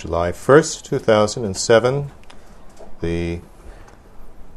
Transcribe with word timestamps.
July 0.00 0.32
1st, 0.32 0.82
2007, 0.84 2.10
the 3.02 3.40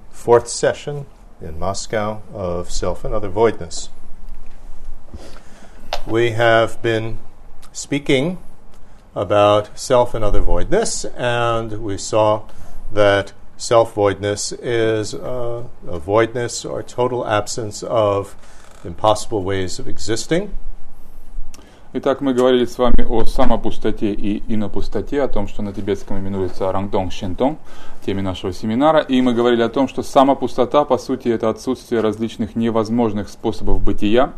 fourth 0.09 0.47
session 0.47 1.05
in 1.41 1.59
Moscow 1.59 2.21
of 2.33 2.71
Self 2.71 3.03
and 3.03 3.13
Other 3.13 3.27
Voidness. 3.27 3.89
We 6.07 6.31
have 6.31 6.81
been 6.81 7.19
speaking 7.73 8.37
about 9.13 9.77
self 9.77 10.13
and 10.13 10.23
other 10.23 10.39
voidness, 10.39 11.03
and 11.03 11.83
we 11.83 11.97
saw 11.97 12.43
that 12.93 13.33
self 13.57 13.93
voidness 13.95 14.53
is 14.53 15.13
uh, 15.13 15.65
a 15.85 15.99
voidness 15.99 16.63
or 16.63 16.81
total 16.81 17.27
absence 17.27 17.83
of 17.83 18.37
impossible 18.85 19.43
ways 19.43 19.77
of 19.77 19.89
existing. 19.89 20.57
Итак, 21.95 22.21
мы 22.21 22.33
говорили 22.33 22.65
с 22.65 22.79
вами 22.79 23.05
о 23.07 23.23
самопустоте 23.23 24.13
и 24.13 24.41
инопустоте, 24.51 25.21
о 25.21 25.27
том, 25.27 25.47
что 25.47 25.61
на 25.61 25.71
тибетском 25.71 26.17
именуется 26.17 26.71
рангтонг 26.71 27.13
щентонг, 27.13 27.59
теме 28.03 28.23
нашего 28.23 28.51
семинара. 28.51 29.01
И 29.01 29.21
мы 29.21 29.35
говорили 29.35 29.61
о 29.61 29.69
том, 29.69 29.87
что 29.87 30.01
самопустота, 30.01 30.85
по 30.85 30.97
сути, 30.97 31.27
это 31.27 31.51
отсутствие 31.51 32.01
различных 32.01 32.55
невозможных 32.55 33.29
способов 33.29 33.79
бытия, 33.83 34.33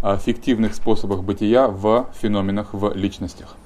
фиктивных 0.00 0.76
способах 0.76 1.24
бытия 1.24 1.66
в 1.66 2.06
феноменах, 2.20 2.68
в 2.72 2.92
личностях. 2.94 3.56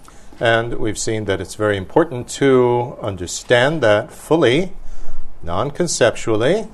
And 0.41 0.79
we've 0.79 0.97
seen 0.97 1.27
that 1.27 1.39
it's 1.39 1.57
very 1.57 1.77
important 1.77 2.29
to 2.39 2.97
understand 3.03 3.83
that 3.83 4.11
fully, 4.11 4.73
non-conceptually, 5.43 6.69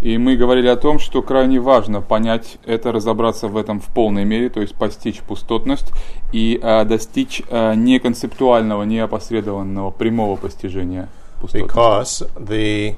И 0.00 0.16
мы 0.16 0.36
говорили 0.36 0.68
о 0.68 0.76
том, 0.76 1.00
что 1.00 1.22
крайне 1.22 1.58
важно 1.58 2.00
понять 2.00 2.58
это, 2.64 2.92
разобраться 2.92 3.48
в 3.48 3.56
этом 3.56 3.80
в 3.80 3.86
полной 3.86 4.24
мере, 4.24 4.48
то 4.48 4.60
есть 4.60 4.76
постичь 4.76 5.20
пустотность 5.22 5.92
и 6.32 6.60
э, 6.62 6.84
достичь 6.84 7.42
э, 7.48 7.74
не 7.74 7.98
концептуального, 7.98 8.84
не 8.84 9.00
опосредованного 9.00 9.90
прямого 9.90 10.36
постижения 10.36 11.08
пустотности. 11.40 11.68
Because 11.68 12.22
the 12.36 12.94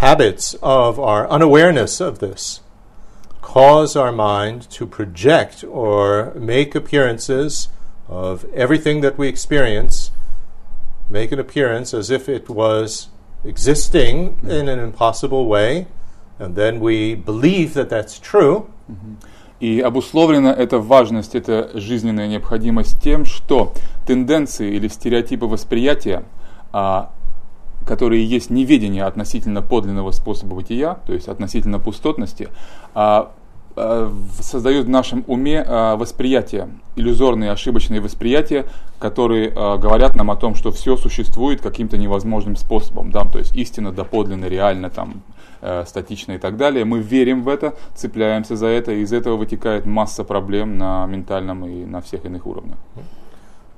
habits 0.00 0.56
of 0.60 0.98
our 0.98 1.28
unawareness 1.28 2.00
of 2.00 2.18
this 2.18 2.62
cause 3.40 3.96
our 3.96 4.12
mind 4.12 4.68
to 4.70 4.86
project 4.86 5.64
or 5.64 6.32
make 6.34 6.74
appearances 6.74 7.68
of 8.08 8.44
everything 8.52 9.02
that 9.02 9.16
we 9.18 9.28
experience, 9.28 10.10
make 11.08 11.30
an 11.30 11.38
appearance 11.38 11.94
as 11.94 12.10
if 12.10 12.28
it 12.28 12.48
was 12.48 13.08
existing 13.44 14.36
in 14.42 14.68
an 14.68 14.80
impossible 14.80 15.46
way 15.46 15.86
and 16.38 16.54
then 16.54 16.80
we 16.80 17.14
believe 17.14 17.74
that 17.74 17.90
that's 17.90 18.18
true. 18.20 18.66
И 19.60 19.80
обусловлена 19.80 20.52
эта 20.52 20.78
важность, 20.78 21.34
эта 21.34 21.70
жизненная 21.74 22.28
необходимость 22.28 23.02
тем, 23.02 23.24
что 23.24 23.72
тенденции 24.06 24.72
или 24.74 24.86
стереотипы 24.86 25.46
восприятия, 25.46 26.22
а, 26.72 27.10
которые 27.84 28.24
есть 28.24 28.50
неведение 28.50 29.02
относительно 29.02 29.60
подлинного 29.60 30.12
способа 30.12 30.54
бытия, 30.54 30.98
то 31.06 31.12
есть 31.12 31.26
относительно 31.26 31.80
пустотности, 31.80 32.50
а, 32.94 33.32
а, 33.74 34.12
создают 34.40 34.86
в 34.86 34.88
нашем 34.88 35.24
уме 35.26 35.64
а, 35.66 35.96
восприятия, 35.96 36.68
иллюзорные, 36.96 37.52
ошибочные 37.52 38.00
восприятия, 38.00 38.66
которые 38.98 39.52
а, 39.54 39.76
говорят 39.76 40.16
нам 40.16 40.30
о 40.30 40.36
том, 40.36 40.54
что 40.54 40.72
все 40.72 40.96
существует 40.96 41.60
каким-то 41.60 41.96
невозможным 41.96 42.56
способом, 42.56 43.10
да, 43.10 43.24
то 43.24 43.38
есть 43.38 43.54
истина 43.56 43.92
доподлинно, 43.92 44.46
реально, 44.46 44.90
там, 44.90 45.22
статично 45.86 46.32
и 46.32 46.38
так 46.38 46.56
далее. 46.56 46.84
Мы 46.84 47.00
верим 47.00 47.42
в 47.42 47.48
это, 47.48 47.74
цепляемся 47.94 48.56
за 48.56 48.66
это, 48.66 48.92
и 48.92 49.00
из 49.02 49.12
этого 49.12 49.36
вытекает 49.36 49.86
масса 49.86 50.24
проблем 50.24 50.78
на 50.78 51.06
ментальном 51.06 51.64
и 51.66 51.84
на 51.84 52.00
всех 52.00 52.24
иных 52.24 52.46
уровнях. 52.46 52.78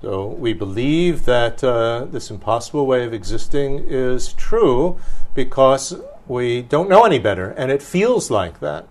So 0.03 0.29
we 0.29 0.55
believe 0.55 1.27
that 1.27 1.63
uh, 1.63 2.07
this 2.11 2.31
impossible 2.31 2.87
way 2.87 3.05
of 3.05 3.13
existing 3.13 3.85
is 3.87 4.33
true 4.33 4.97
because 5.35 5.95
we 6.27 6.63
don't 6.63 6.89
know 6.89 7.05
any 7.05 7.19
better, 7.19 7.53
and 7.59 7.71
it 7.71 7.83
feels 7.83 8.31
like 8.31 8.61
that. 8.61 8.87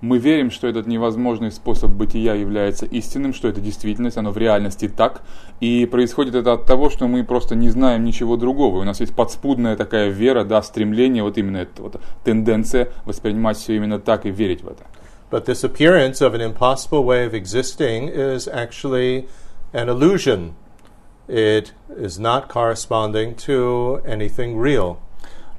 Мы 0.00 0.16
верим, 0.16 0.50
что 0.50 0.66
этот 0.66 0.86
невозможный 0.86 1.52
способ 1.52 1.90
бытия 1.90 2.34
является 2.34 2.86
истинным, 2.86 3.34
что 3.34 3.48
это 3.48 3.60
действительность, 3.60 4.16
оно 4.16 4.30
в 4.30 4.38
реальности 4.38 4.88
так. 4.88 5.22
И 5.60 5.84
происходит 5.84 6.34
это 6.34 6.54
от 6.54 6.64
того, 6.64 6.88
что 6.88 7.06
мы 7.06 7.22
просто 7.22 7.54
не 7.54 7.68
знаем 7.68 8.04
ничего 8.04 8.36
другого. 8.36 8.78
У 8.78 8.84
нас 8.84 9.00
есть 9.00 9.14
подспудная 9.14 9.76
такая 9.76 10.08
вера, 10.08 10.44
да, 10.44 10.62
стремление, 10.62 11.22
вот 11.22 11.36
именно 11.36 11.58
эта 11.58 11.82
вот 11.82 12.00
тенденция 12.24 12.88
воспринимать 13.04 13.58
все 13.58 13.76
именно 13.76 13.98
так 13.98 14.24
и 14.24 14.30
верить 14.30 14.62
в 14.62 14.68
это. 14.68 14.84
But 15.30 15.44
this 15.44 15.62
appearance 15.62 16.22
of 16.22 16.34
an 16.34 16.40
impossible 16.40 17.04
way 17.04 17.26
of 17.26 17.34
existing 17.34 18.08
is 18.08 18.48
actually 18.48 19.28
an 19.74 19.88
illusion. 19.88 20.54
It 21.28 21.74
is 21.94 22.18
not 22.18 22.48
corresponding 22.48 23.36
to 23.46 24.00
anything 24.04 24.56
real. 24.56 24.96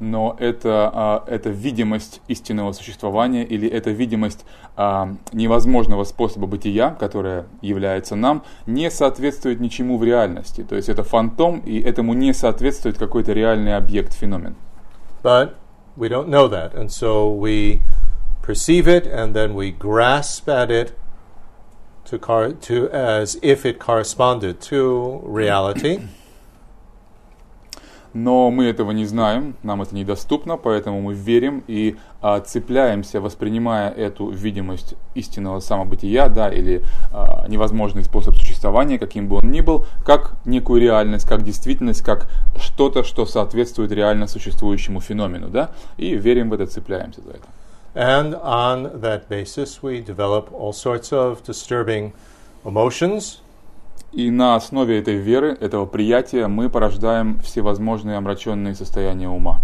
Но 0.02 0.36
это, 0.40 0.92
а, 0.94 1.24
это 1.28 1.50
видимость 1.50 2.22
истинного 2.28 2.74
существования 2.74 3.46
или 3.46 3.70
это 3.70 3.92
видимость 3.92 4.46
а, 4.76 5.14
невозможного 5.32 6.04
способа 6.04 6.48
бытия, 6.48 6.90
которая 7.00 7.46
является 7.62 8.16
нам, 8.16 8.44
не 8.66 8.90
соответствует 8.90 9.60
ничему 9.60 9.98
в 9.98 10.04
реальности. 10.04 10.64
То 10.64 10.76
есть 10.76 10.90
это 10.90 11.04
фантом, 11.04 11.60
и 11.60 11.80
этому 11.80 12.14
не 12.14 12.34
соответствует 12.34 12.98
какой-то 12.98 13.32
реальный 13.32 13.78
объект, 13.78 14.14
феномен. 14.14 14.56
But 15.24 15.54
we 15.96 16.10
don't 16.10 16.30
know 16.30 16.50
that, 16.50 16.74
and 16.74 16.90
so 16.90 17.32
we 17.32 17.82
perceive 18.42 18.88
it 18.88 19.06
and 19.06 19.36
then 19.36 19.54
we 19.54 19.72
grasp 19.72 20.50
at 20.50 20.72
it 20.72 20.94
to, 22.06 22.18
to 22.60 22.90
as 22.90 23.38
if 23.44 23.66
it 23.66 23.78
corresponded 23.78 24.60
to 24.62 25.22
reality. 25.24 26.00
Но 28.14 28.52
мы 28.52 28.66
этого 28.66 28.92
не 28.92 29.06
знаем, 29.06 29.56
нам 29.64 29.82
это 29.82 29.96
недоступно, 29.96 30.58
поэтому 30.58 31.02
мы 31.02 31.14
верим 31.14 31.64
и 31.68 31.96
а, 32.22 32.42
цепляемся, 32.42 33.22
воспринимая 33.22 33.90
эту 33.90 34.30
видимость 34.30 34.96
истинного 35.16 35.62
самобытия, 35.62 36.28
да, 36.28 36.50
или 36.50 36.84
а, 37.14 37.46
невозможный 37.48 38.04
способ 38.04 38.36
существования, 38.36 39.00
каким 39.00 39.28
бы 39.28 39.38
он 39.38 39.50
ни 39.50 39.62
был, 39.62 39.86
как 40.06 40.34
некую 40.44 40.82
реальность, 40.82 41.26
как 41.26 41.44
действительность, 41.44 42.02
как 42.02 42.30
что-то, 42.58 43.04
что 43.04 43.26
соответствует 43.26 43.94
реально 43.94 44.28
существующему 44.28 45.00
феномену, 45.00 45.48
да, 45.48 45.72
и 45.96 46.16
верим 46.16 46.50
в 46.50 46.54
это, 46.54 46.68
цепляемся 46.68 47.22
за 47.22 47.32
это. 47.32 47.48
And 47.94 48.36
on 48.42 49.02
that 49.02 49.28
basis, 49.28 49.82
we 49.82 50.02
develop 50.02 50.52
all 50.54 50.74
sorts 50.74 51.12
of 51.12 51.44
disturbing 51.44 52.14
emotions. 52.66 53.42
И 54.12 54.30
на 54.30 54.56
основе 54.56 55.00
этой 55.00 55.16
веры, 55.16 55.58
этого 55.60 55.86
приятия, 55.86 56.48
мы 56.48 56.70
порождаем 56.70 57.40
всевозможные 57.40 58.18
омраченные 58.18 58.76
состояния 58.76 59.30
ума. 59.30 59.62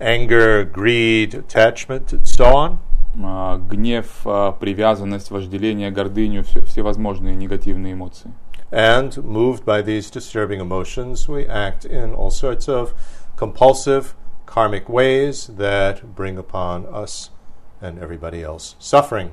anger, 0.00 0.64
greed, 0.64 1.34
attachment, 1.34 2.12
and 2.12 2.26
so 2.26 2.44
on. 2.44 2.78
А, 3.22 3.56
Гнев, 3.56 4.26
а, 4.26 4.52
привязанность, 4.52 5.30
вожделение, 5.30 5.90
гордыню, 5.90 6.42
все, 6.44 6.60
всевозможные 6.60 7.34
негативные 7.34 7.94
эмоции. 7.94 8.32
And 8.70 9.16
moved 9.24 9.64
by 9.64 9.80
these 9.80 10.10
disturbing 10.10 10.60
emotions, 10.60 11.28
we 11.28 11.46
act 11.46 11.84
in 11.84 12.14
all 12.14 12.30
sorts 12.30 12.68
of 12.68 12.94
compulsive 13.36 14.14
karmic 14.44 14.88
ways 14.88 15.46
that 15.56 16.14
bring 16.14 16.36
upon 16.36 16.84
us 16.86 17.30
and 17.80 17.98
everybody 17.98 18.42
else 18.42 18.74
suffering. 18.78 19.30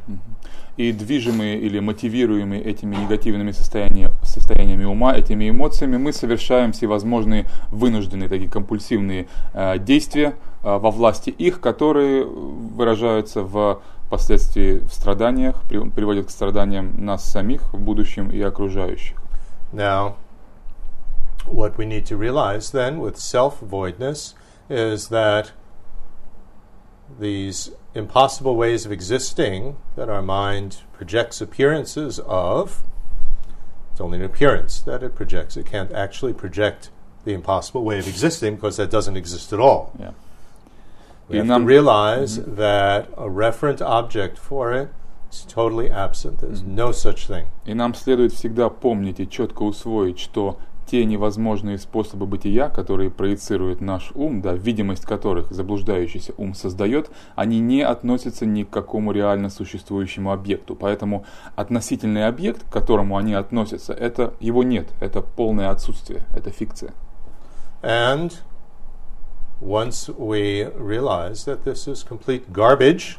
И 0.76 0.92
движимые 0.92 1.60
или 1.60 1.80
мотивируемые 1.80 2.64
этими 2.64 2.96
негативными 2.96 3.52
состояния- 3.52 4.12
состояниями 4.24 4.86
ума, 4.86 5.14
этими 5.16 5.50
эмоциями, 5.52 5.98
мы 5.98 6.12
совершаем 6.14 6.72
всевозможные 6.72 7.46
вынужденные 7.70 8.28
такие 8.28 8.50
компульсивные 8.50 9.28
э, 9.54 9.78
действия 9.78 10.34
э, 10.64 10.78
во 10.78 10.90
власти 10.90 11.30
их, 11.30 11.62
которые 11.62 12.26
выражаются 12.26 13.44
в 13.44 13.82
последствии 14.10 14.80
в 14.80 14.92
страданиях, 14.92 15.62
при- 15.70 15.90
приводят 15.90 16.28
к 16.28 16.30
страданиям 16.32 17.06
нас 17.06 17.24
самих 17.24 17.72
в 17.74 17.80
будущем 17.80 18.32
и 18.32 18.42
окружающих. 18.42 19.18
Now, 19.72 20.16
what 21.46 21.78
we 21.78 21.86
need 21.86 22.06
to 22.08 22.18
realize 22.18 22.72
then 22.72 23.00
with 23.00 23.18
self 23.18 23.60
voidness 23.62 24.34
is 24.70 25.10
that 25.10 25.52
these 27.20 27.72
impossible 27.95 28.57
ways 28.57 28.85
of 28.87 28.93
existing 28.93 29.77
that 29.97 30.09
our 30.09 30.23
mind 30.23 30.79
projects 30.93 31.41
appearances 31.41 32.19
of, 32.21 32.83
it's 33.93 34.01
only 34.01 34.19
an 34.19 34.25
appearance 34.25 34.81
that 34.81 35.03
it 35.03 35.15
projects. 35.15 35.57
It 35.57 35.67
can't 35.67 35.93
actually 35.93 36.33
project 36.33 36.91
the 37.25 37.33
impossible 37.35 37.85
way 37.85 37.99
of 37.99 38.07
existing 38.07 38.57
because 38.57 38.77
that 38.77 38.91
doesn't 38.91 39.17
exist 39.17 39.53
at 39.53 39.59
all. 39.61 39.93
Yeah. 39.99 40.11
We 41.29 41.35
И 41.35 41.39
have 41.39 41.47
нам- 41.47 41.63
to 41.63 41.67
realize 41.67 42.37
that 42.45 43.09
a 43.17 43.29
referent 43.29 43.83
object 43.83 44.39
for 44.39 44.73
it 44.73 44.89
is 45.31 45.45
totally 45.47 45.91
absent. 45.91 46.39
There's 46.39 46.63
no 46.63 46.91
such 46.93 47.27
thing. 47.27 47.47
И 47.67 47.75
нам 47.75 47.95
следует 47.95 48.33
всегда 48.33 48.71
помнить 48.71 49.21
и 49.21 49.27
четко 49.29 49.65
усвоить, 49.65 50.19
что 50.19 50.59
те 50.86 51.06
невозможные 51.06 51.78
способы 51.78 52.26
бытия, 52.26 52.70
которые 52.70 53.10
проецирует 53.10 53.82
наш 53.82 54.12
ум, 54.14 54.42
да, 54.42 54.54
видимость 54.54 55.06
которых 55.06 55.52
заблуждающийся 55.52 56.34
ум 56.38 56.54
создает, 56.54 57.10
они 57.36 57.60
не 57.60 57.82
относятся 57.82 58.46
ни 58.46 58.64
к 58.64 58.70
какому 58.70 59.12
реально 59.12 59.50
существующему 59.50 60.32
объекту. 60.32 60.76
Поэтому 60.76 61.26
относительный 61.56 62.28
объект, 62.28 62.64
к 62.64 62.72
которому 62.72 63.18
они 63.18 63.34
относятся, 63.34 63.94
это 63.94 64.34
его 64.40 64.64
нет, 64.64 64.90
это 65.00 65.22
полное 65.22 65.70
отсутствие, 65.70 66.24
это 66.36 66.52
фикция. 66.52 66.94
And 67.82 68.34
once 69.62 70.10
we 70.18 70.70
realize 70.78 71.46
that 71.46 71.64
this 71.64 71.88
is 71.88 72.04
complete 72.04 72.52
garbage, 72.54 73.18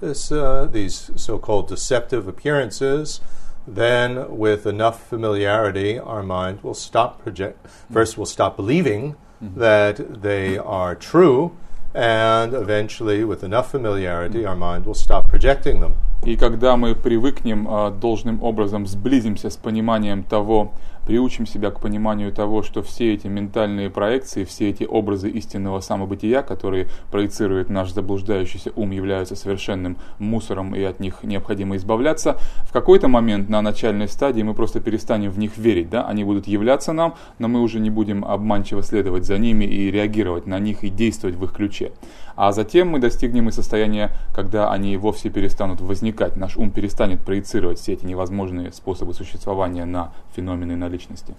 this, 0.00 0.30
uh, 0.30 0.66
these 0.70 1.10
so 1.16 1.38
called 1.38 1.68
deceptive 1.68 2.28
appearances, 2.28 3.20
then 3.66 4.36
with 4.36 4.66
enough 4.66 5.08
familiarity, 5.08 5.98
our 5.98 6.22
mind 6.22 6.62
will 6.62 6.74
stop 6.74 7.22
project. 7.22 7.66
First, 7.92 8.16
we'll 8.16 8.26
stop 8.26 8.56
believing 8.56 9.16
mm-hmm. 9.42 9.58
that 9.60 10.22
they 10.22 10.56
are 10.58 10.94
true, 10.94 11.56
and 11.94 12.54
eventually, 12.54 13.24
with 13.24 13.42
enough 13.42 13.70
familiarity, 13.70 14.44
our 14.44 14.56
mind 14.56 14.86
will 14.86 14.94
stop 14.94 15.28
projecting 15.28 15.80
them. 15.80 15.96
И 16.24 16.36
когда 16.36 16.76
мы 16.76 16.94
привыкнем 16.94 17.66
а, 17.68 17.90
должным 17.90 18.42
образом, 18.42 18.86
сблизимся 18.86 19.50
с 19.50 19.56
пониманием 19.56 20.24
того, 20.24 20.72
приучим 21.06 21.46
себя 21.46 21.70
к 21.70 21.80
пониманию 21.80 22.32
того, 22.32 22.62
что 22.62 22.82
все 22.82 23.14
эти 23.14 23.28
ментальные 23.28 23.90
проекции, 23.90 24.44
все 24.44 24.68
эти 24.70 24.84
образы 24.84 25.30
истинного 25.30 25.80
самобытия, 25.80 26.42
которые 26.42 26.88
проецирует 27.10 27.70
наш 27.70 27.92
заблуждающийся 27.92 28.72
ум, 28.74 28.90
являются 28.90 29.36
совершенным 29.36 29.96
мусором 30.18 30.74
и 30.74 30.82
от 30.82 30.98
них 31.00 31.22
необходимо 31.22 31.76
избавляться, 31.76 32.38
в 32.64 32.72
какой-то 32.72 33.08
момент 33.08 33.48
на 33.48 33.62
начальной 33.62 34.08
стадии 34.08 34.42
мы 34.42 34.54
просто 34.54 34.80
перестанем 34.80 35.30
в 35.30 35.38
них 35.38 35.56
верить. 35.56 35.88
Да? 35.88 36.06
Они 36.06 36.24
будут 36.24 36.48
являться 36.48 36.92
нам, 36.92 37.14
но 37.38 37.46
мы 37.46 37.62
уже 37.62 37.78
не 37.78 37.90
будем 37.90 38.24
обманчиво 38.24 38.82
следовать 38.82 39.24
за 39.24 39.38
ними 39.38 39.64
и 39.64 39.90
реагировать 39.90 40.46
на 40.46 40.58
них 40.58 40.82
и 40.82 40.90
действовать 40.90 41.36
в 41.36 41.44
их 41.44 41.52
ключе. 41.52 41.92
А 42.35 42.51
затем 42.51 42.89
мы 42.89 42.99
достигнем 42.99 43.49
и 43.49 43.51
состояния, 43.51 44.11
когда 44.33 44.71
они 44.71 44.97
вовсе 44.97 45.29
перестанут 45.29 45.81
возникать. 45.81 46.35
Наш 46.35 46.57
ум 46.57 46.71
перестанет 46.71 47.21
проецировать 47.21 47.79
все 47.79 47.93
эти 47.93 48.05
невозможные 48.05 48.71
способы 48.71 49.13
существования 49.13 49.85
на 49.85 50.13
феномены, 50.35 50.75
на 50.75 50.87
личности. 50.87 51.35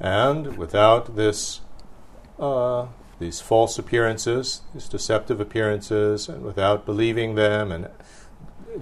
And 0.00 0.56
without 0.56 1.14
this, 1.14 1.60
uh, 2.38 2.86
these 3.20 3.40
false 3.40 3.78
appearances, 3.78 4.62
these 4.74 4.88
deceptive 4.88 5.40
appearances, 5.40 6.28
and 6.28 6.42
without 6.44 6.84
believing 6.84 7.36
them 7.36 7.70
and 7.70 7.88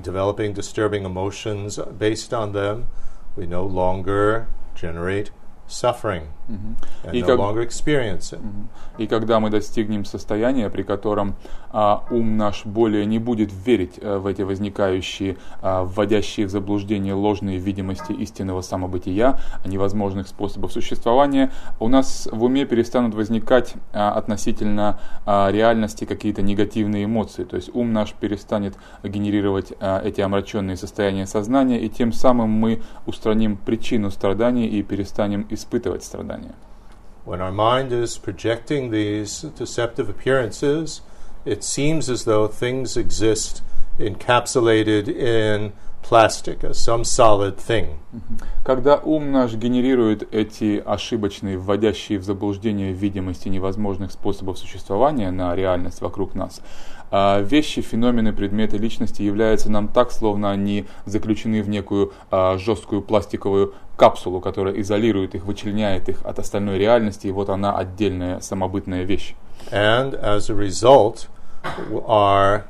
developing 0.00 0.54
disturbing 0.54 1.04
emotions 1.04 1.78
based 1.98 2.32
on 2.32 2.52
them, 2.52 2.88
we 3.36 3.46
no 3.46 3.64
longer 3.64 4.48
generate 4.74 5.30
suffering 5.66 6.28
And 6.47 7.13
И 7.13 7.21
как- 7.21 7.39
it. 7.39 8.39
И 8.97 9.07
когда 9.07 9.39
мы 9.39 9.49
достигнем 9.49 10.05
состояния, 10.05 10.69
при 10.69 10.83
котором 10.83 11.35
а, 11.71 12.03
ум 12.09 12.37
наш 12.37 12.65
более 12.65 13.05
не 13.05 13.19
будет 13.19 13.51
верить 13.65 13.99
а, 14.01 14.19
в 14.19 14.27
эти 14.27 14.41
возникающие, 14.41 15.37
а, 15.61 15.83
вводящие 15.83 16.47
в 16.47 16.49
заблуждение 16.49 17.13
ложные 17.13 17.57
видимости 17.57 18.11
истинного 18.13 18.61
самобытия, 18.61 19.39
а 19.63 19.67
невозможных 19.67 20.27
способов 20.27 20.71
существования, 20.71 21.51
у 21.79 21.87
нас 21.89 22.27
в 22.31 22.43
уме 22.43 22.65
перестанут 22.65 23.13
возникать 23.13 23.75
а, 23.93 24.13
относительно 24.13 24.99
а, 25.25 25.49
реальности 25.51 26.05
какие-то 26.05 26.41
негативные 26.41 27.05
эмоции. 27.05 27.43
То 27.43 27.55
есть 27.55 27.69
ум 27.73 27.93
наш 27.93 28.13
перестанет 28.13 28.75
генерировать 29.03 29.73
а, 29.79 30.01
эти 30.03 30.21
омраченные 30.21 30.77
состояния 30.77 31.27
сознания, 31.27 31.79
и 31.79 31.89
тем 31.89 32.13
самым 32.13 32.49
мы 32.49 32.81
устраним 33.05 33.57
причину 33.57 34.09
страданий 34.11 34.67
и 34.67 34.81
перестанем 34.83 35.45
испытывать 35.49 36.03
страдания. 36.03 36.36
When 37.25 37.41
our 37.41 37.51
mind 37.51 37.91
is 37.91 38.17
projecting 38.17 38.89
these 38.91 39.41
deceptive 39.57 40.07
appearances, 40.09 41.01
it 41.45 41.63
seems 41.63 42.09
as 42.09 42.23
though 42.23 42.47
things 42.47 42.95
exist 42.95 43.61
encapsulated 43.99 45.07
in 45.09 45.73
plastic, 46.01 46.63
as 46.63 46.79
some 46.79 47.03
solid 47.03 47.57
thing. 47.57 47.99
Когда 48.63 48.95
ум 48.95 49.31
наш 49.31 49.55
генерирует 49.55 50.33
эти 50.33 50.81
ошибочные, 50.85 51.57
вводящие 51.57 52.19
в 52.19 52.23
заблуждение 52.23 52.93
видимости 52.93 53.49
невозможных 53.49 54.11
способов 54.11 54.57
существования 54.57 55.31
на 55.31 55.53
реальность 55.53 55.99
вокруг 55.99 56.33
нас, 56.33 56.61
вещи, 57.11 57.81
феномены, 57.81 58.33
предметы 58.33 58.77
личности 58.77 59.21
являются 59.21 59.71
нам 59.71 59.87
так, 59.87 60.11
словно 60.11 60.51
они 60.51 60.85
заключены 61.05 61.63
в 61.63 61.69
некую 61.69 62.13
а, 62.31 62.57
жесткую 62.57 63.01
пластиковую 63.01 63.73
капсулу, 63.95 64.41
которая 64.41 64.79
изолирует 64.81 65.35
их, 65.35 65.45
вычленяет 65.45 66.09
их 66.09 66.19
от 66.23 66.39
остальной 66.39 66.77
реальности, 66.77 67.27
и 67.27 67.31
вот 67.31 67.49
она 67.49 67.75
отдельная 67.77 68.39
самобытная 68.41 69.03
вещь. 69.03 69.35
And 69.71 70.13
as 70.21 70.49
a 70.49 70.53
result, 70.53 71.27
our 72.05 72.65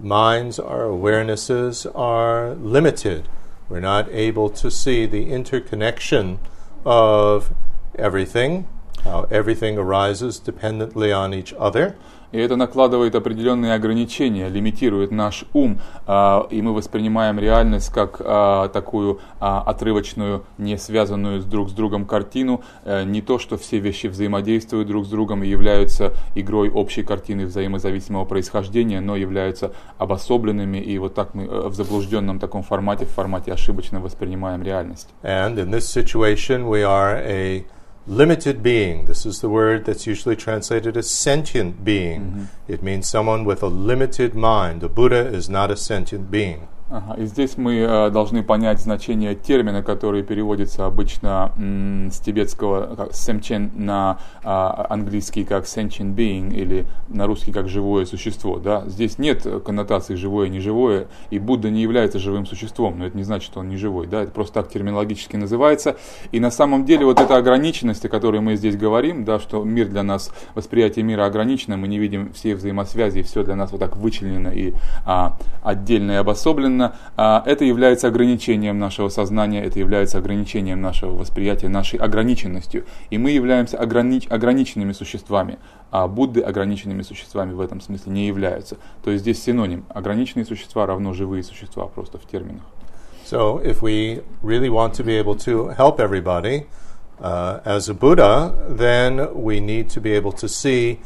minds, 0.00 0.58
our 0.58 0.84
awarenesses 0.84 1.86
are 1.94 2.54
limited. 2.54 3.24
We're 3.68 3.80
not 3.80 4.08
able 4.10 4.48
to 4.50 4.70
see 4.70 5.06
the 5.06 5.30
interconnection 5.30 6.38
of 6.84 7.52
everything, 7.98 8.66
how 9.04 9.26
everything 9.30 9.76
arises 9.76 10.38
dependently 10.38 11.12
on 11.12 11.34
each 11.34 11.52
other. 11.58 11.96
И 12.32 12.38
это 12.38 12.56
накладывает 12.56 13.14
определенные 13.14 13.74
ограничения, 13.74 14.48
лимитирует 14.48 15.10
наш 15.10 15.44
ум, 15.54 15.80
а, 16.06 16.46
и 16.50 16.60
мы 16.62 16.74
воспринимаем 16.74 17.38
реальность 17.38 17.90
как 17.92 18.20
а, 18.20 18.68
такую 18.68 19.20
а, 19.40 19.62
отрывочную, 19.62 20.44
не 20.58 20.76
связанную 20.76 21.40
с 21.40 21.44
друг 21.44 21.70
с 21.70 21.72
другом 21.72 22.04
картину, 22.04 22.62
э, 22.84 23.04
не 23.04 23.22
то, 23.22 23.38
что 23.38 23.56
все 23.56 23.78
вещи 23.78 24.08
взаимодействуют 24.08 24.88
друг 24.88 25.06
с 25.06 25.08
другом 25.08 25.42
и 25.42 25.48
являются 25.48 26.12
игрой 26.34 26.70
общей 26.70 27.02
картины 27.02 27.46
взаимозависимого 27.46 28.24
происхождения, 28.24 29.00
но 29.00 29.16
являются 29.16 29.72
обособленными, 29.98 30.78
и 30.78 30.98
вот 30.98 31.14
так 31.14 31.34
мы 31.34 31.44
э, 31.44 31.68
в 31.68 31.74
заблужденном 31.74 32.38
таком 32.38 32.62
формате, 32.62 33.06
в 33.06 33.10
формате 33.10 33.52
ошибочно 33.52 34.00
воспринимаем 34.00 34.62
реальность. 34.62 35.08
And 35.22 35.56
in 35.56 35.70
this 35.70 35.86
situation, 35.86 36.68
we 36.68 36.82
are 36.82 37.16
a 37.24 37.64
limited 38.08 38.62
being. 38.62 39.04
This 39.04 39.26
is 39.26 39.40
the 39.40 39.48
word 39.48 39.84
that's 39.84 40.06
usually 40.06 40.34
translated 40.34 40.96
as 40.96 41.10
sentient 41.10 41.84
being. 41.84 42.20
Mm-hmm. 42.20 42.44
It 42.66 42.82
means 42.82 43.06
someone 43.06 43.44
with 43.44 43.62
a 43.62 43.68
limited 43.68 44.34
mind. 44.34 44.82
A 44.82 44.88
Buddha 44.88 45.26
is 45.26 45.48
not 45.48 45.70
a 45.70 45.76
sentient 45.76 46.30
being. 46.30 46.68
Ага, 46.90 47.20
И 47.20 47.26
здесь 47.26 47.58
мы 47.58 47.76
э, 47.76 48.10
должны 48.10 48.42
понять 48.42 48.80
значение 48.80 49.34
термина, 49.34 49.82
который 49.82 50.22
переводится 50.22 50.86
обычно 50.86 51.52
м, 51.58 52.10
с 52.10 52.18
тибетского 52.18 52.96
как 52.96 53.14
семчен 53.14 53.70
на 53.76 54.18
а, 54.42 54.86
английский 54.88 55.44
как 55.44 55.64
sentient 55.64 56.14
being 56.14 56.50
или 56.54 56.86
на 57.08 57.26
русский 57.26 57.52
как 57.52 57.68
живое 57.68 58.06
существо. 58.06 58.58
Да? 58.58 58.84
Здесь 58.86 59.18
нет 59.18 59.46
коннотации 59.66 60.14
живое 60.14 60.48
неживое, 60.48 61.08
и 61.28 61.38
Будда 61.38 61.68
не 61.68 61.82
является 61.82 62.18
живым 62.18 62.46
существом, 62.46 62.98
но 62.98 63.06
это 63.06 63.18
не 63.18 63.22
значит, 63.22 63.50
что 63.50 63.60
он 63.60 63.68
не 63.68 63.76
живой. 63.76 64.06
Да? 64.06 64.22
Это 64.22 64.32
просто 64.32 64.54
так 64.54 64.70
терминологически 64.70 65.36
называется. 65.36 65.96
И 66.32 66.40
на 66.40 66.50
самом 66.50 66.86
деле 66.86 67.04
вот 67.04 67.20
эта 67.20 67.36
ограниченность, 67.36 68.06
о 68.06 68.08
которой 68.08 68.40
мы 68.40 68.56
здесь 68.56 68.76
говорим, 68.76 69.26
да, 69.26 69.38
что 69.38 69.62
мир 69.62 69.88
для 69.88 70.02
нас, 70.02 70.32
восприятие 70.54 71.04
мира 71.04 71.26
ограничено, 71.26 71.76
мы 71.76 71.86
не 71.86 71.98
видим 71.98 72.32
все 72.32 72.54
взаимосвязи, 72.54 73.18
и 73.18 73.22
все 73.22 73.44
для 73.44 73.56
нас 73.56 73.72
вот 73.72 73.80
так 73.80 73.96
вычленено 73.98 74.48
и 74.48 74.72
а, 75.04 75.36
отдельно 75.62 76.12
и 76.12 76.14
обособленно, 76.14 76.77
а, 77.16 77.42
это 77.46 77.64
является 77.64 78.08
ограничением 78.08 78.78
нашего 78.78 79.08
сознания, 79.08 79.62
это 79.64 79.78
является 79.78 80.18
ограничением 80.18 80.80
нашего 80.80 81.12
восприятия, 81.12 81.68
нашей 81.68 81.98
ограниченностью. 81.98 82.84
И 83.10 83.18
мы 83.18 83.30
являемся 83.30 83.76
ограни- 83.76 84.28
ограниченными 84.28 84.92
существами, 84.92 85.58
а 85.90 86.06
Будды 86.08 86.40
ограниченными 86.40 87.02
существами 87.02 87.52
в 87.52 87.60
этом 87.60 87.80
смысле 87.80 88.12
не 88.12 88.26
являются. 88.26 88.76
То 89.04 89.10
есть 89.10 89.22
здесь 89.22 89.42
синоним. 89.42 89.84
Ограниченные 89.88 90.44
существа 90.44 90.86
равно 90.86 91.12
живые 91.12 91.42
существа, 91.42 91.86
просто 91.86 92.18
в 92.18 92.26
терминах. 92.26 92.62
So, 93.24 93.60
if 93.62 93.82
we 93.82 94.22
really 94.42 94.70
want 94.70 94.94
to 94.94 95.04
be 95.04 95.18
able 95.18 95.36
to 95.44 95.68
help 95.76 96.00
everybody 96.00 96.66
uh, 97.20 97.60
as 97.64 97.88
a 97.88 97.94
Buddha, 97.94 98.54
then 98.68 99.34
we 99.34 99.60
need 99.60 99.90
to 99.90 100.00
be 100.00 100.12
able 100.12 100.32
to 100.32 100.48
see 100.48 101.00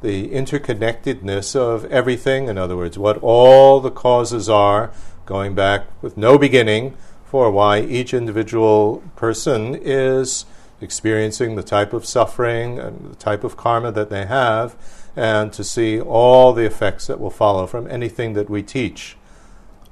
the 0.00 0.30
interconnectedness 0.30 1.56
of 1.56 1.84
everything. 1.86 2.48
In 2.48 2.58
other 2.58 2.76
words, 2.76 2.98
what 2.98 3.18
all 3.18 3.80
the 3.80 3.90
causes 3.90 4.48
are, 4.48 4.90
going 5.28 5.54
back 5.54 5.84
with 6.00 6.16
no 6.16 6.38
beginning, 6.38 6.96
for 7.26 7.50
why 7.50 7.82
each 7.82 8.14
individual 8.14 9.02
person 9.14 9.74
is 9.74 10.46
experiencing 10.80 11.54
the 11.54 11.62
type 11.62 11.92
of 11.92 12.06
suffering 12.06 12.78
and 12.78 13.10
the 13.10 13.16
type 13.16 13.44
of 13.44 13.54
karma 13.54 13.92
that 13.92 14.08
they 14.08 14.24
have, 14.24 14.74
and 15.14 15.52
to 15.52 15.62
see 15.62 16.00
all 16.00 16.54
the 16.54 16.64
effects 16.64 17.06
that 17.06 17.20
will 17.20 17.28
follow 17.30 17.66
from 17.66 17.86
anything 17.90 18.32
that 18.32 18.48
we 18.48 18.62
teach. 18.62 19.18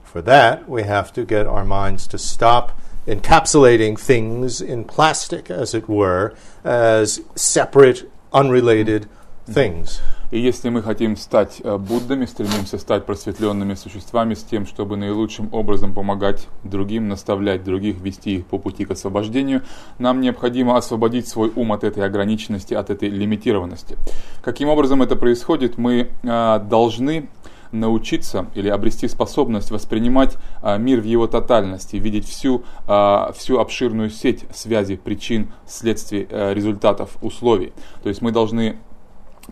For 0.02 0.22
that, 0.22 0.66
we 0.66 0.84
have 0.84 1.12
to 1.12 1.26
get 1.26 1.46
our 1.46 1.66
minds 1.66 2.06
to 2.06 2.16
stop 2.16 2.80
encapsulating 3.06 4.00
things 4.00 4.62
in 4.62 4.84
plastic, 4.84 5.50
as 5.50 5.74
it 5.74 5.86
were, 5.86 6.34
as 6.64 7.20
separate, 7.34 8.10
unrelated 8.32 9.06
things. 9.44 10.00
И 10.32 10.40
если 10.40 10.70
мы 10.70 10.82
хотим 10.82 11.16
стать 11.16 11.60
э, 11.62 11.76
Буддами, 11.76 12.24
стремимся 12.26 12.78
стать 12.78 13.06
просветленными 13.06 13.74
существами 13.74 14.34
с 14.34 14.42
тем, 14.42 14.66
чтобы 14.66 14.96
наилучшим 14.96 15.48
образом 15.52 15.94
помогать 15.94 16.48
другим, 16.64 17.08
наставлять 17.08 17.62
других, 17.62 18.00
вести 18.00 18.36
их 18.36 18.46
по 18.46 18.58
пути 18.58 18.84
к 18.84 18.90
освобождению, 18.90 19.62
нам 19.98 20.20
необходимо 20.20 20.76
освободить 20.76 21.28
свой 21.28 21.52
ум 21.54 21.72
от 21.72 21.84
этой 21.84 22.04
ограниченности, 22.04 22.74
от 22.74 22.90
этой 22.90 23.08
лимитированности. 23.08 23.96
Каким 24.42 24.68
образом 24.68 25.00
это 25.02 25.14
происходит? 25.14 25.78
Мы 25.78 26.10
э, 26.22 26.60
должны 26.68 27.28
научиться 27.72 28.46
или 28.54 28.68
обрести 28.68 29.08
способность 29.08 29.70
воспринимать 29.70 30.36
а, 30.62 30.78
мир 30.78 31.00
в 31.00 31.04
его 31.04 31.26
тотальности, 31.26 31.96
видеть 31.96 32.26
всю, 32.26 32.64
а, 32.86 33.32
всю 33.36 33.58
обширную 33.58 34.10
сеть 34.10 34.44
связей, 34.54 34.96
причин, 34.96 35.52
следствий, 35.66 36.26
а, 36.30 36.52
результатов, 36.52 37.16
условий. 37.22 37.72
То 38.02 38.08
есть 38.08 38.22
мы 38.22 38.32
должны 38.32 38.76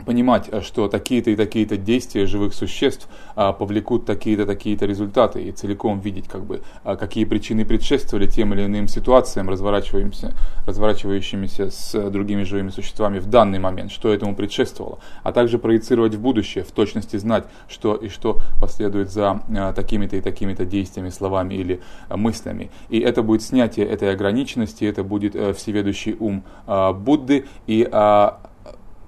понимать, 0.04 0.48
э, 0.50 0.60
что 0.60 0.88
такие-то 0.88 1.30
и 1.30 1.36
такие-то 1.36 1.76
действия 1.76 2.26
живых 2.26 2.54
существ 2.54 3.08
а, 3.36 3.52
повлекут 3.52 4.06
такие-то 4.06 4.46
такие-то 4.46 4.86
результаты. 4.86 5.42
И 5.42 5.52
целиком 5.52 6.00
видеть, 6.00 6.28
как 6.28 6.44
бы, 6.44 6.62
а, 6.82 6.96
какие 6.96 7.24
причины 7.24 7.64
предшествовали 7.64 8.26
тем 8.26 8.54
или 8.54 8.64
иным 8.64 8.88
ситуациям, 8.88 9.48
разворачивающимся, 9.48 10.34
разворачивающимися 10.66 11.70
с 11.70 12.10
другими 12.10 12.42
живыми 12.42 12.70
существами 12.70 13.18
в 13.18 13.26
данный 13.26 13.58
момент, 13.58 13.90
что 13.90 14.12
этому 14.12 14.34
предшествовало, 14.34 14.98
а 15.22 15.32
также 15.32 15.58
проецировать 15.58 16.14
в 16.14 16.20
будущее, 16.20 16.64
в 16.64 16.72
точности 16.72 17.16
знать, 17.16 17.44
что 17.68 17.94
и 17.94 18.08
что 18.08 18.40
последует 18.60 19.10
за 19.10 19.42
а, 19.56 19.72
такими-то 19.72 20.16
и 20.16 20.20
такими-то 20.20 20.64
действиями, 20.64 21.10
словами 21.10 21.54
или 21.54 21.80
а, 22.08 22.16
мыслями. 22.16 22.70
И 22.88 22.98
это 22.98 23.22
будет 23.22 23.42
снятие 23.42 23.86
этой 23.86 24.12
ограниченности, 24.12 24.84
это 24.84 25.04
будет 25.04 25.34
а, 25.36 25.52
всеведущий 25.52 26.16
ум 26.18 26.44
а, 26.66 26.92
Будды. 26.92 27.46
И 27.66 27.88
а, 27.90 28.40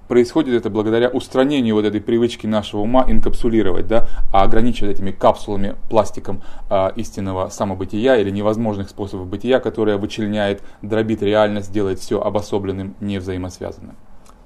происходит 0.07 0.55
это 0.55 0.69
благодаря 0.69 1.09
устранению 1.09 1.75
вот 1.75 1.85
этой 1.85 2.01
привычки 2.01 2.47
нашего 2.47 2.81
ума 2.81 3.05
инкапсулировать, 3.07 3.87
да, 3.87 4.07
а 4.31 4.43
ограничивать 4.43 4.95
этими 4.97 5.11
капсулами, 5.11 5.75
пластиком 5.89 6.41
э, 6.69 6.91
истинного 6.95 7.49
самобытия 7.49 8.15
или 8.15 8.29
невозможных 8.29 8.89
способов 8.89 9.27
бытия, 9.27 9.59
которое 9.59 9.97
вычленяет, 9.97 10.61
дробит 10.81 11.21
реальность, 11.21 11.71
делает 11.71 11.99
все 11.99 12.21
обособленным, 12.21 12.95
невзаимосвязанным. 12.99 13.95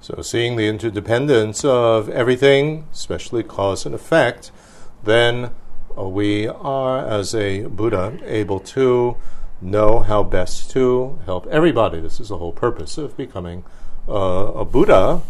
So, 0.02 0.24
seeing 0.24 0.56
the 0.56 0.68
interdependence 0.68 1.64
of 1.64 2.10
everything, 2.10 2.86
especially 2.92 3.44
cause 3.44 3.86
and 3.86 3.94
effect, 3.94 4.52
then 5.04 5.52
we 5.96 6.48
are, 6.48 7.06
as 7.06 7.36
a 7.36 7.68
Buddha, 7.68 8.18
able 8.26 8.60
to 8.60 9.16
know 9.62 10.00
how 10.00 10.24
best 10.24 10.72
to 10.72 11.20
help 11.26 11.46
everybody. 11.48 12.00
This 12.00 12.20
is 12.20 12.30
the 12.30 12.38
whole 12.38 12.52
purpose 12.52 12.98
of 12.98 13.16
becoming 13.16 13.64
uh, 14.10 14.52
a 14.56 14.66
Buddha 14.66 15.22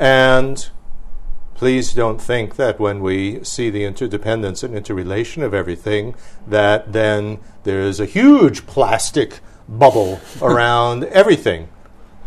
And 0.00 0.70
please 1.54 1.92
don't 1.92 2.22
think 2.22 2.56
that 2.56 2.80
when 2.80 3.00
we 3.00 3.44
see 3.44 3.68
the 3.68 3.84
interdependence 3.84 4.62
and 4.62 4.74
interrelation 4.74 5.42
of 5.42 5.52
everything, 5.52 6.14
that 6.46 6.94
then 6.94 7.38
there 7.64 7.82
is 7.82 8.00
a 8.00 8.06
huge 8.06 8.66
plastic 8.66 9.40
bubble 9.68 10.18
around 10.42 11.04
everything. 11.04 11.68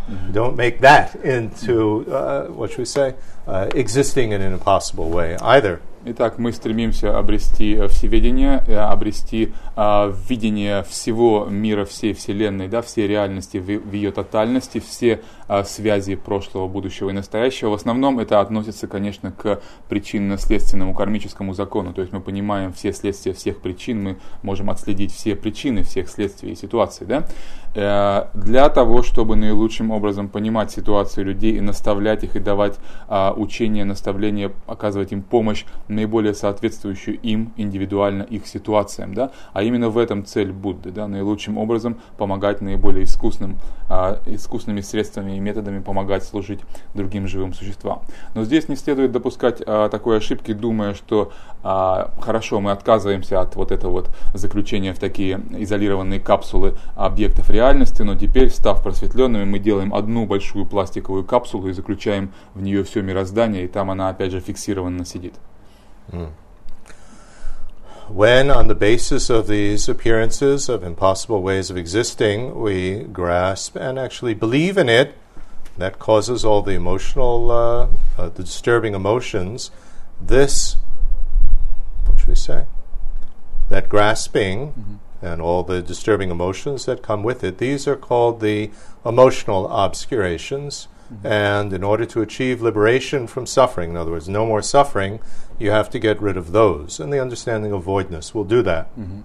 Mm-hmm. 0.08 0.34
Don't 0.34 0.56
make 0.56 0.82
that 0.82 1.16
into, 1.16 2.06
uh, 2.14 2.46
what 2.48 2.70
should 2.70 2.80
we 2.80 2.86
say, 2.86 3.16
uh, 3.48 3.72
existing 3.74 4.34
in 4.34 4.42
an 4.42 4.54
impossible 4.54 5.10
way 5.10 5.36
either. 5.38 5.82
Итак, 6.06 6.38
мы 6.38 6.52
стремимся 6.52 7.18
обрести 7.18 7.76
э, 7.76 7.88
всеведение, 7.88 8.62
э, 8.68 8.76
обрести 8.76 9.54
э, 9.78 10.14
видение 10.28 10.84
всего 10.84 11.48
мира, 11.50 11.86
всей 11.86 12.14
Вселенной, 12.14 12.68
да, 12.68 12.82
всей 12.82 13.08
реальности 13.08 13.56
в, 13.56 13.68
в 13.68 13.94
ее 13.94 14.12
тотальности, 14.12 14.82
все 14.82 15.22
э, 15.48 15.64
связи 15.64 16.16
прошлого, 16.16 16.68
будущего 16.68 17.10
и 17.10 17.14
настоящего. 17.14 17.70
В 17.70 17.76
основном 17.76 18.20
это 18.20 18.42
относится, 18.42 18.88
конечно, 18.88 19.32
к 19.32 19.62
причинно-следственному 19.88 20.94
кармическому 20.94 21.54
закону. 21.54 21.94
То 21.94 22.02
есть 22.02 22.12
мы 22.12 22.20
понимаем 22.20 22.74
все 22.74 22.92
следствия 22.92 23.32
всех 23.32 23.62
причин, 23.62 24.04
мы 24.04 24.18
можем 24.42 24.70
отследить 24.70 25.14
все 25.14 25.38
причины 25.38 25.84
всех 25.84 26.10
следствий 26.10 26.52
и 26.52 26.56
ситуаций. 26.56 27.08
Да? 27.08 27.30
Э, 27.76 28.26
для 28.34 28.70
того, 28.70 29.02
чтобы 29.02 29.36
наилучшим 29.36 29.92
образом 29.92 30.30
понимать 30.30 30.72
ситуацию 30.72 31.26
людей 31.26 31.54
и 31.54 31.62
наставлять 31.62 32.24
их, 32.24 32.36
и 32.36 32.40
давать 32.40 32.78
э, 33.10 33.32
учения, 33.36 33.84
наставления, 33.84 34.52
оказывать 34.68 35.12
им 35.12 35.24
помощь, 35.24 35.66
наиболее 35.88 36.34
соответствующую 36.34 37.20
им 37.22 37.52
индивидуально 37.58 38.24
их 38.24 38.48
ситуациям, 38.48 39.14
да, 39.14 39.32
а 39.54 39.64
именно 39.64 39.90
в 39.90 39.98
этом 39.98 40.26
цель 40.26 40.52
Будды, 40.52 40.92
да, 40.92 41.08
наилучшим 41.08 41.58
образом 41.58 41.98
помогать 42.18 42.62
наиболее 42.62 43.06
искусным, 43.06 43.58
а, 43.90 44.20
искусными 44.28 44.82
средствами 44.82 45.38
и 45.38 45.40
методами 45.40 45.80
помогать 45.80 46.24
служить 46.24 46.60
другим 46.94 47.28
живым 47.28 47.54
существам. 47.54 48.02
Но 48.36 48.44
здесь 48.44 48.70
не 48.70 48.76
следует 48.76 49.12
допускать 49.12 49.62
а, 49.66 49.90
такой 49.90 50.18
ошибки, 50.18 50.54
думая, 50.54 50.94
что 50.94 51.32
а, 51.64 52.12
хорошо, 52.20 52.60
мы 52.60 52.72
отказываемся 52.72 53.42
от 53.42 53.56
вот 53.56 53.72
этого 53.72 53.92
вот 53.92 54.10
заключения 54.34 54.94
в 54.94 55.00
такие 55.00 55.42
изолированные 55.58 56.20
капсулы 56.20 56.76
объектов 56.96 57.50
реальности, 57.50 57.63
но 58.05 58.15
теперь, 58.15 58.51
став 58.51 58.83
просветленными, 58.83 59.45
мы 59.45 59.59
делаем 59.59 59.95
одну 59.95 60.27
большую 60.27 60.67
пластиковую 60.67 61.25
капсулу 61.25 61.69
и 61.69 61.73
заключаем 61.73 62.33
в 62.55 62.63
нее 62.63 62.85
все 62.85 63.03
мироздание, 63.03 63.65
и 63.65 63.69
там 63.69 63.91
она 63.91 64.09
опять 64.09 64.33
же 64.33 64.41
фиксированно 64.41 65.05
сидит. 65.05 65.35
Mm. 66.11 66.31
When, 68.09 68.51
on 68.51 68.69
the 68.69 68.75
basis 68.75 69.29
of 69.29 69.49
these 69.49 69.87
appearances 69.87 70.71
of 70.71 70.83
impossible 70.83 71.43
ways 71.43 71.71
of 71.71 71.77
existing, 71.77 72.59
we 72.59 73.05
grasp 73.05 73.77
and 73.77 73.99
actually 73.99 74.33
believe 74.33 74.79
in 74.79 74.89
it, 74.89 75.15
that 75.77 75.99
causes 75.99 76.45
all 76.45 76.63
the 76.63 76.73
emotional, 76.73 77.51
uh, 77.51 77.89
uh, 78.19 78.29
the 78.31 78.43
disturbing 78.43 78.95
emotions. 78.95 79.71
This, 80.21 80.77
what 82.07 82.19
should 82.19 82.29
we 82.29 82.35
say? 82.35 82.65
That 83.69 83.89
grasping 83.89 84.69
mm-hmm. 84.69 84.95
and 85.24 85.42
all 85.42 85.64
the 85.64 85.82
disturbing 85.82 86.30
emotions 86.30 86.86
that 86.86 87.02
come 87.02 87.24
with 87.24 87.44
it, 87.44 87.58
these 87.58 87.88
are 87.88 87.96
called 87.96 88.42
the 88.42 88.72
emotional 89.06 89.68
obscurations. 89.68 90.88
Mm-hmm. 91.12 91.28
And 91.28 91.74
in 91.74 91.84
order 91.84 92.06
to 92.06 92.22
achieve 92.22 92.62
liberation 92.62 93.28
from 93.28 93.46
suffering, 93.46 93.92
in 93.92 93.98
other 93.98 94.12
words, 94.12 94.30
no 94.30 94.46
more 94.46 94.62
suffering, 94.62 95.20
you 95.60 95.72
have 95.72 95.90
to 95.92 96.00
get 96.00 96.22
rid 96.22 96.38
of 96.38 96.52
those. 96.52 97.00
And 97.00 97.12
the 97.12 97.22
understanding 97.22 97.72
of 97.72 97.84
voidness 97.84 98.34
will 98.34 98.46
do 98.46 98.62
that. 98.64 98.90
Mm-hmm. 98.98 99.22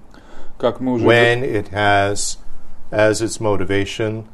When 1.04 1.44
it 1.44 1.68
has 1.68 2.38
as 2.90 3.22
its 3.22 3.40
motivation 3.40 4.28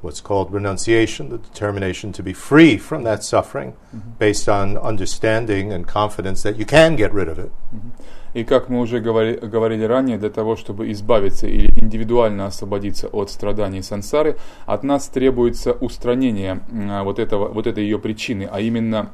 what's 0.00 0.20
called 0.20 0.52
renunciation, 0.52 1.28
the 1.28 1.38
determination 1.38 2.12
to 2.12 2.22
be 2.22 2.32
free 2.32 2.76
from 2.78 3.02
that 3.04 3.24
suffering 3.24 3.72
mm-hmm. 3.72 4.10
based 4.18 4.48
on 4.48 4.76
understanding 4.78 5.72
and 5.72 5.86
confidence 5.86 6.42
that 6.42 6.56
you 6.56 6.64
can 6.64 6.96
get 6.96 7.12
rid 7.12 7.28
of 7.28 7.38
it. 7.38 7.50
Mm-hmm. 7.74 7.90
И 8.34 8.44
как 8.44 8.68
мы 8.68 8.80
уже 8.80 9.00
говори, 9.00 9.34
говорили 9.36 9.84
ранее, 9.84 10.18
для 10.18 10.30
того, 10.30 10.54
чтобы 10.54 10.92
избавиться 10.92 11.46
или 11.46 11.72
индивидуально 11.80 12.46
освободиться 12.46 13.08
от 13.08 13.30
страданий 13.30 13.82
сансары, 13.82 14.36
от 14.66 14.84
нас 14.84 15.08
требуется 15.08 15.72
устранение 15.72 16.60
а, 16.90 17.04
вот, 17.04 17.18
этого, 17.18 17.48
вот 17.48 17.66
этой 17.66 17.84
ее 17.84 17.98
причины, 17.98 18.48
а 18.50 18.60
именно 18.60 19.12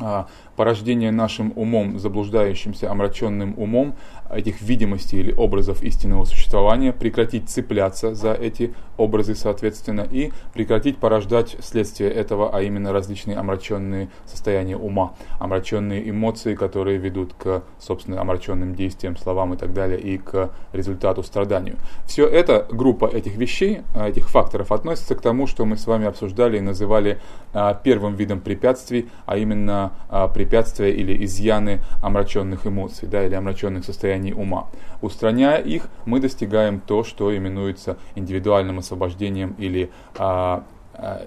а, 0.00 0.26
порождение 0.60 1.10
нашим 1.10 1.54
умом, 1.56 1.98
заблуждающимся, 1.98 2.90
омраченным 2.90 3.54
умом 3.56 3.94
этих 4.30 4.60
видимостей 4.60 5.20
или 5.20 5.32
образов 5.32 5.82
истинного 5.82 6.24
существования, 6.24 6.92
прекратить 6.92 7.48
цепляться 7.48 8.14
за 8.14 8.34
эти 8.34 8.74
образы, 8.98 9.34
соответственно, 9.34 10.06
и 10.08 10.32
прекратить 10.52 10.98
порождать 10.98 11.56
следствие 11.60 12.10
этого, 12.10 12.54
а 12.54 12.60
именно 12.60 12.92
различные 12.92 13.38
омраченные 13.38 14.10
состояния 14.26 14.76
ума, 14.76 15.14
омраченные 15.38 16.10
эмоции, 16.10 16.54
которые 16.54 16.98
ведут 16.98 17.32
к, 17.32 17.62
собственно, 17.78 18.20
омраченным 18.20 18.74
действиям, 18.74 19.16
словам 19.16 19.54
и 19.54 19.56
так 19.56 19.72
далее, 19.72 19.98
и 19.98 20.18
к 20.18 20.50
результату 20.72 21.22
страданию. 21.22 21.76
Все 22.04 22.26
это, 22.26 22.66
группа 22.70 23.06
этих 23.06 23.36
вещей, 23.36 23.80
этих 23.96 24.28
факторов 24.28 24.72
относится 24.72 25.14
к 25.14 25.22
тому, 25.22 25.46
что 25.46 25.64
мы 25.64 25.78
с 25.78 25.86
вами 25.86 26.06
обсуждали 26.06 26.58
и 26.58 26.60
называли 26.60 27.18
а, 27.54 27.72
первым 27.72 28.14
видом 28.14 28.40
препятствий, 28.40 29.08
а 29.24 29.38
именно 29.38 29.92
а, 30.10 30.28
препятствия 30.50 30.92
или 30.92 31.24
изъяны 31.24 31.80
омраченных 32.02 32.66
эмоций, 32.66 33.08
да, 33.08 33.24
или 33.24 33.34
омраченных 33.34 33.84
состояний 33.84 34.32
ума. 34.32 34.66
Устраняя 35.00 35.58
их, 35.58 35.88
мы 36.04 36.20
достигаем 36.20 36.80
то, 36.80 37.04
что 37.04 37.34
именуется 37.36 37.96
индивидуальным 38.16 38.78
освобождением 38.78 39.54
или 39.58 39.90
а, 40.18 40.64
а, 40.94 41.22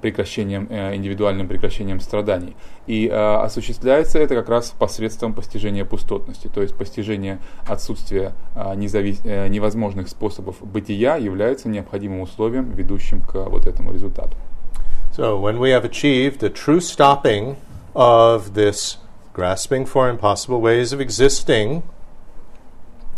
прекращением, 0.00 0.66
э, 0.68 0.96
индивидуальным 0.96 1.46
прекращением 1.46 2.00
страданий. 2.00 2.56
И 2.88 3.06
э, 3.06 3.12
осуществляется 3.12 4.18
это 4.18 4.34
как 4.34 4.48
раз 4.48 4.70
посредством 4.70 5.32
постижения 5.32 5.84
пустотности, 5.84 6.48
то 6.52 6.60
есть 6.62 6.74
постижение 6.74 7.38
отсутствия 7.68 8.32
э, 8.56 8.74
независ... 8.74 9.20
э, 9.24 9.46
невозможных 9.48 10.08
способов 10.08 10.56
бытия 10.60 11.16
является 11.16 11.68
необходимым 11.68 12.20
условием, 12.22 12.70
ведущим 12.72 13.20
к 13.20 13.34
вот 13.48 13.66
этому 13.66 13.92
результату. 13.92 14.36
So 15.16 15.40
when 15.40 15.58
we 15.58 15.70
have 15.70 15.84
achieved 15.84 16.42
a 16.42 16.50
true 16.50 16.80
stopping 16.80 17.56
of 17.96 18.52
this 18.52 18.98
grasping 19.32 19.86
for 19.86 20.08
impossible 20.08 20.60
ways 20.60 20.92
of 20.92 21.00
existing, 21.00 21.82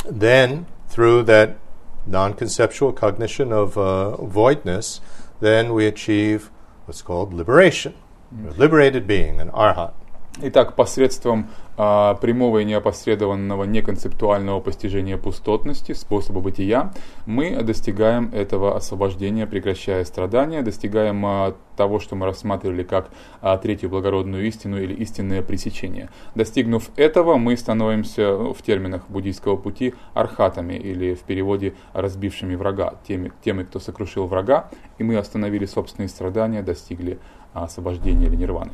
then 0.09 0.67
through 0.89 1.25
that 1.25 1.59
non 2.07 2.33
conceptual 2.33 2.93
cognition 2.93 3.53
of 3.53 3.77
uh, 3.77 4.17
voidness, 4.17 5.01
then 5.41 5.75
we 5.75 5.87
achieve 5.87 6.51
what's 6.87 7.03
called 7.03 7.35
liberation. 7.35 7.95
You're 8.41 8.51
a 8.51 8.55
liberated 8.55 9.07
being, 9.07 9.41
an 9.41 9.51
arhat. 9.51 9.93
Итак, 10.41 10.77
посредством 10.77 11.49
а, 11.77 12.15
прямого 12.15 12.61
и 12.61 12.65
неопосредованного 12.65 13.65
неконцептуального 13.65 14.61
постижения 14.61 15.17
пустотности, 15.17 15.95
способа 15.95 16.41
бытия, 16.41 16.93
мы 17.27 17.61
достигаем 17.65 18.31
этого 18.33 18.77
освобождения, 18.77 19.49
прекращая 19.49 20.05
страдания, 20.05 20.63
достигаем 20.63 21.27
а, 21.27 21.57
того, 21.77 21.99
что 21.99 22.15
мы 22.15 22.27
рассматривали 22.27 22.85
как 22.85 23.11
а, 23.41 23.59
третью 23.59 23.91
благородную 23.91 24.47
истину 24.47 24.81
или 24.81 24.95
истинное 24.95 25.43
пресечение. 25.43 26.09
Достигнув 26.37 26.89
этого, 26.95 27.37
мы 27.37 27.57
становимся 27.57 28.37
ну, 28.37 28.55
в 28.55 28.63
терминах 28.63 29.09
буддийского 29.09 29.57
пути 29.57 29.95
архатами 30.15 30.75
или 30.75 31.15
в 31.15 31.21
переводе 31.21 31.75
разбившими 31.95 32.55
врага, 32.55 32.95
теми, 33.09 33.33
теми, 33.43 33.65
кто 33.65 33.81
сокрушил 33.81 34.29
врага, 34.29 34.71
и 34.99 35.03
мы 35.03 35.17
остановили 35.17 35.67
собственные 35.67 36.09
страдания, 36.09 36.63
достигли 36.63 37.19
а, 37.55 37.65
освобождения 37.65 38.27
или 38.27 38.37
нирваны. 38.37 38.71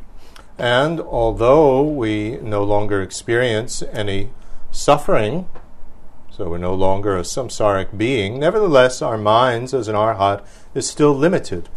And 0.58 1.00
although 1.00 1.82
we 1.82 2.38
no 2.40 2.62
longer 2.62 3.02
experience 3.02 3.82
any 3.92 4.30
suffering, 4.70 5.48
so 6.30 6.48
we're 6.48 6.58
no 6.58 6.74
longer 6.74 7.16
a 7.16 7.22
samsaric 7.22 7.96
being, 7.96 8.38
nevertheless, 8.38 9.02
our 9.02 9.18
minds 9.18 9.74
as 9.74 9.88
an 9.88 9.94
arhat 9.94 10.44
is 10.74 10.88
still 10.88 11.14
limited. 11.14 11.68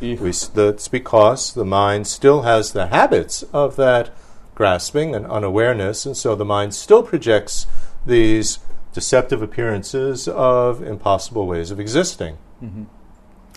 We, 0.00 0.32
that's 0.54 0.88
because 0.88 1.54
the 1.54 1.64
mind 1.64 2.06
still 2.06 2.42
has 2.42 2.72
the 2.72 2.86
habits 2.88 3.42
of 3.52 3.76
that 3.76 4.10
grasping 4.54 5.14
and 5.14 5.26
unawareness, 5.26 6.06
and 6.06 6.16
so 6.16 6.34
the 6.34 6.44
mind 6.44 6.74
still 6.74 7.02
projects 7.02 7.66
these 8.04 8.58
deceptive 8.92 9.42
appearances 9.42 10.26
of 10.28 10.82
impossible 10.82 11.46
ways 11.46 11.70
of 11.70 11.78
existing. 11.78 12.38
Mm-hmm. 12.62 12.84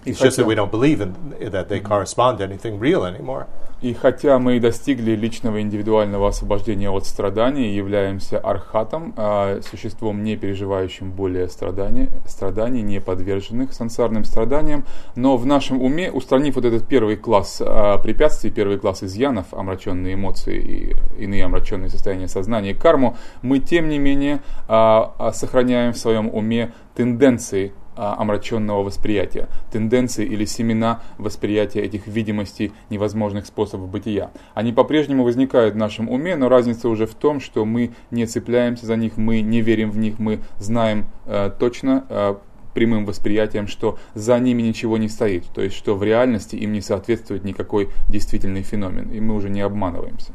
И 0.05 0.13
хотя- 0.13 0.43
we 0.43 0.55
don't 0.55 0.71
believe 0.71 0.99
in, 0.99 1.13
that 1.51 1.67
they 1.69 1.81
correspond 1.81 2.37
to 2.37 2.47
anything 2.47 2.79
real 2.79 3.03
anymore. 3.03 3.45
И 3.81 3.95
хотя 3.95 4.37
мы 4.37 4.59
достигли 4.59 5.15
личного 5.15 5.59
индивидуального 5.59 6.27
освобождения 6.27 6.91
от 6.91 7.07
страданий 7.07 7.71
и 7.71 7.75
являемся 7.75 8.37
архатом, 8.37 9.13
а, 9.17 9.59
существом, 9.67 10.23
не 10.23 10.35
переживающим 10.35 11.11
более 11.11 11.49
страдания, 11.49 12.09
страданий, 12.27 12.83
не 12.83 13.01
подверженных 13.01 13.73
сансарным 13.73 14.23
страданиям, 14.23 14.85
но 15.15 15.35
в 15.35 15.47
нашем 15.47 15.81
уме, 15.81 16.11
устранив 16.11 16.55
вот 16.57 16.65
этот 16.65 16.87
первый 16.87 17.15
класс 17.15 17.59
а, 17.59 17.97
препятствий, 17.97 18.51
первый 18.51 18.77
класс 18.77 19.01
изъянов, 19.01 19.51
омраченные 19.51 20.13
эмоции 20.13 20.93
и 21.17 21.23
иные 21.23 21.43
омраченные 21.45 21.89
состояния 21.89 22.27
сознания 22.27 22.71
и 22.71 22.75
карму, 22.75 23.17
мы 23.41 23.57
тем 23.57 23.89
не 23.89 23.97
менее 23.97 24.41
а, 24.67 25.31
сохраняем 25.33 25.93
в 25.93 25.97
своем 25.97 26.29
уме 26.31 26.71
тенденции 26.95 27.73
омраченного 28.01 28.83
восприятия, 28.83 29.47
тенденции 29.71 30.25
или 30.25 30.45
семена 30.45 31.01
восприятия 31.17 31.81
этих 31.81 32.07
видимостей 32.07 32.71
невозможных 32.89 33.45
способов 33.45 33.89
бытия. 33.89 34.31
Они 34.53 34.73
по-прежнему 34.73 35.23
возникают 35.23 35.75
в 35.75 35.77
нашем 35.77 36.09
уме, 36.09 36.35
но 36.35 36.49
разница 36.49 36.89
уже 36.89 37.05
в 37.05 37.13
том, 37.13 37.39
что 37.39 37.65
мы 37.65 37.91
не 38.09 38.25
цепляемся 38.25 38.85
за 38.85 38.95
них, 38.95 39.17
мы 39.17 39.41
не 39.41 39.61
верим 39.61 39.91
в 39.91 39.97
них, 39.97 40.19
мы 40.19 40.39
знаем 40.59 41.05
э, 41.25 41.51
точно 41.59 42.05
э, 42.09 42.35
прямым 42.73 43.05
восприятием, 43.05 43.67
что 43.67 43.97
за 44.13 44.39
ними 44.39 44.61
ничего 44.61 44.97
не 44.97 45.09
стоит, 45.09 45.45
то 45.53 45.61
есть 45.61 45.75
что 45.75 45.95
в 45.95 46.03
реальности 46.03 46.55
им 46.55 46.73
не 46.73 46.81
соответствует 46.81 47.43
никакой 47.43 47.89
действительный 48.09 48.63
феномен, 48.63 49.09
и 49.11 49.19
мы 49.19 49.35
уже 49.35 49.49
не 49.49 49.61
обманываемся. 49.61 50.31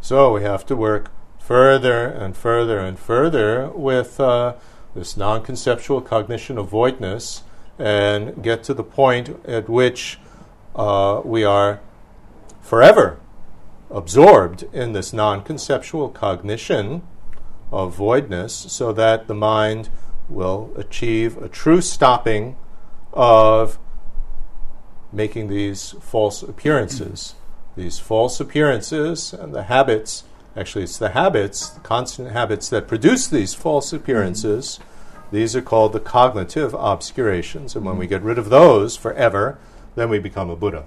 So 0.00 0.32
we 0.32 0.42
have 0.42 0.64
to 0.66 0.76
work 0.76 1.10
further 1.48 2.14
and 2.20 2.34
further 2.36 2.78
and 2.78 2.98
further 2.98 3.70
with 3.74 4.18
uh, 4.18 4.54
this 4.98 5.16
non 5.16 5.42
conceptual 5.42 6.00
cognition 6.00 6.58
of 6.58 6.68
voidness 6.68 7.42
and 7.78 8.42
get 8.42 8.62
to 8.64 8.74
the 8.74 8.84
point 8.84 9.30
at 9.46 9.68
which 9.68 10.18
uh, 10.74 11.22
we 11.24 11.44
are 11.44 11.80
forever 12.60 13.20
absorbed 13.90 14.64
in 14.72 14.92
this 14.92 15.12
non 15.12 15.42
conceptual 15.42 16.08
cognition 16.08 17.02
of 17.70 17.94
voidness 17.94 18.52
so 18.52 18.92
that 18.92 19.26
the 19.26 19.34
mind 19.34 19.88
will 20.28 20.70
achieve 20.76 21.36
a 21.38 21.48
true 21.48 21.80
stopping 21.80 22.56
of 23.12 23.78
making 25.12 25.48
these 25.48 25.92
false 26.00 26.42
appearances. 26.42 27.34
These 27.76 27.98
false 27.98 28.40
appearances 28.40 29.32
and 29.32 29.54
the 29.54 29.64
habits, 29.64 30.24
actually, 30.58 30.84
it's 30.84 30.98
the 30.98 31.10
habits, 31.10 31.78
constant 31.82 32.32
habits 32.32 32.68
that 32.70 32.88
produce 32.88 33.26
these 33.26 33.54
false 33.54 33.92
appearances. 33.92 34.80
These 35.30 35.54
are 35.54 35.62
called 35.62 35.92
the 35.92 36.00
cognitive 36.00 36.74
obscurations. 36.74 37.76
And 37.76 37.84
when 37.84 37.96
we 37.96 38.06
get 38.06 38.22
rid 38.22 38.38
of 38.38 38.50
those 38.50 38.96
forever, 38.96 39.58
then 39.94 40.08
we 40.08 40.18
become 40.18 40.50
a 40.50 40.56
Buddha. 40.56 40.84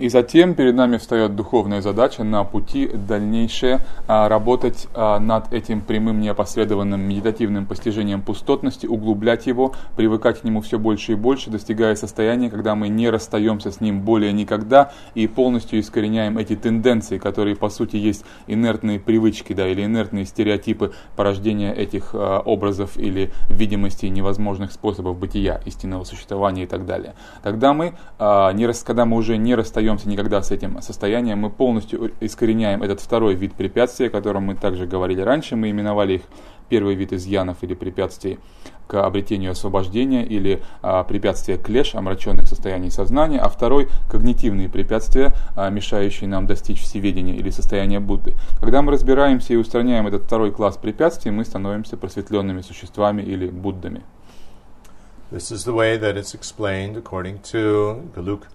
И 0.00 0.08
затем 0.08 0.54
перед 0.54 0.74
нами 0.74 0.96
встает 0.96 1.36
духовная 1.36 1.82
задача 1.82 2.24
на 2.24 2.42
пути 2.42 2.88
дальнейшее 2.88 3.80
а, 4.08 4.30
работать 4.30 4.88
а, 4.94 5.20
над 5.20 5.52
этим 5.52 5.82
прямым 5.82 6.22
неопосредованным 6.22 6.98
медитативным 6.98 7.66
постижением 7.66 8.22
пустотности, 8.22 8.86
углублять 8.86 9.46
его, 9.46 9.74
привыкать 9.96 10.40
к 10.40 10.44
нему 10.44 10.62
все 10.62 10.78
больше 10.78 11.12
и 11.12 11.14
больше, 11.16 11.50
достигая 11.50 11.96
состояния, 11.96 12.48
когда 12.48 12.74
мы 12.74 12.88
не 12.88 13.10
расстаемся 13.10 13.70
с 13.70 13.82
ним 13.82 14.00
более 14.00 14.32
никогда 14.32 14.90
и 15.14 15.26
полностью 15.26 15.78
искореняем 15.78 16.38
эти 16.38 16.56
тенденции, 16.56 17.18
которые 17.18 17.54
по 17.54 17.68
сути 17.68 17.96
есть 17.96 18.24
инертные 18.46 18.98
привычки 18.98 19.52
да, 19.52 19.68
или 19.68 19.84
инертные 19.84 20.24
стереотипы 20.24 20.94
порождения 21.14 21.74
этих 21.74 22.12
а, 22.14 22.40
образов 22.40 22.96
или 22.96 23.32
видимостей 23.50 24.08
невозможных 24.08 24.72
способов 24.72 25.18
бытия, 25.18 25.60
истинного 25.66 26.04
существования 26.04 26.62
и 26.62 26.66
так 26.66 26.86
далее. 26.86 27.12
Тогда 27.42 27.74
мы, 27.74 27.92
не 28.18 28.70
когда 28.82 29.04
мы 29.04 29.16
уже 29.18 29.36
не 29.36 29.54
расстаемся 29.54 29.89
никогда 30.04 30.42
с 30.42 30.50
этим 30.50 30.80
состоянием, 30.82 31.38
мы 31.38 31.50
полностью 31.50 32.12
искореняем 32.20 32.82
этот 32.82 33.00
второй 33.00 33.34
вид 33.34 33.54
препятствия, 33.54 34.06
о 34.06 34.10
котором 34.10 34.44
мы 34.44 34.54
также 34.54 34.86
говорили 34.86 35.20
раньше, 35.20 35.56
мы 35.56 35.70
именовали 35.70 36.14
их 36.14 36.22
первый 36.68 36.94
вид 36.94 37.12
изъянов 37.12 37.58
или 37.62 37.74
препятствий 37.74 38.38
к 38.86 39.04
обретению 39.04 39.52
освобождения 39.52 40.24
или 40.24 40.62
а, 40.82 41.04
препятствия 41.04 41.56
клеш, 41.56 41.94
омраченных 41.94 42.48
состояний 42.48 42.90
сознания, 42.90 43.38
а 43.38 43.48
второй– 43.48 43.88
когнитивные 44.10 44.68
препятствия, 44.68 45.32
а, 45.54 45.70
мешающие 45.70 46.28
нам 46.28 46.46
достичь 46.46 46.80
всеведения 46.82 47.34
или 47.34 47.50
состояния 47.50 48.00
Будды. 48.00 48.34
Когда 48.58 48.82
мы 48.82 48.92
разбираемся 48.92 49.52
и 49.54 49.56
устраняем 49.56 50.06
этот 50.06 50.24
второй 50.24 50.50
класс 50.50 50.76
препятствий, 50.76 51.30
мы 51.30 51.44
становимся 51.44 51.96
просветленными 51.96 52.62
существами 52.62 53.22
или 53.22 53.48
Буддами. 53.48 54.02
This 55.30 55.52
is 55.52 55.64
the 55.64 55.72
way 55.72 55.96
that 55.96 56.16
it's 56.16 56.34
explained 56.34 56.96
according 56.96 57.38
to 57.52 58.10
Galuk 58.16 58.46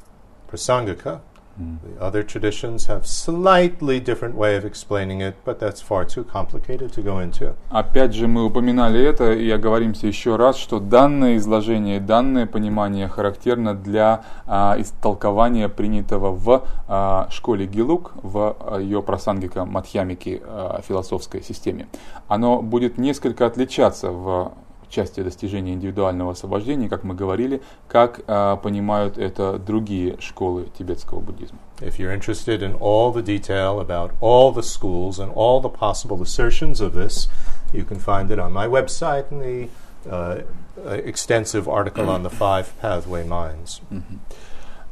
Prasangika. 0.50 1.22
The 1.58 2.02
other 2.02 2.22
traditions 2.22 2.88
have 2.88 3.08
slightly 3.08 4.02
different 4.02 4.36
way 4.36 4.58
of 4.58 4.66
explaining 4.66 5.22
it, 5.22 5.36
but 5.46 5.58
that's 5.58 5.82
far 5.82 6.04
too 6.04 6.26
complicated 6.26 6.92
to 6.92 7.02
go 7.02 7.20
into. 7.20 7.56
Опять 7.70 8.14
же, 8.14 8.28
мы 8.28 8.44
упоминали 8.44 9.02
это 9.02 9.32
и 9.32 9.50
оговоримся 9.50 10.06
еще 10.08 10.36
раз, 10.36 10.58
что 10.58 10.82
данное 10.82 11.38
изложение, 11.38 12.02
данное 12.02 12.46
понимание 12.46 13.08
характерно 13.08 13.74
для 13.74 14.26
а, 14.46 14.76
истолкования 14.78 15.70
принятого 15.70 16.32
в 16.32 16.68
а, 16.90 17.30
школе 17.32 17.68
Гилук, 17.68 18.12
в 18.22 18.58
а, 18.60 18.78
ее 18.78 19.02
просангика 19.02 19.64
Мадхьямики 19.64 20.42
а, 20.46 20.82
философской 20.86 21.42
системе. 21.42 21.88
Оно 22.28 22.62
будет 22.62 22.98
несколько 22.98 23.46
отличаться 23.46 24.12
в 24.12 24.52
части 24.95 25.23
достижения 25.23 25.75
индивидуального 25.75 26.33
освобождения, 26.33 26.89
как 26.89 27.05
мы 27.05 27.15
говорили, 27.15 27.63
как 27.89 28.21
а, 28.27 28.57
понимают 28.57 29.19
это 29.19 29.59
другие 29.59 30.17
школы 30.21 30.69
тибетского 30.77 31.21
буддизма. 31.21 31.59
If 31.81 31.99
you're 31.99 32.13
interested 32.13 32.63
in 32.63 32.75
all 32.81 33.13
the 33.13 33.23
detail 33.23 33.81
about 33.81 34.13
all 34.21 34.53
the 34.53 34.63
schools 34.63 35.19
and 35.19 35.33
all 35.35 35.61
the 35.61 35.71
possible 35.71 36.21
assertions 36.21 36.81
of 36.81 36.93
this, 36.93 37.29
you 37.73 37.85
can 37.85 37.99
find 37.99 38.31
it 38.31 38.39
on 38.39 38.53
my 38.53 38.67
website 38.67 39.31
in 39.31 39.39
the 39.39 39.69
uh, 40.11 40.43
uh, 40.85 40.91
extensive 41.05 41.69
article 41.69 42.09
on 42.09 42.23
the 42.23 42.31
five 42.31 42.73
pathway 42.81 43.25
minds. 43.25 43.81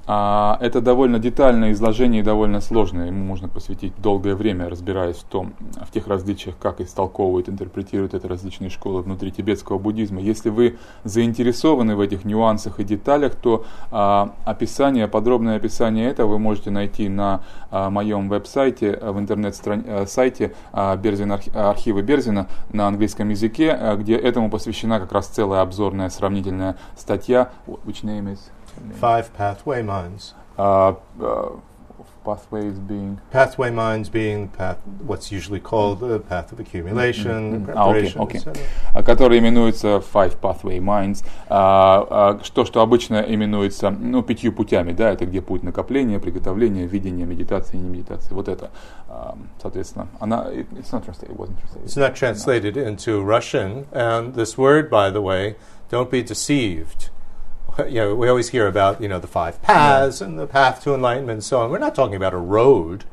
А, 0.06 0.58
это 0.60 0.82
довольно 0.82 1.18
детальное 1.18 1.72
изложение 1.72 2.22
и 2.22 2.24
довольно 2.24 2.60
сложное. 2.60 3.08
Ему 3.08 3.24
можно 3.24 3.48
посвятить 3.48 3.94
долгое 4.02 4.36
время, 4.36 4.70
разбираясь 4.70 5.18
в 5.18 5.24
том, 5.24 5.54
в 5.82 5.92
тех 5.92 6.08
различиях, 6.08 6.58
как 6.58 6.82
истолковывают, 6.82 7.48
интерпретируют 7.48 8.14
это 8.14 8.28
различные 8.28 8.70
школы 8.70 9.02
внутри 9.02 9.32
тибетского 9.32 9.78
буддизма. 9.78 10.20
Если 10.20 10.50
вы 10.50 10.78
заинтересованы 11.06 11.96
в 11.96 12.02
этих 12.02 12.26
нюансах 12.26 12.82
и 12.82 12.84
деталях, 12.84 13.36
то 13.36 13.66
а, 13.92 14.34
описание, 14.44 15.08
подробное 15.08 15.56
описание 15.56 16.10
этого 16.10 16.34
вы 16.34 16.40
можете 16.40 16.70
найти 16.70 17.08
на 17.08 17.44
а, 17.72 17.90
моем 17.90 18.28
веб-сайте, 18.28 19.00
в 19.02 19.18
интернет-сайте 19.18 20.54
а, 20.74 20.98
Берзин, 20.98 21.32
архи- 21.32 21.56
архивы 21.56 22.02
Берзина 22.02 22.48
на 22.74 22.88
английском 22.88 23.30
языке, 23.30 23.72
а, 23.72 23.96
где 23.96 24.16
этому 24.16 24.50
посвящена 24.50 25.00
как 25.00 25.14
раз 25.14 25.28
целая 25.28 25.62
обзорная 25.62 26.10
сравнительная 26.10 26.76
статья. 26.98 27.52
Which 27.68 28.04
name 28.04 28.34
is? 28.34 28.40
Five 29.01 29.31
pathway 29.37 29.83
minds. 29.83 30.35
А, 30.57 30.97
а, 31.21 31.59
pathways 32.25 32.79
being... 32.79 33.19
Pathway 33.33 33.71
minds 33.73 34.11
being 34.11 34.49
path, 34.49 34.77
what's 35.07 35.33
usually 35.33 35.61
called 35.61 36.01
the 36.01 36.19
path 36.21 36.53
of 36.53 36.61
accumulation, 36.61 37.65
А, 37.75 37.89
окей, 37.91 38.11
preparation, 38.13 38.21
окей. 38.23 38.41
etc. 38.41 38.63
А, 38.93 39.03
Которые 39.03 39.39
именуются 39.41 40.01
five 40.01 40.39
pathway 40.39 40.79
minds, 40.79 41.25
а, 41.49 42.07
а, 42.39 42.45
что, 42.45 42.65
что 42.67 42.83
обычно 42.83 43.17
именуется 43.27 43.91
ну, 43.91 44.23
пятью 44.23 44.53
путями, 44.53 44.93
да, 44.93 45.11
это 45.11 45.25
где 45.27 45.41
путь 45.41 45.63
накопления, 45.63 46.19
приготовления, 46.19 46.87
видения, 46.87 47.25
медитации, 47.25 47.79
не 47.79 47.89
медитации, 47.89 48.35
вот 48.35 48.49
это, 48.49 48.71
а, 49.09 49.37
соответственно, 49.63 50.09
она, 50.21 50.49
it- 50.53 50.69
it's 50.73 50.93
not 50.93 51.05
translated, 51.07 51.31
it 51.31 51.37
wasn't 51.37 51.57
translated. 51.61 51.85
It's 51.87 51.97
not 51.97 52.15
translated 52.15 52.77
into 52.77 53.23
Russian, 53.25 53.87
and 53.93 54.35
this 54.35 54.59
word, 54.59 54.91
by 54.91 55.11
the 55.11 55.23
way, 55.23 55.57
don't 55.91 56.11
be 56.11 56.23
deceived. 56.23 57.11
You 57.89 58.01
know, 58.01 58.15
we 58.17 58.29
always 58.29 58.49
hear 58.49 58.67
about 58.67 59.01
you 59.01 59.09
know 59.09 59.21
the 59.21 59.29
five 59.29 59.63
paths 59.63 60.21
and 60.21 60.37
the 60.37 60.49
path 60.49 60.83
to 60.83 60.95
enlightenment 60.95 61.37
and 61.39 61.45
so 61.45 61.61
on. 61.61 61.71
We're 61.71 61.79
not 61.79 61.95
talking 61.95 62.17
about 62.17 62.35
a 62.35 62.43
road. 62.59 63.05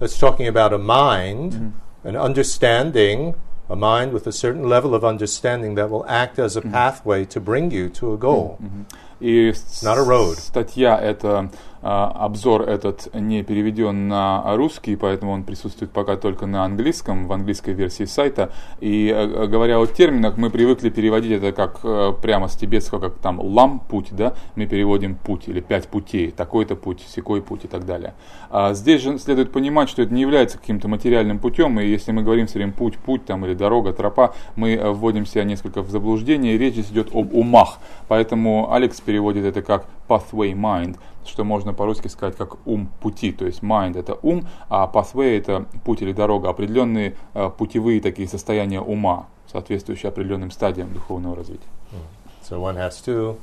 It's 0.00 0.18
talking 0.18 0.48
about 0.48 0.72
a 0.72 0.78
mind, 0.78 1.74
an 2.02 2.16
understanding, 2.16 3.34
a 3.68 3.76
mind 3.76 4.12
with 4.12 4.26
a 4.26 4.32
certain 4.32 4.68
level 4.68 4.94
of 4.96 5.04
understanding 5.04 5.76
that 5.76 5.90
will 5.90 6.04
act 6.08 6.38
as 6.40 6.56
a 6.56 6.60
pathway 6.62 7.24
to 7.26 7.38
bring 7.40 7.70
you 7.70 7.88
to 7.90 8.12
a 8.12 8.16
goal. 8.16 8.58
И 9.20 9.52
с- 9.52 9.82
not 9.84 9.96
a 9.96 10.02
road. 10.02 10.38
статья, 10.38 10.98
это 11.00 11.50
а, 11.73 11.73
Обзор 11.85 12.63
этот 12.63 13.13
не 13.13 13.43
переведен 13.43 14.07
на 14.07 14.55
русский, 14.55 14.95
поэтому 14.95 15.33
он 15.33 15.43
присутствует 15.43 15.91
пока 15.91 16.15
только 16.17 16.45
на 16.45 16.65
английском, 16.65 17.27
в 17.27 17.33
английской 17.33 17.73
версии 17.73 18.05
сайта. 18.05 18.51
И 18.79 19.13
э, 19.15 19.45
говоря 19.47 19.79
о 19.79 19.85
терминах, 19.85 20.37
мы 20.37 20.49
привыкли 20.49 20.89
переводить 20.89 21.31
это 21.33 21.51
как 21.51 21.81
э, 21.83 22.13
прямо 22.21 22.47
с 22.47 22.55
тибетского, 22.55 22.99
как 22.99 23.15
там 23.19 23.39
лам 23.39 23.79
путь, 23.79 24.07
да, 24.11 24.33
мы 24.55 24.65
переводим 24.65 25.15
путь 25.15 25.47
или 25.47 25.59
пять 25.59 25.87
путей, 25.87 26.31
такой-то 26.31 26.75
путь, 26.75 27.05
секой 27.07 27.41
путь 27.41 27.65
и 27.65 27.67
так 27.67 27.85
далее. 27.85 28.15
А 28.49 28.73
здесь 28.73 29.01
же 29.01 29.19
следует 29.19 29.51
понимать, 29.51 29.89
что 29.89 30.01
это 30.01 30.13
не 30.13 30.21
является 30.21 30.57
каким-то 30.57 30.87
материальным 30.87 31.39
путем, 31.39 31.79
и 31.79 31.85
если 31.85 32.11
мы 32.11 32.23
говорим 32.23 32.47
все 32.47 32.57
время 32.59 32.73
путь, 32.73 32.97
путь 32.97 33.25
там 33.25 33.45
или 33.45 33.53
дорога, 33.53 33.93
тропа, 33.93 34.33
мы 34.55 34.73
э, 34.73 34.89
вводим 34.91 35.25
себя 35.25 35.43
несколько 35.43 35.81
в 35.81 35.89
заблуждение, 35.91 36.55
и 36.55 36.57
речь 36.57 36.73
здесь 36.73 36.89
идет 36.89 37.13
об 37.13 37.33
умах. 37.33 37.77
Поэтому 38.07 38.71
Алекс 38.71 38.99
переводит 39.01 39.45
это 39.45 39.61
как 39.61 39.85
pathway 40.07 40.53
mind, 40.53 40.97
что 41.25 41.43
можно 41.43 41.73
по-русски 41.73 42.07
сказать 42.07 42.35
как 42.35 42.65
ум 42.65 42.89
пути, 42.99 43.31
то 43.31 43.45
есть 43.45 43.61
mind 43.61 43.97
это 43.97 44.17
ум, 44.21 44.47
а 44.69 44.89
pathway 44.91 45.37
это 45.37 45.65
путь 45.83 46.01
или 46.01 46.13
дорога, 46.13 46.49
определенные 46.49 47.15
э, 47.33 47.49
путевые 47.57 48.01
такие 48.01 48.27
состояния 48.27 48.81
ума, 48.81 49.27
соответствующие 49.51 50.09
определенным 50.09 50.51
стадиям 50.51 50.93
духовного 50.93 51.35
развития. 51.35 51.67
So 52.47 52.59
one 52.59 52.75
has 52.75 53.01
to 53.05 53.37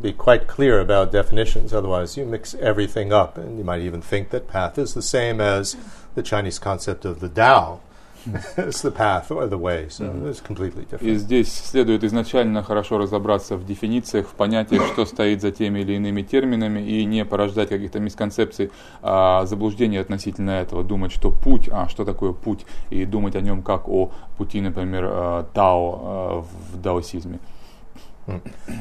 be 0.00 0.12
quite 0.12 0.48
clear 0.48 0.80
about 0.80 1.12
definitions, 1.12 1.72
otherwise, 1.72 2.16
you 2.16 2.26
mix 2.26 2.54
everything 2.54 3.12
up, 3.12 3.38
and 3.38 3.56
you 3.56 3.64
might 3.64 3.82
even 3.82 4.02
think 4.02 4.30
that 4.30 4.48
path 4.48 4.78
is 4.78 4.94
the 4.94 5.02
same 5.02 5.40
as 5.40 5.76
the 6.16 6.22
Chinese 6.22 6.58
concept 6.58 7.04
of 7.04 7.20
the 7.20 7.28
Tao. 7.28 7.80
it's 8.56 8.82
the 8.82 8.90
path 8.90 9.30
or 9.30 9.46
the 9.46 9.58
way, 9.58 9.88
so 9.88 10.04
it's 10.26 10.40
completely 10.40 10.86
И 11.00 11.14
здесь 11.16 11.52
следует 11.52 12.04
изначально 12.04 12.62
хорошо 12.62 12.98
разобраться 12.98 13.56
в 13.56 13.64
дефинициях, 13.64 14.28
в 14.28 14.34
понятиях, 14.34 14.86
что 14.86 15.04
стоит 15.06 15.40
за 15.40 15.50
теми 15.50 15.80
или 15.80 15.94
иными 15.94 16.22
терминами, 16.22 16.80
и 16.80 17.04
не 17.04 17.24
порождать 17.24 17.68
каких-то 17.68 18.00
мисконцепций, 18.00 18.70
а, 19.02 19.44
заблуждений 19.46 19.98
относительно 19.98 20.50
этого. 20.50 20.84
Думать, 20.84 21.12
что 21.12 21.30
путь, 21.30 21.68
а 21.72 21.88
что 21.88 22.04
такое 22.04 22.32
путь, 22.32 22.64
и 22.90 23.04
думать 23.04 23.36
о 23.36 23.40
нем 23.40 23.62
как 23.62 23.88
о 23.88 24.12
пути, 24.36 24.60
например, 24.60 25.04
э, 25.06 25.44
Тао 25.52 26.46
э, 26.72 26.74
в 26.74 26.80
даосизме. 26.80 27.38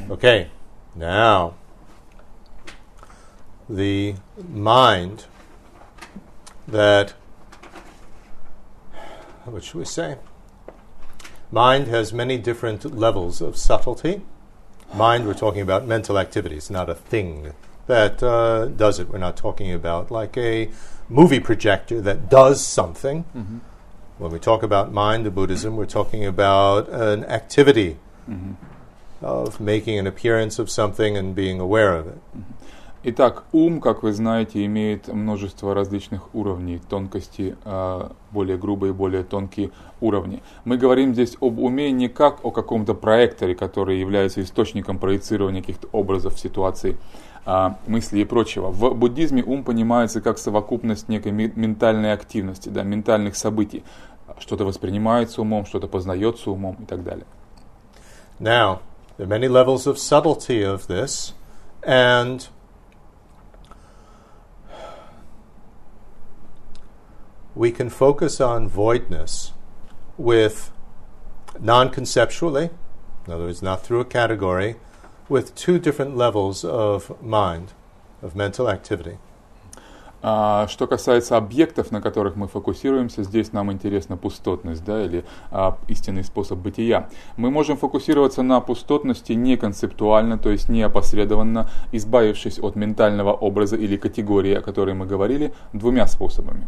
Okay, 0.10 0.50
now 0.96 1.54
the 3.68 4.16
mind 4.54 5.26
that, 6.68 7.14
what 9.52 9.64
should 9.64 9.78
we 9.78 9.86
say? 9.86 10.18
Mind 11.52 11.88
has 11.88 12.14
many 12.14 12.38
different 12.38 12.96
levels 12.96 13.42
of 13.42 13.58
subtlety. 13.58 14.22
Mind, 14.94 15.26
we're 15.26 15.34
talking 15.34 15.62
about 15.62 15.86
mental 15.86 16.18
activities, 16.18 16.70
not 16.70 16.90
a 16.90 16.96
thing 16.96 17.54
that 17.88 18.24
uh, 18.24 18.66
does 18.68 19.00
it. 19.00 19.10
We're 19.10 19.18
not 19.18 19.38
talking 19.38 19.72
about 19.74 20.12
like 20.12 20.38
a 20.38 20.70
movie 21.10 21.40
projector 21.40 22.02
that 22.02 22.30
does 22.30 22.66
something. 22.66 23.26
Mm-hmm. 23.36 23.58
When 24.18 24.32
we 24.32 24.40
talk 24.40 24.64
about 24.64 24.94
mind 24.94 25.28
in 25.28 25.34
Buddhism, 25.34 25.76
we're 25.76 25.86
talking 25.86 26.26
about 26.26 26.88
an 26.90 27.26
activity 27.26 27.98
mm-hmm. 28.30 28.54
of 29.26 29.60
making 29.60 29.98
an 29.98 30.08
appearance 30.08 30.60
of 30.60 30.70
something 30.70 31.18
and 31.18 31.36
being 31.36 31.60
aware 31.60 31.96
of 31.96 32.08
it. 32.08 32.20
Mm-hmm. 32.38 32.61
Итак, 33.04 33.46
ум, 33.52 33.82
как 33.82 34.04
вы 34.04 34.14
знаете, 34.14 34.64
имеет 34.66 35.08
множество 35.08 35.74
различных 35.74 36.36
уровней, 36.36 36.80
тонкости, 36.88 37.58
э, 37.66 38.10
более 38.30 38.58
грубые, 38.60 38.94
более 38.94 39.24
тонкие 39.24 39.72
уровни. 40.02 40.44
Мы 40.66 40.78
говорим 40.78 41.16
здесь 41.16 41.36
об 41.42 41.58
уме 41.58 41.92
не 41.92 42.10
как 42.10 42.46
о 42.46 42.52
каком-то 42.52 42.94
проекторе, 42.94 43.56
который 43.56 44.00
является 44.00 44.44
источником 44.44 45.00
проецирования 45.00 45.62
каких-то 45.62 45.88
образов, 45.92 46.40
ситуаций, 46.40 46.98
а, 47.44 47.80
мыслей 47.88 48.22
и 48.22 48.26
прочего. 48.26 48.68
В 48.70 48.94
буддизме 48.94 49.42
ум 49.44 49.64
понимается 49.64 50.22
как 50.22 50.38
совокупность 50.38 51.10
некой 51.10 51.32
ментальной 51.32 52.14
активности, 52.14 52.70
да, 52.70 52.84
ментальных 52.84 53.36
событий. 53.36 53.84
Что-то 54.38 54.64
воспринимается 54.64 55.42
умом, 55.42 55.66
что-то 55.66 55.88
познается 55.88 56.52
умом 56.52 56.78
и 56.80 56.86
так 56.86 57.04
далее. 57.04 57.26
Now, 58.40 58.82
there 59.18 59.26
are 59.26 59.40
many 59.40 59.48
levels 59.48 59.88
of 59.88 59.98
subtlety 59.98 60.62
of 60.62 60.88
this, 60.88 61.34
and 61.82 62.48
we 67.56 67.72
can 67.72 67.90
focus 67.90 68.40
on 68.40 68.70
voidness 68.70 69.52
with 70.18 70.72
non 71.60 71.90
conceptually, 71.90 72.70
in 73.28 73.34
other 73.34 73.46
words, 73.46 73.62
not 73.62 73.84
through 73.84 74.00
a 74.00 74.06
category, 74.06 74.76
with 75.30 75.56
two 75.56 75.80
different 75.80 76.16
levels 76.16 76.64
of 76.64 77.22
mind, 77.22 77.74
of 78.22 78.36
mental 78.36 78.70
activity. 78.70 79.18
А, 80.24 80.68
Что 80.68 80.86
касается 80.86 81.36
объектов, 81.36 81.92
на 81.92 82.00
которых 82.00 82.36
мы 82.36 82.48
фокусируемся, 82.48 83.24
здесь 83.24 83.54
нам 83.54 83.72
интересна 83.72 84.18
пустотность, 84.18 84.84
да, 84.86 85.04
или 85.04 85.26
а, 85.50 85.80
истинный 85.88 86.24
способ 86.24 86.60
бытия. 86.60 87.10
Мы 87.38 87.50
можем 87.50 87.76
фокусироваться 87.76 88.44
на 88.44 88.62
пустотности 88.62 89.34
не 89.34 89.58
концептуально, 89.58 90.38
то 90.38 90.52
есть 90.52 90.70
не 90.70 90.84
опосредованно, 90.84 91.70
избавившись 91.92 92.60
от 92.60 92.76
ментального 92.76 93.34
образа 93.34 93.76
или 93.76 93.98
категории, 93.98 94.54
о 94.54 94.62
которой 94.62 94.94
мы 94.94 95.08
говорили, 95.08 95.54
двумя 95.74 96.06
способами. 96.06 96.68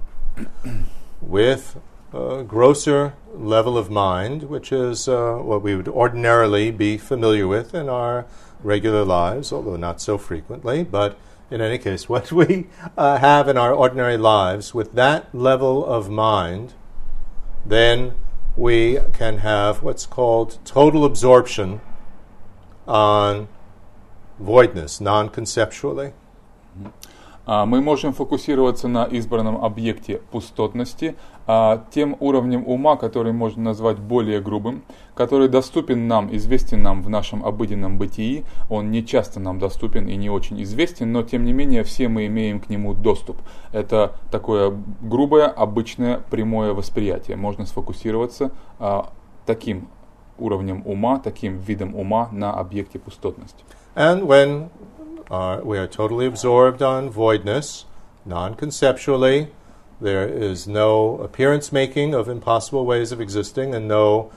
With 1.21 1.79
a 2.13 2.43
grosser 2.43 3.13
level 3.33 3.77
of 3.77 3.89
mind, 3.89 4.43
which 4.43 4.71
is 4.71 5.07
uh, 5.07 5.35
what 5.35 5.61
we 5.61 5.75
would 5.75 5.87
ordinarily 5.87 6.69
be 6.71 6.97
familiar 6.97 7.47
with 7.47 7.73
in 7.73 7.89
our 7.89 8.25
regular 8.61 9.03
lives, 9.03 9.51
although 9.51 9.75
not 9.75 9.99
so 9.99 10.17
frequently. 10.17 10.83
But 10.83 11.17
in 11.49 11.61
any 11.61 11.77
case, 11.77 12.07
what 12.09 12.31
we 12.31 12.67
uh, 12.97 13.17
have 13.17 13.47
in 13.47 13.57
our 13.57 13.73
ordinary 13.73 14.17
lives, 14.17 14.73
with 14.73 14.93
that 14.93 15.33
level 15.33 15.85
of 15.85 16.09
mind, 16.09 16.73
then 17.65 18.13
we 18.55 18.99
can 19.13 19.39
have 19.39 19.81
what's 19.81 20.05
called 20.05 20.59
total 20.65 21.05
absorption 21.05 21.81
on 22.87 23.47
voidness, 24.39 25.01
non 25.01 25.29
conceptually. 25.29 26.13
А, 27.45 27.65
Мы 27.65 27.81
можем 27.81 28.13
фокусироваться 28.13 28.87
на 28.87 29.03
избранном 29.05 29.63
объекте 29.63 30.21
пустотности, 30.31 31.15
а, 31.45 31.85
тем 31.91 32.15
уровнем 32.19 32.63
ума, 32.65 32.95
который 32.95 33.33
можно 33.33 33.63
назвать 33.63 33.99
более 33.99 34.39
грубым, 34.39 34.83
который 35.13 35.49
доступен 35.49 36.07
нам, 36.07 36.33
известен 36.35 36.81
нам 36.81 37.01
в 37.01 37.09
нашем 37.09 37.45
обыденном 37.45 37.97
бытии. 37.97 38.45
Он 38.69 38.91
не 38.91 39.05
часто 39.05 39.39
нам 39.39 39.59
доступен 39.59 40.07
и 40.07 40.15
не 40.15 40.29
очень 40.29 40.61
известен, 40.63 41.11
но 41.11 41.23
тем 41.23 41.43
не 41.43 41.51
менее 41.51 41.83
все 41.83 42.07
мы 42.07 42.27
имеем 42.27 42.61
к 42.61 42.69
нему 42.69 42.93
доступ. 42.93 43.37
Это 43.73 44.13
такое 44.31 44.73
грубое, 45.01 45.47
обычное, 45.47 46.21
прямое 46.29 46.73
восприятие. 46.73 47.35
Можно 47.35 47.65
сфокусироваться 47.65 48.51
а, 48.79 49.11
таким 49.45 49.89
уровнем 50.37 50.81
ума, 50.85 51.19
таким 51.19 51.57
видом 51.57 51.93
ума 51.95 52.29
на 52.31 52.53
объекте 52.53 52.99
пустотности. 52.99 53.63
And 53.95 54.25
when 54.25 54.69
uh, 55.33 55.59
we 55.63 55.79
are 55.79 55.87
totally 55.87 56.27
absorbed 56.27 56.83
on 56.83 57.09
voidness, 57.09 57.85
non 58.23 58.53
conceptually, 58.53 59.49
there 59.99 60.27
is 60.27 60.67
no 60.67 61.17
appearance 61.17 61.71
making 61.71 62.13
of 62.13 62.29
impossible 62.29 62.85
ways 62.85 63.11
of 63.11 63.19
existing 63.19 63.73
and 63.73 63.87
no 63.87 64.31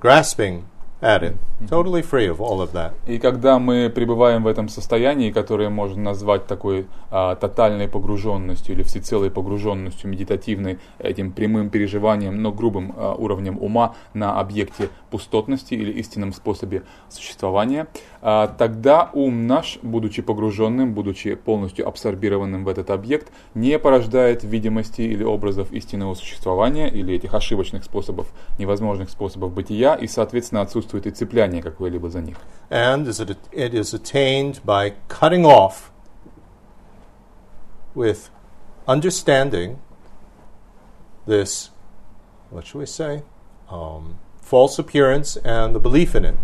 grasping 0.00 0.68
it, 1.02 1.34
totally 1.68 2.00
free 2.00 2.28
of 2.28 2.40
all 2.40 2.60
of 2.60 2.72
that. 2.72 2.92
И 3.06 3.18
когда 3.18 3.58
мы 3.58 3.90
пребываем 3.90 4.44
в 4.44 4.46
этом 4.46 4.68
состоянии, 4.68 5.32
которое 5.32 5.68
можно 5.68 6.00
назвать 6.00 6.46
такой 6.46 6.86
а, 7.10 7.34
тотальной 7.34 7.88
погруженностью 7.88 8.74
или 8.74 8.82
всецелой 8.84 9.30
погруженностью 9.30 10.08
медитативной, 10.08 10.78
этим 11.00 11.32
прямым 11.32 11.70
переживанием, 11.70 12.40
но 12.40 12.52
грубым 12.52 12.94
а, 12.96 13.14
уровнем 13.14 13.58
ума 13.60 13.96
на 14.14 14.38
объекте 14.38 14.90
пустотности 15.10 15.74
или 15.74 15.90
истинном 15.92 16.32
способе 16.32 16.84
существования, 17.08 17.88
а, 18.20 18.46
тогда 18.46 19.10
ум 19.12 19.48
наш, 19.48 19.80
будучи 19.82 20.22
погруженным, 20.22 20.94
будучи 20.94 21.34
полностью 21.34 21.88
абсорбированным 21.88 22.64
в 22.64 22.68
этот 22.68 22.90
объект, 22.90 23.32
не 23.54 23.76
порождает 23.78 24.44
видимости 24.44 25.00
или 25.00 25.24
образов 25.24 25.72
истинного 25.72 26.14
существования 26.14 26.88
или 26.88 27.12
этих 27.14 27.34
ошибочных 27.34 27.82
способов, 27.82 28.28
невозможных 28.58 29.10
способов 29.10 29.52
бытия, 29.52 29.94
и, 29.94 30.06
соответственно, 30.06 30.60
отсутствует 30.60 30.91
и 30.91 31.11
цепляние 31.11 31.61
какое-либо 31.61 32.09
за 32.09 32.21
них. 32.21 32.37
And 32.69 33.07
is 33.07 33.19
it, 33.19 33.37
it 33.51 33.73
is 33.73 33.93
attained 33.93 34.59
by 34.65 34.93
cutting 35.07 35.45
off 35.45 35.91
with 37.95 38.29
understanding 38.87 39.79
this, 41.25 41.69
what 42.49 42.65
shall 42.65 42.79
we 42.79 42.85
say, 42.85 43.23
um, 43.69 44.19
false 44.41 44.79
appearance 44.79 45.37
and 45.37 45.75
the 45.75 45.79
belief 45.79 46.15
in 46.15 46.25
it. 46.25 46.37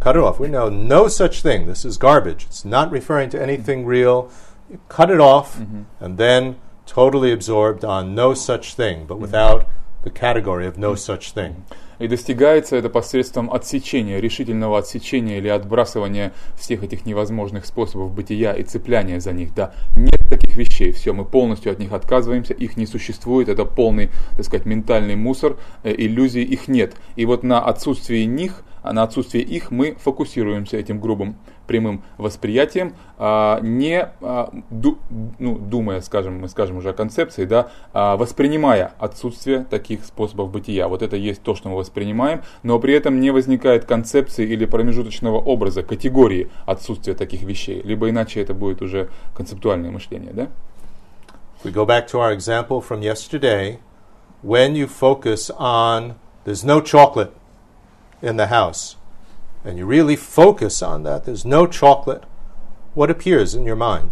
Cut 0.00 0.16
it 0.16 0.22
off. 0.22 0.38
We 0.38 0.48
know 0.48 0.68
no 0.68 1.08
such 1.08 1.42
thing. 1.42 1.66
This 1.66 1.84
is 1.84 1.98
garbage. 1.98 2.44
It's 2.44 2.64
not 2.64 2.90
referring 2.90 3.30
to 3.30 3.42
anything 3.42 3.84
real. 3.84 4.30
You 4.70 4.80
cut 4.88 5.10
it 5.10 5.20
off 5.20 5.58
and 6.00 6.18
then 6.18 6.56
totally 6.86 7.32
absorbed 7.32 7.84
on 7.84 8.14
no 8.14 8.32
such 8.32 8.74
thing, 8.74 9.06
but 9.06 9.18
without 9.18 9.68
the 10.04 10.10
category 10.10 10.66
of 10.66 10.78
no 10.78 10.94
such 10.94 11.32
thing. 11.32 11.64
И 12.03 12.07
достигается 12.09 12.75
это 12.75 12.89
посредством 12.89 13.49
отсечения, 13.49 14.19
решительного 14.19 14.77
отсечения 14.77 15.37
или 15.37 15.47
отбрасывания 15.47 16.33
всех 16.57 16.83
этих 16.83 17.05
невозможных 17.05 17.65
способов 17.65 18.13
бытия 18.13 18.51
и 18.51 18.63
цепляния 18.63 19.21
за 19.21 19.31
них. 19.31 19.55
Да, 19.55 19.73
нет 19.95 20.19
таких 20.29 20.57
вещей, 20.57 20.91
все, 20.91 21.13
мы 21.13 21.23
полностью 21.23 21.71
от 21.71 21.79
них 21.79 21.93
отказываемся, 21.93 22.53
их 22.55 22.75
не 22.75 22.87
существует, 22.87 23.47
это 23.47 23.63
полный, 23.63 24.09
так 24.35 24.43
сказать, 24.43 24.65
ментальный 24.65 25.15
мусор, 25.15 25.55
э, 25.83 25.95
иллюзий 25.97 26.43
их 26.43 26.67
нет. 26.67 26.93
И 27.15 27.25
вот 27.25 27.43
на 27.43 27.61
отсутствии 27.61 28.25
них, 28.25 28.65
на 28.91 29.03
отсутствие 29.03 29.43
их 29.43 29.71
мы 29.71 29.95
фокусируемся 29.95 30.77
этим 30.77 30.99
грубым 30.99 31.37
прямым 31.67 32.03
восприятием, 32.17 32.93
а, 33.17 33.59
не 33.61 34.09
а, 34.21 34.51
ду, 34.69 34.97
ну, 35.39 35.57
думая, 35.57 36.01
скажем, 36.01 36.39
мы 36.39 36.49
скажем 36.49 36.77
уже 36.77 36.89
о 36.89 36.93
концепции, 36.93 37.45
да, 37.45 37.69
а, 37.93 38.17
воспринимая 38.17 38.93
отсутствие 38.99 39.65
таких 39.69 40.05
способов 40.05 40.51
бытия. 40.51 40.87
Вот 40.87 41.01
это 41.01 41.15
есть 41.15 41.41
то, 41.41 41.55
что 41.55 41.69
мы 41.69 41.77
воспринимаем, 41.77 42.41
но 42.63 42.79
при 42.79 42.93
этом 42.93 43.19
не 43.19 43.31
возникает 43.31 43.85
концепции 43.85 44.45
или 44.45 44.65
промежуточного 44.65 45.37
образа, 45.37 45.83
категории 45.83 46.49
отсутствия 46.65 47.13
таких 47.13 47.43
вещей. 47.43 47.81
Либо 47.83 48.09
иначе 48.09 48.41
это 48.41 48.53
будет 48.53 48.81
уже 48.81 49.09
концептуальное 49.33 49.91
мышление, 49.91 50.33
да? 50.33 50.47
We 51.63 51.71
go 51.71 51.85
back 51.85 52.07
to 52.11 52.19
our 52.19 52.35
example 52.35 52.81
from 52.81 53.01
yesterday. 53.01 53.79
When 54.43 54.75
you 54.75 54.87
focus 54.87 55.49
on 55.57 56.15
there's 56.43 56.65
no 56.65 56.81
chocolate 56.81 57.31
in 58.23 58.37
the 58.37 58.47
house, 58.47 58.95
and 59.65 59.77
you 59.77 59.85
really 59.85 60.15
focus 60.15 60.81
on 60.81 61.03
that, 61.03 61.25
there's 61.25 61.45
no 61.45 61.67
chocolate, 61.67 62.23
what 62.95 63.09
appears 63.11 63.53
in 63.53 63.65
your 63.65 63.75
mind? 63.75 64.11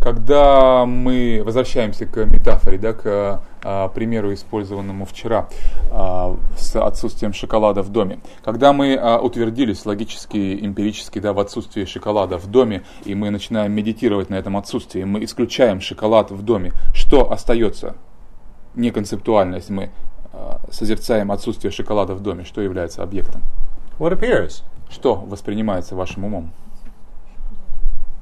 Когда 0.00 0.86
мы 0.86 1.42
возвращаемся 1.44 2.06
к 2.06 2.24
метафоре, 2.24 2.78
да, 2.78 2.94
к 2.94 3.42
а, 3.62 3.88
примеру, 3.88 4.32
использованному 4.32 5.04
вчера 5.04 5.50
а, 5.90 6.38
с 6.56 6.74
отсутствием 6.74 7.34
шоколада 7.34 7.82
в 7.82 7.90
доме. 7.90 8.20
Когда 8.42 8.72
мы 8.72 8.94
а, 8.94 9.18
утвердились 9.18 9.84
логически, 9.84 10.58
эмпирически 10.64 11.18
да, 11.18 11.34
в 11.34 11.38
отсутствии 11.38 11.84
шоколада 11.84 12.38
в 12.38 12.46
доме, 12.46 12.82
и 13.04 13.14
мы 13.14 13.28
начинаем 13.28 13.72
медитировать 13.72 14.30
на 14.30 14.36
этом 14.36 14.56
отсутствии, 14.56 15.04
мы 15.04 15.22
исключаем 15.24 15.82
шоколад 15.82 16.30
в 16.30 16.42
доме, 16.42 16.72
что 16.94 17.30
остается? 17.30 17.96
Не 18.74 18.92
концептуально, 18.92 19.56
если 19.56 19.74
мы 19.74 19.90
созерцаем 20.70 21.32
отсутствие 21.32 21.70
шоколада 21.70 22.14
в 22.14 22.20
доме, 22.20 22.44
что 22.44 22.60
является 22.60 23.02
объектом? 23.02 23.42
What 23.98 24.18
appears? 24.18 24.62
Что 24.88 25.14
воспринимается 25.14 25.94
вашим 25.94 26.24
умом? 26.24 26.52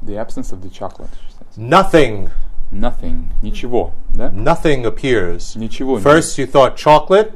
The 0.03 0.17
absence 0.17 0.53
of 0.53 0.63
the 0.63 0.71
chocolate. 0.71 1.11
Nothing. 1.57 2.31
Nothing. 2.71 3.25
Ничего. 3.43 3.93
Да? 4.15 4.29
Nothing 4.29 4.85
appears. 4.85 5.57
Ничего. 5.57 5.99
First 5.99 6.39
you 6.39 6.47
thought 6.47 6.77
chocolate, 6.77 7.33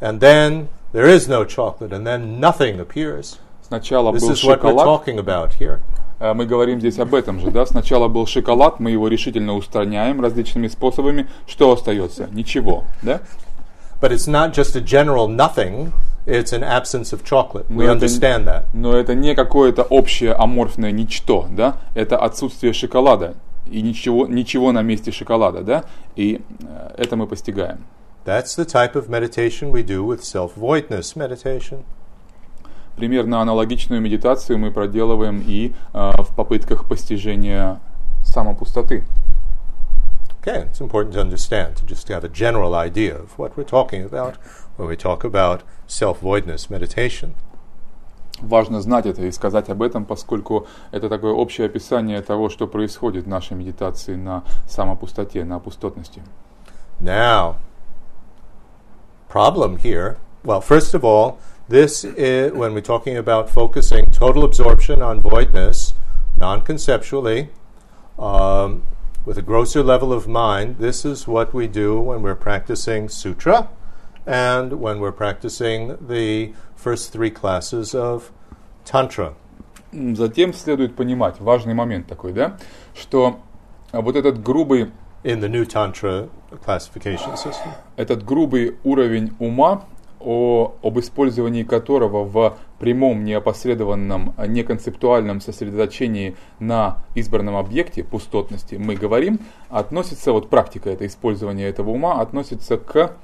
and 0.00 0.20
then 0.20 0.68
there 0.92 1.06
is 1.06 1.28
no 1.28 1.44
chocolate, 1.44 1.92
and 1.92 2.06
then 2.06 2.38
nothing 2.38 2.78
appears. 2.80 3.38
Сначала 3.66 4.12
This 4.12 4.22
был 4.22 4.32
is 4.32 4.44
what 4.44 4.62
we're 4.62 4.74
talking 4.74 5.18
about 5.18 5.54
here. 5.58 5.80
Э, 6.18 6.34
Мы 6.34 6.44
говорим 6.44 6.80
здесь 6.80 6.98
об 6.98 7.14
этом 7.14 7.40
же, 7.40 7.50
да? 7.50 7.64
Сначала 7.64 8.08
был 8.08 8.26
шоколад, 8.26 8.78
мы 8.78 8.90
его 8.90 9.08
решительно 9.08 9.54
устраняем 9.54 10.20
различными 10.20 10.68
способами. 10.68 11.28
Что 11.46 11.72
остается? 11.72 12.28
Ничего, 12.32 12.84
да? 13.02 13.20
But 14.00 14.12
it's 14.12 14.26
not 14.26 14.52
just 14.54 14.74
a 14.76 14.80
general 14.80 15.28
nothing, 15.28 15.92
it's 16.26 16.52
an 16.52 16.62
absence 16.62 17.12
of 17.12 17.22
chocolate. 17.24 17.66
We 17.68 17.84
Но 17.86 17.92
это- 17.92 17.92
understand 18.06 18.44
that. 18.46 18.64
Но 18.72 18.96
это 18.96 19.14
не 19.14 19.34
какое-то 19.34 19.82
общее 19.82 20.32
аморфное 20.32 20.90
ничто, 20.92 21.46
да? 21.50 21.76
Это 21.94 22.16
отсутствие 22.16 22.72
шоколада 22.72 23.34
и 23.66 23.82
ничего, 23.82 24.26
ничего 24.26 24.72
на 24.72 24.82
месте 24.82 25.12
шоколада, 25.12 25.62
да? 25.62 25.84
И 26.16 26.40
э, 26.60 26.94
это 26.96 27.16
мы 27.16 27.26
постигаем. 27.26 27.84
That's 28.24 28.56
the 28.56 28.64
type 28.66 28.94
of 28.94 29.08
meditation 29.08 29.70
we 29.72 29.82
do 29.82 30.04
with 30.04 30.22
self 30.22 30.52
voidness 30.56 31.14
meditation. 31.16 31.82
Примерно 32.96 33.40
аналогичную 33.40 34.00
медитацию 34.02 34.58
мы 34.58 34.70
проделываем 34.72 35.42
и 35.46 35.72
э, 35.92 36.12
в 36.18 36.34
попытках 36.34 36.86
постижения 36.86 37.80
самопустоты. 38.24 39.04
Okay, 40.41 40.59
it's 40.59 40.79
important 40.79 41.15
to 41.15 41.21
understand, 41.21 41.75
to 41.77 41.85
just 41.85 42.07
have 42.09 42.23
a 42.23 42.29
general 42.29 42.75
idea 42.75 43.17
of 43.17 43.37
what 43.39 43.57
we're 43.57 43.63
talking 43.63 44.03
about 44.03 44.35
when 44.77 44.87
we 44.87 44.95
talk 44.95 45.23
about 45.23 45.63
self 45.87 46.21
voidness 46.21 46.69
meditation. 46.69 47.33
Важно 48.41 48.81
знать 48.81 49.05
это 49.05 49.23
и 49.25 49.31
сказать 49.31 49.69
об 49.69 49.81
этом, 49.81 50.05
поскольку 50.05 50.67
это 50.91 51.09
такое 51.09 51.31
общее 51.31 51.67
описание 51.67 52.21
того, 52.21 52.49
что 52.49 52.67
происходит 52.67 53.25
в 53.25 53.27
нашей 53.27 53.55
медитации 53.55 54.15
на 54.15 54.43
самопустоте, 54.67 55.43
на 55.45 55.59
пустотности. 55.59 56.21
Now, 56.99 57.55
problem 59.29 59.77
here. 59.77 60.17
Well, 60.43 60.61
first 60.61 60.93
of 60.93 61.03
all, 61.03 61.39
this 61.69 62.03
is 62.03 62.51
when 62.51 62.73
we're 62.73 62.81
talking 62.81 63.17
about 63.17 63.49
focusing 63.49 64.05
total 64.11 64.43
absorption 64.43 65.01
on 65.01 65.21
voidness, 65.21 65.93
non 66.37 66.61
conceptually, 66.61 67.49
um, 68.19 68.83
with 69.25 69.37
a 69.37 69.41
grosser 69.41 69.81
level 69.83 70.13
of 70.13 70.27
mind. 70.27 70.77
This 70.77 71.03
is 71.05 71.27
what 71.27 71.53
we 71.53 71.67
do 71.67 71.99
when 71.99 72.21
we're 72.21 72.35
practicing 72.35 73.09
sutra 73.09 73.69
and 74.27 74.73
when 74.79 74.99
we're 74.99 75.11
practicing 75.11 75.97
the 76.07 76.53
first 76.75 77.11
three 77.11 77.29
classes 77.31 77.93
of 77.95 78.31
Tantra. 78.85 79.33
М, 79.93 80.15
Затем 80.15 80.53
следует 80.53 80.95
понимать, 80.95 81.39
важный 81.39 81.73
момент 81.73 82.07
такой, 82.07 82.33
да, 82.33 82.57
что 82.93 83.39
а, 83.91 84.01
вот 84.01 84.15
этот 84.15 84.41
грубый, 84.43 84.91
In 85.23 85.39
the 85.39 85.49
new 85.49 85.65
Tantra 85.65 86.29
classification 86.65 87.33
system. 87.35 87.69
этот 87.95 88.23
грубый 88.23 88.77
уровень 88.83 89.35
ума, 89.39 89.85
о, 90.20 90.74
об 90.82 90.98
использовании 90.98 91.62
которого 91.62 92.24
в 92.24 92.58
прямом, 92.78 93.24
неопосредованном, 93.24 94.34
неконцептуальном 94.46 95.40
сосредоточении 95.40 96.36
на 96.58 96.98
избранном 97.14 97.56
объекте 97.56 98.04
пустотности 98.04 98.74
мы 98.76 98.94
говорим, 98.94 99.40
относится, 99.68 100.32
вот 100.32 100.48
практика 100.48 100.90
это 100.90 101.06
использование 101.06 101.68
этого 101.68 101.90
ума 101.90 102.20
относится 102.20 102.76
к 102.76 103.16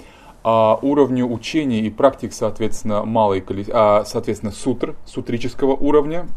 а, 0.42 0.78
уровню 0.80 1.26
учений 1.26 1.80
и 1.80 1.90
практик, 1.90 2.32
соответственно, 2.32 3.04
малой, 3.04 3.44
а, 3.72 4.04
соответственно, 4.04 4.52
сутр, 4.52 4.94
сутрического 5.04 5.72
уровня, 5.72 6.28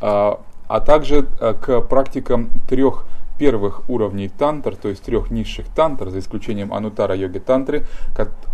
а, 0.00 0.40
а 0.66 0.80
также 0.80 1.28
а, 1.40 1.54
к 1.54 1.80
практикам 1.82 2.50
трех 2.68 3.06
первых 3.42 3.82
уровней 3.88 4.28
тантр, 4.28 4.76
то 4.76 4.88
есть 4.88 5.02
трех 5.02 5.32
низших 5.32 5.66
тантр, 5.66 6.10
за 6.10 6.20
исключением 6.20 6.72
анутара 6.72 7.16
йоги 7.16 7.40
тантры, 7.40 7.84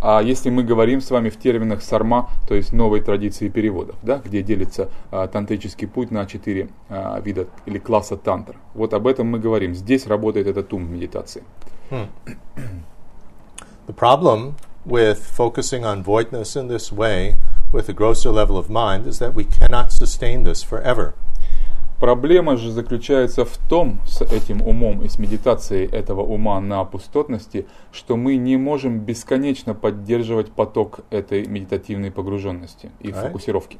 а 0.01 0.23
если 0.23 0.49
мы 0.49 0.65
говорим 0.65 1.03
с 1.03 1.11
вами 1.11 1.29
в 1.29 1.39
терминах 1.39 1.83
сарма, 1.83 2.31
то 2.49 2.55
есть 2.55 2.73
новой 2.73 3.03
традиции 3.03 3.51
переводов, 3.51 3.97
да, 4.01 4.19
где 4.25 4.43
делится 4.43 4.89
а, 5.11 5.27
тантрический 5.27 5.87
путь 5.87 6.11
на 6.11 6.25
четыре 6.25 6.71
а, 6.89 7.21
вида 7.21 7.49
или 7.67 7.79
класса 7.79 8.17
тантр. 8.17 8.57
Вот 8.73 8.95
об 8.95 9.07
этом 9.07 9.27
мы 9.27 9.39
говорим. 9.39 9.75
Здесь 9.75 10.07
работает 10.07 10.47
этот 10.47 10.73
ум 10.73 10.91
медитации. 10.91 11.43
The 11.91 12.09
problem 13.95 14.55
with 14.87 15.19
focusing 15.19 15.85
on 15.85 16.03
voidness 16.03 16.57
in 16.57 16.69
this 16.69 16.91
way 16.91 17.37
with 17.75 17.91
a 17.91 17.93
grosser 17.93 18.31
level 18.31 18.57
of 18.57 18.71
mind 18.71 19.07
is 19.07 19.19
that 19.19 19.35
we 19.35 19.45
cannot 19.45 19.93
sustain 19.93 20.45
this 20.45 20.63
forever. 20.63 21.13
Проблема 22.01 22.57
же 22.57 22.71
заключается 22.71 23.45
в 23.45 23.57
том, 23.69 23.99
с 24.07 24.23
этим 24.23 24.63
умом 24.63 25.03
и 25.03 25.09
с 25.09 25.19
медитацией 25.19 25.89
этого 25.91 26.23
ума 26.23 26.61
на 26.61 26.85
пустотности, 26.85 27.67
что 27.91 28.17
мы 28.17 28.37
не 28.37 28.57
можем 28.57 29.01
бесконечно 29.01 29.75
поддерживать 29.75 30.53
поток 30.53 31.01
этой 31.11 31.45
медитативной 31.47 32.13
погруженности 32.13 32.93
и 33.01 33.09
Right. 33.09 33.21
фокусировки. 33.21 33.79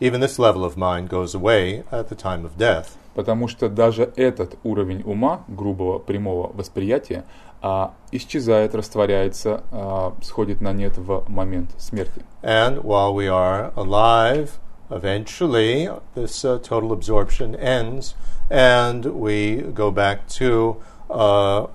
Even 0.00 0.20
this 0.20 0.38
level 0.38 0.64
of 0.64 0.76
mind 0.76 1.08
goes 1.08 1.34
away 1.34 1.84
at 1.92 2.08
the 2.08 2.16
time 2.16 2.42
of 2.44 2.50
death. 2.58 2.86
Потому 3.14 3.46
что 3.46 3.68
даже 3.68 4.12
этот 4.16 4.58
уровень 4.64 5.02
ума, 5.04 5.44
грубого 5.46 6.00
прямого 6.00 6.50
восприятия, 6.52 7.24
а, 7.62 7.94
исчезает, 8.10 8.74
растворяется, 8.74 9.62
а, 9.70 10.12
сходит 10.22 10.60
на 10.60 10.72
нет 10.72 10.98
в 10.98 11.24
момент 11.30 11.70
смерти. 11.78 12.22
And 12.42 12.82
while 12.82 13.14
we 13.14 13.28
are 13.28 13.72
alive, 13.76 14.50
eventually 14.90 15.88
this 16.14 16.44
uh, 16.44 16.58
total 16.58 16.92
absorption 16.92 17.54
ends, 17.56 18.14
and 18.50 19.04
we 19.06 19.56
go 19.56 19.90
back 19.90 20.28
to, 20.28 20.82
uh, 21.10 21.66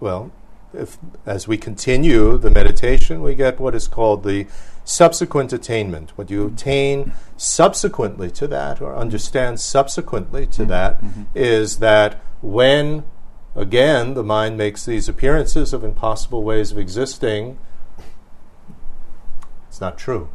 well, 0.00 0.30
if, 0.72 0.98
as 1.24 1.48
we 1.48 1.56
continue 1.56 2.36
the 2.38 2.50
meditation, 2.50 3.22
we 3.22 3.34
get 3.34 3.58
what 3.60 3.74
is 3.74 3.88
called 3.88 4.24
the 4.24 4.46
subsequent 4.84 5.52
attainment. 5.52 6.10
What 6.16 6.30
you 6.30 6.46
attain 6.46 7.12
subsequently 7.36 8.30
to 8.32 8.46
that, 8.48 8.80
or 8.80 8.94
understand 8.94 9.60
subsequently 9.60 10.46
to 10.46 10.64
that, 10.66 11.00
is 11.34 11.78
that 11.78 12.20
when 12.42 13.04
again 13.54 14.14
the 14.14 14.22
mind 14.22 14.56
makes 14.56 14.84
these 14.84 15.08
appearances 15.08 15.72
of 15.72 15.82
impossible 15.82 16.42
ways 16.42 16.72
of 16.72 16.78
existing, 16.78 17.58
it's 19.68 19.80
not 19.80 19.96
true. 19.98 20.28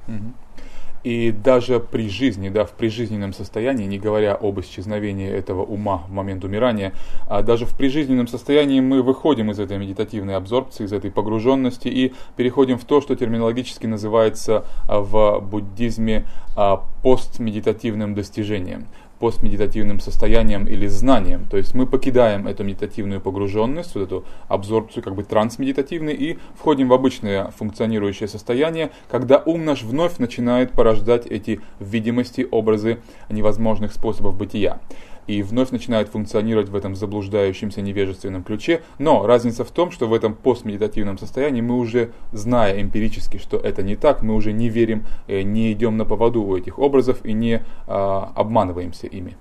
И 1.04 1.32
даже 1.32 1.80
при 1.80 2.10
жизни, 2.10 2.50
да, 2.50 2.66
в 2.66 2.72
прижизненном 2.72 3.34
состоянии, 3.34 3.86
не 3.86 3.98
говоря 3.98 4.36
об 4.36 4.60
исчезновении 4.60 5.30
этого 5.30 5.64
ума 5.64 6.04
в 6.08 6.12
момент 6.12 6.44
умирания, 6.44 6.94
а 7.28 7.42
даже 7.42 7.66
в 7.66 7.76
прижизненном 7.76 8.28
состоянии 8.28 8.80
мы 8.82 9.02
выходим 9.02 9.50
из 9.50 9.60
этой 9.60 9.78
медитативной 9.78 10.36
абсорбции, 10.36 10.86
из 10.86 10.94
этой 10.94 11.10
погруженности 11.12 11.88
и 11.88 12.14
переходим 12.36 12.78
в 12.78 12.86
то, 12.86 13.02
что 13.02 13.16
терминологически 13.16 13.88
называется 13.88 14.66
а, 14.88 15.00
в 15.00 15.40
буддизме 15.42 16.26
а, 16.56 16.84
постмедитативным 17.02 18.14
достижением 18.14 18.88
постмедитативным 19.22 20.00
состоянием 20.00 20.66
или 20.66 20.88
знанием. 20.88 21.46
То 21.46 21.58
есть 21.58 21.76
мы 21.76 21.86
покидаем 21.86 22.48
эту 22.48 22.64
медитативную 22.64 23.22
погруженность, 23.22 23.94
вот 23.94 24.02
эту 24.02 24.26
абсорбцию, 24.48 25.04
как 25.04 25.14
бы 25.14 25.24
трансмедитативный, 25.24 26.16
и 26.16 26.40
входим 26.58 26.90
в 26.90 26.94
обычное 26.94 27.52
функционирующее 27.52 28.28
состояние, 28.28 28.90
когда 29.10 29.38
ум 29.46 29.64
наш 29.64 29.84
вновь 29.84 30.18
начинает 30.18 30.72
порождать 30.72 31.28
эти 31.28 31.62
видимости, 31.80 32.48
образы 32.50 32.98
невозможных 33.30 33.94
способов 33.94 34.36
бытия. 34.36 34.80
И 35.28 35.44
вновь 35.44 35.72
начинает 35.72 36.10
функционировать 36.10 36.70
в 36.70 36.76
этом 36.76 36.96
заблуждающемся 36.96 37.82
невежественном 37.82 38.44
ключе. 38.44 38.82
Но 39.00 39.26
разница 39.26 39.64
в 39.64 39.72
том, 39.72 39.92
что 39.92 40.08
в 40.08 40.14
этом 40.14 40.34
постмедитативном 40.34 41.18
состоянии 41.18 41.62
мы 41.62 41.78
уже, 41.78 42.12
зная 42.32 42.82
эмпирически, 42.82 43.38
что 43.38 43.58
это 43.58 43.84
не 43.84 43.96
так, 43.96 44.22
мы 44.24 44.36
уже 44.36 44.52
не 44.52 44.70
верим, 44.70 45.06
э, 45.28 45.42
не 45.42 45.72
идем 45.72 45.98
на 45.98 46.06
поводу 46.06 46.44
у 46.44 46.58
этих 46.58 46.80
образов 46.80 47.24
и 47.26 47.34
не 47.34 47.64
а, 47.88 48.32
обманываемся 48.36 49.08
ими. 49.08 49.38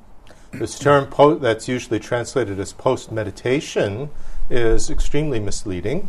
This 0.53 0.77
term 0.81 1.09
that's 1.41 1.69
usually 1.69 2.01
translated 2.01 2.59
as 2.59 2.73
post 2.73 3.13
meditation 3.13 4.11
is 4.51 4.91
extremely 4.91 5.41
misleading. 5.41 6.07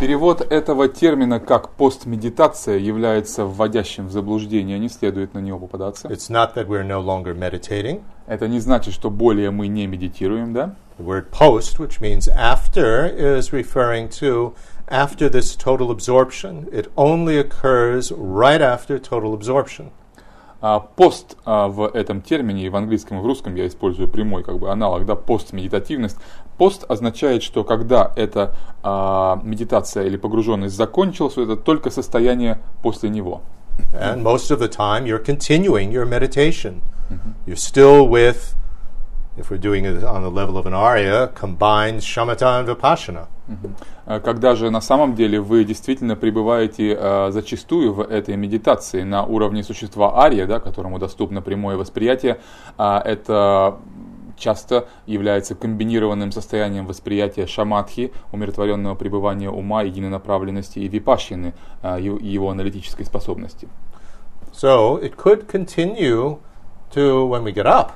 Перевод 0.00 0.40
этого 0.40 0.88
термина 0.88 1.40
как 1.40 1.70
постмедитация 1.70 2.78
является 2.78 3.44
вводящим 3.44 4.06
в 4.06 4.12
заблуждение, 4.12 4.78
не 4.78 4.88
следует 4.88 5.34
на 5.34 5.40
него 5.40 5.58
попадаться. 5.58 6.08
It's 6.08 6.30
not 6.30 6.54
that 6.54 6.68
we're 6.68 6.86
no 6.86 7.02
longer 7.02 7.34
meditating. 7.34 8.02
Это 8.26 8.48
не 8.48 8.60
значит, 8.60 8.94
что 8.94 9.10
более 9.10 9.50
мы 9.50 9.68
не 9.68 9.86
медитируем, 9.86 10.52
да? 10.52 10.74
The 10.98 11.04
word 11.04 11.30
post, 11.30 11.78
which 11.78 12.00
means 12.00 12.28
after, 12.28 13.06
is 13.06 13.52
referring 13.52 14.08
to 14.20 14.54
after 14.88 15.28
this 15.28 15.54
total 15.54 15.90
absorption. 15.90 16.68
It 16.72 16.90
only 16.96 17.38
occurs 17.38 18.10
right 18.12 18.62
after 18.62 18.98
total 18.98 19.34
absorption. 19.34 19.90
А 20.62 20.80
пост 20.80 21.36
а, 21.44 21.68
в 21.68 21.84
этом 21.94 22.22
термине, 22.22 22.64
и 22.66 22.68
в 22.70 22.76
английском, 22.76 23.18
и 23.18 23.20
в 23.20 23.26
русском 23.26 23.54
я 23.54 23.66
использую 23.66 24.08
прямой 24.08 24.42
как 24.42 24.58
бы 24.58 24.70
аналог, 24.70 25.04
да, 25.04 25.14
постмедитативность. 25.14 26.16
Пост 26.58 26.84
означает, 26.88 27.42
что 27.42 27.64
когда 27.64 28.12
эта 28.16 28.54
а, 28.82 29.40
медитация 29.42 30.04
или 30.04 30.16
погруженность 30.16 30.74
закончилась, 30.74 31.36
это 31.36 31.56
только 31.56 31.90
состояние 31.90 32.60
после 32.82 33.10
него. 33.10 33.42
And 33.92 34.22
most 34.22 34.50
of 34.50 34.58
the 34.58 34.68
time, 34.68 35.04
you're 35.04 35.22
continuing 35.22 35.90
your 35.90 36.06
meditation. 36.06 36.80
You're 37.46 37.56
still 37.56 38.08
with, 38.08 38.54
if 39.36 39.50
we're 39.50 39.58
doing 39.58 39.84
it 39.84 40.02
on 40.02 40.22
the 40.22 40.30
level 40.30 40.56
of 40.56 40.66
an 40.66 40.74
arya, 40.74 41.30
combined 41.34 42.00
shamatha 42.00 42.60
and 42.60 42.66
vipassana. 42.66 43.28
А 44.06 44.20
Когда 44.20 44.54
же 44.54 44.70
на 44.70 44.80
самом 44.80 45.14
деле 45.14 45.40
вы 45.40 45.64
действительно 45.64 46.16
пребываете 46.16 46.96
а, 46.98 47.30
зачастую 47.30 47.92
в 47.92 48.00
этой 48.00 48.36
медитации 48.36 49.02
на 49.02 49.24
уровне 49.24 49.62
существа 49.62 50.18
ария, 50.18 50.46
да, 50.46 50.58
которому 50.58 50.98
доступно 50.98 51.42
прямое 51.42 51.76
восприятие, 51.76 52.40
а, 52.76 53.00
это 53.04 53.76
часто 54.36 54.88
является 55.06 55.54
комбинированным 55.54 56.32
состоянием 56.32 56.86
восприятия 56.86 57.46
шаматхи, 57.46 58.12
умиротворенного 58.32 58.94
пребывания 58.94 59.50
ума, 59.50 59.82
единонаправленности 59.82 60.78
и 60.78 60.88
випашины, 60.88 61.54
а, 61.82 61.98
его 61.98 62.50
аналитической 62.50 63.04
способности. 63.04 63.68
So 64.52 64.98
it 65.02 65.16
could 65.16 65.46
continue 65.48 66.38
to 66.94 67.26
when 67.26 67.44
we 67.44 67.52
get 67.52 67.66
up 67.66 67.92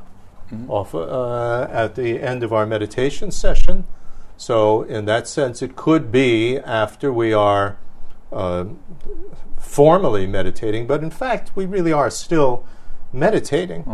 off, 0.69 0.95
uh, 0.95 1.69
at 1.71 1.95
the 1.95 2.21
end 2.21 2.43
of 2.43 2.53
our 2.53 2.67
meditation 2.67 3.31
session. 3.31 3.85
So, 4.37 4.83
in 4.83 5.05
that 5.05 5.29
sense, 5.29 5.63
it 5.63 5.77
could 5.77 6.11
be 6.11 6.59
after 6.59 7.13
we 7.13 7.33
are 7.33 7.77
uh, 8.33 8.65
formally 9.59 10.27
meditating, 10.27 10.87
but 10.87 11.03
in 11.03 11.11
fact, 11.11 11.55
we 11.55 11.67
really 11.67 11.93
are 11.93 12.11
still 12.11 12.65
meditating. 13.13 13.85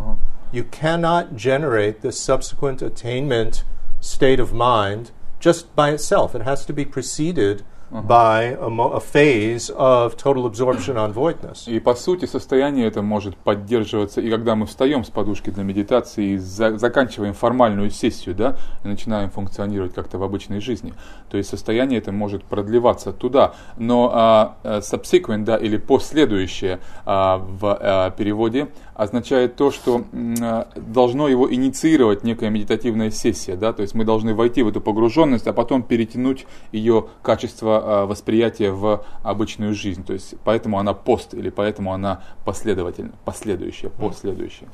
You 0.52 0.64
cannot 0.64 1.36
generate 1.36 2.02
this 2.02 2.18
subsequent 2.18 2.80
attainment 2.80 3.64
state 4.00 4.40
of 4.40 4.52
mind 4.52 5.10
just 5.40 5.74
by 5.74 5.90
itself. 5.90 6.34
It 6.34 6.42
has 6.42 6.64
to 6.66 6.72
be 6.72 6.84
preceded 6.84 7.62
by 7.90 8.56
a, 8.60 8.68
mo- 8.68 8.90
a 8.90 9.00
phase 9.00 9.70
of 9.70 10.16
total 10.16 10.46
absorption 10.46 10.96
on 10.96 11.12
voidness. 11.12 11.68
И 11.68 11.78
по 11.78 11.94
сути 11.94 12.26
состояние 12.26 12.86
это 12.88 13.00
может 13.00 13.36
поддерживаться 13.36 14.20
и 14.20 14.28
когда 14.30 14.56
мы 14.56 14.66
встаем 14.66 15.04
с 15.04 15.10
подушки 15.10 15.50
для 15.50 15.62
медитации 15.62 16.32
и 16.32 16.36
за- 16.36 16.78
заканчиваем 16.78 17.32
формальную 17.32 17.90
сессию, 17.90 18.34
да, 18.34 18.56
и 18.84 18.88
начинаем 18.88 19.30
функционировать 19.30 19.94
как-то 19.94 20.18
в 20.18 20.24
обычной 20.24 20.60
жизни. 20.60 20.94
То 21.30 21.36
есть 21.36 21.48
состояние 21.48 21.98
это 21.98 22.10
может 22.10 22.44
продлеваться 22.44 23.12
туда. 23.12 23.54
Но 23.76 24.10
а, 24.12 24.56
а, 24.64 24.78
subsequent, 24.78 25.44
да, 25.44 25.56
или 25.56 25.76
последующее 25.76 26.80
а, 27.04 27.38
в 27.38 27.78
а, 27.80 28.10
переводе 28.10 28.68
означает 28.96 29.56
то, 29.56 29.70
что 29.70 30.04
а, 30.40 30.68
должно 30.74 31.28
его 31.28 31.52
инициировать 31.52 32.24
некая 32.24 32.48
медитативная 32.48 33.10
сессия, 33.10 33.54
да, 33.54 33.74
то 33.74 33.82
есть 33.82 33.94
мы 33.94 34.04
должны 34.04 34.34
войти 34.34 34.62
в 34.62 34.68
эту 34.68 34.80
погруженность, 34.80 35.46
а 35.46 35.52
потом 35.52 35.82
перетянуть 35.82 36.46
ее 36.72 37.08
качество 37.22 37.82
а, 37.84 38.06
восприятия 38.06 38.70
в 38.70 39.04
обычную 39.22 39.74
жизнь, 39.74 40.02
то 40.02 40.14
есть 40.14 40.34
поэтому 40.44 40.78
она 40.78 40.94
пост 40.94 41.34
или 41.34 41.50
поэтому 41.50 41.92
она 41.92 42.22
последовательно, 42.46 43.12
последующая, 43.24 43.90
последующая. 43.90 44.68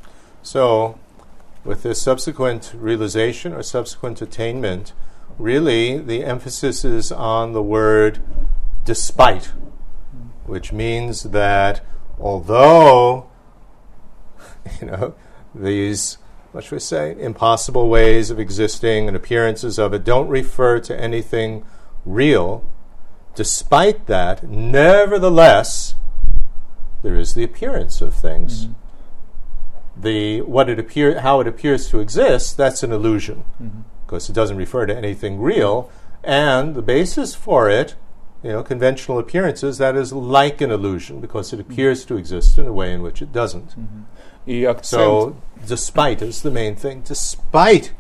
So, 0.45 0.95
with 1.65 1.83
this 1.83 2.01
subsequent 2.01 2.73
realization 2.75 3.53
or 3.53 3.63
subsequent 3.63 4.23
attainment, 4.23 4.93
really 5.37 5.99
the 5.99 6.25
emphasis 6.25 6.85
is 6.85 7.11
on 7.11 7.53
the 7.55 7.63
word 7.63 8.21
despite, 8.85 9.51
which 10.47 10.73
means 10.73 11.25
that 11.25 11.81
although, 12.21 13.27
you 14.81 14.87
know, 14.87 15.15
these, 15.55 16.19
what 16.53 16.65
should 16.65 16.73
we 16.73 16.81
say, 16.81 17.17
impossible 17.19 17.89
ways 17.89 18.31
of 18.31 18.39
existing 18.39 19.09
and 19.09 19.17
appearances 19.17 19.79
of 19.79 19.93
it 19.93 20.05
don't 20.05 20.29
refer 20.29 20.81
to 20.81 20.99
anything 20.99 21.65
real, 22.05 22.69
despite 23.35 24.07
that, 24.07 24.43
nevertheless, 24.45 25.95
there 27.03 27.17
is 27.17 27.35
the 27.35 27.45
appearance 27.45 28.01
of 28.01 28.15
things. 28.15 28.67
Mm-hmm. 28.67 28.73
The 29.95 30.41
what 30.43 30.71
it 30.71 30.79
appear 30.79 31.21
how 31.21 31.41
it 31.41 31.47
appears 31.47 31.91
to 31.91 32.01
exist 32.01 32.57
that's 32.57 32.83
an 32.83 32.93
illusion. 32.93 33.45
Mm-hmm. 33.63 33.81
Because 34.07 34.31
it 34.31 34.33
doesn't 34.33 34.57
refer 34.57 34.87
to 34.87 34.97
anything 34.97 35.39
real. 35.39 35.91
And 36.25 36.75
the 36.75 36.83
basis 36.83 37.35
for 37.35 37.69
it 37.69 37.95
you 38.43 38.51
know 38.51 38.63
conventional 38.63 39.19
appearances 39.19 39.79
that 39.79 39.97
is 39.97 40.13
like 40.13 40.61
an 40.61 40.71
illusion 40.71 41.21
because 41.21 41.53
it 41.53 41.59
mm-hmm. 41.61 41.73
appears 41.73 42.05
to 42.05 42.17
exist 42.17 42.59
in 42.59 42.67
a 42.67 42.73
way 42.73 42.93
in 42.93 43.03
which 43.03 43.23
it 43.23 43.33
doesn't 43.33 43.75
И 44.47 44.65
акцент, 44.65 45.03
so 45.03 45.35
despite 45.67 46.21
is 46.21 46.43
the 46.43 46.53
main 46.53 46.77
thing. 46.77 47.03
Despite 47.03 47.93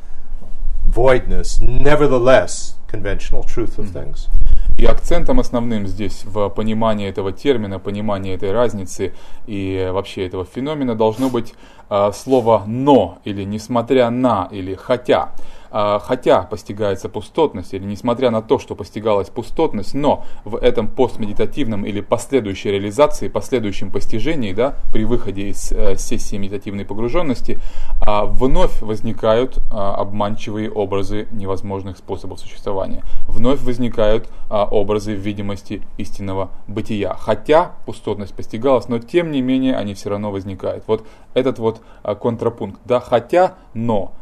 voidness 0.88 1.60
nevertheless 1.60 2.74
conventional 2.90 3.42
truth 3.44 3.78
of 3.78 3.92
things. 3.92 4.28
И 4.76 4.84
акцентом 4.84 5.38
основным 5.38 5.86
здесь 5.86 6.24
в 6.24 6.48
понимании 6.48 7.08
этого 7.08 7.32
термина, 7.32 7.78
понимании 7.78 8.34
этой 8.34 8.52
разницы 8.52 9.12
и 9.46 9.88
вообще 9.92 10.26
этого 10.26 10.44
феномена 10.44 10.94
должно 10.94 11.28
быть 11.28 11.54
э, 11.88 12.10
слово 12.14 12.64
«но» 12.66 13.18
или 13.24 13.44
«несмотря 13.44 14.10
на» 14.10 14.48
или 14.50 14.74
«хотя». 14.74 15.32
А, 15.74 15.98
хотя 15.98 16.42
постигается 16.42 17.08
пустотность, 17.08 17.72
или 17.72 17.84
несмотря 17.84 18.30
на 18.30 18.42
то, 18.42 18.58
что 18.58 18.74
постигалась 18.74 19.30
пустотность, 19.30 19.94
но 19.94 20.24
в 20.44 20.56
этом 20.56 20.86
постмедитативном 20.86 21.86
или 21.86 22.02
последующей 22.02 22.70
реализации, 22.70 23.28
последующем 23.28 23.90
постижении, 23.90 24.52
да, 24.52 24.76
при 24.92 25.04
выходе 25.04 25.48
из 25.48 25.72
э, 25.72 25.96
сессии 25.96 26.36
медитативной 26.36 26.84
погруженности, 26.84 27.58
а, 28.02 28.26
вновь 28.26 28.82
возникают 28.82 29.60
а, 29.70 29.94
обманчивые 29.94 30.70
образы 30.70 31.26
невозможных 31.32 31.96
способов 31.96 32.40
существования. 32.40 33.02
Вновь 33.26 33.62
возникают 33.62 34.28
образы 34.50 35.14
видимости 35.14 35.82
истинного 35.96 36.50
бытия. 36.66 37.14
Хотя 37.14 37.72
пустотность 37.86 38.34
постигалась, 38.34 38.88
но 38.88 38.98
тем 38.98 39.30
не 39.30 39.40
менее 39.40 39.76
они 39.76 39.94
все 39.94 40.10
равно 40.10 40.30
возникают. 40.30 40.84
Вот 40.86 41.06
этот 41.32 41.58
вот 41.58 41.80
контрапункт. 42.02 42.80
Да, 42.84 43.00
хотя, 43.00 43.54
но 43.72 44.12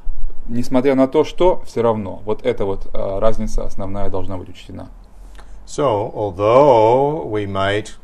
несмотря 0.49 0.95
на 0.95 1.07
то, 1.07 1.23
что 1.23 1.61
все 1.65 1.81
равно, 1.81 2.21
вот 2.25 2.45
эта 2.45 2.65
вот 2.65 2.87
э, 2.93 3.19
разница 3.19 3.65
основная 3.65 4.09
должна 4.09 4.37
быть 4.37 4.49
учтена. 4.49 4.89
So, 5.65 6.11
although 6.13 7.25
we 7.25 7.47
might 7.47 7.95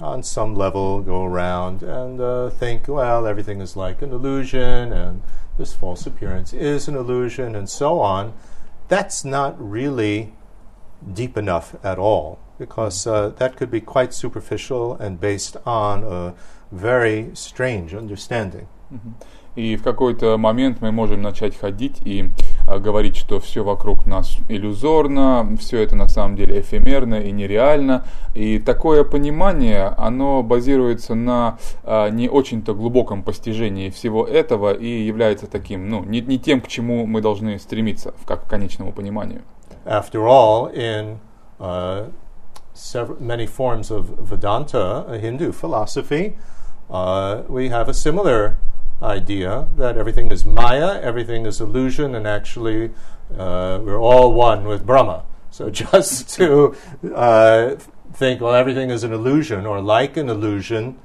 on 0.00 0.22
some 0.22 0.54
level 0.54 1.02
go 1.02 1.24
around 1.24 1.82
and 1.82 2.20
uh, 2.20 2.50
think, 2.50 2.88
well, 2.88 3.26
everything 3.26 3.60
is 3.60 3.76
like 3.76 4.02
an 4.02 4.12
illusion 4.12 4.92
and 4.92 5.22
this 5.58 5.74
false 5.74 6.06
appearance 6.06 6.52
is 6.52 6.88
an 6.88 6.96
illusion 6.96 7.54
and 7.54 7.68
so 7.68 8.00
on, 8.00 8.32
that's 8.88 9.24
not 9.24 9.54
really 9.58 10.32
deep 11.12 11.36
enough 11.36 11.74
at 11.84 11.98
all 11.98 12.38
because 12.58 13.06
uh, 13.06 13.30
that 13.38 13.56
could 13.56 13.70
be 13.70 13.80
quite 13.80 14.14
superficial 14.14 14.94
and 14.94 15.20
based 15.20 15.56
on 15.66 16.04
a 16.04 16.34
very 16.70 17.30
strange 17.34 17.94
understanding. 17.94 18.68
Mm-hmm. 18.92 19.10
И 19.55 19.77
в 19.77 19.83
какой-то 19.83 20.37
момент 20.37 20.81
мы 20.81 20.91
можем 20.91 21.21
начать 21.21 21.57
ходить 21.57 22.01
и 22.03 22.29
а, 22.67 22.79
говорить, 22.79 23.15
что 23.15 23.39
все 23.39 23.63
вокруг 23.63 24.05
нас 24.05 24.37
иллюзорно, 24.49 25.55
все 25.59 25.81
это 25.81 25.95
на 25.95 26.07
самом 26.07 26.35
деле 26.35 26.59
эфемерно 26.59 27.15
и 27.15 27.31
нереально. 27.31 28.05
И 28.33 28.59
такое 28.59 29.03
понимание, 29.03 29.93
оно 29.97 30.43
базируется 30.43 31.15
на 31.15 31.57
а, 31.83 32.09
не 32.09 32.27
очень-то 32.27 32.73
глубоком 32.73 33.23
постижении 33.23 33.89
всего 33.89 34.25
этого 34.25 34.73
и 34.73 34.87
является 34.87 35.47
таким, 35.47 35.89
ну, 35.89 36.03
не, 36.03 36.21
не 36.21 36.37
тем, 36.37 36.59
к 36.59 36.67
чему 36.67 37.05
мы 37.05 37.21
должны 37.21 37.57
стремиться, 37.59 38.13
как 38.25 38.45
к 38.45 38.49
конечному 38.49 38.91
пониманию. 38.91 39.41
After 39.85 40.27
all, 40.27 40.71
in 40.73 41.19
uh, 41.59 42.09
several, 42.73 43.17
many 43.21 43.45
forms 43.45 43.91
of 43.91 44.09
Vedanta, 44.19 45.05
Hindu 45.21 45.51
philosophy, 45.51 46.37
uh, 46.89 47.43
we 47.47 47.69
have 47.69 47.87
a 47.87 47.93
similar 47.93 48.57
idea 49.01 49.67
that 49.77 49.97
everything 49.97 50.31
is 50.31 50.45
Maya, 50.45 50.99
everything 51.01 51.45
is 51.45 51.59
illusion, 51.61 52.15
and 52.15 52.27
actually 52.27 52.91
uh, 53.37 53.79
we're 53.83 53.99
all 53.99 54.33
one 54.33 54.65
with 54.65 54.85
Brahma. 54.85 55.23
So 55.51 55.69
just 55.83 56.29
to 56.35 56.75
uh, 57.13 57.75
think, 58.13 58.41
well, 58.41 58.55
everything 58.55 58.89
is 58.89 59.03
an 59.03 59.13
illusion 59.13 59.65
or 59.65 59.81
like 59.81 60.17
an 60.17 60.29
illusion, 60.29 60.97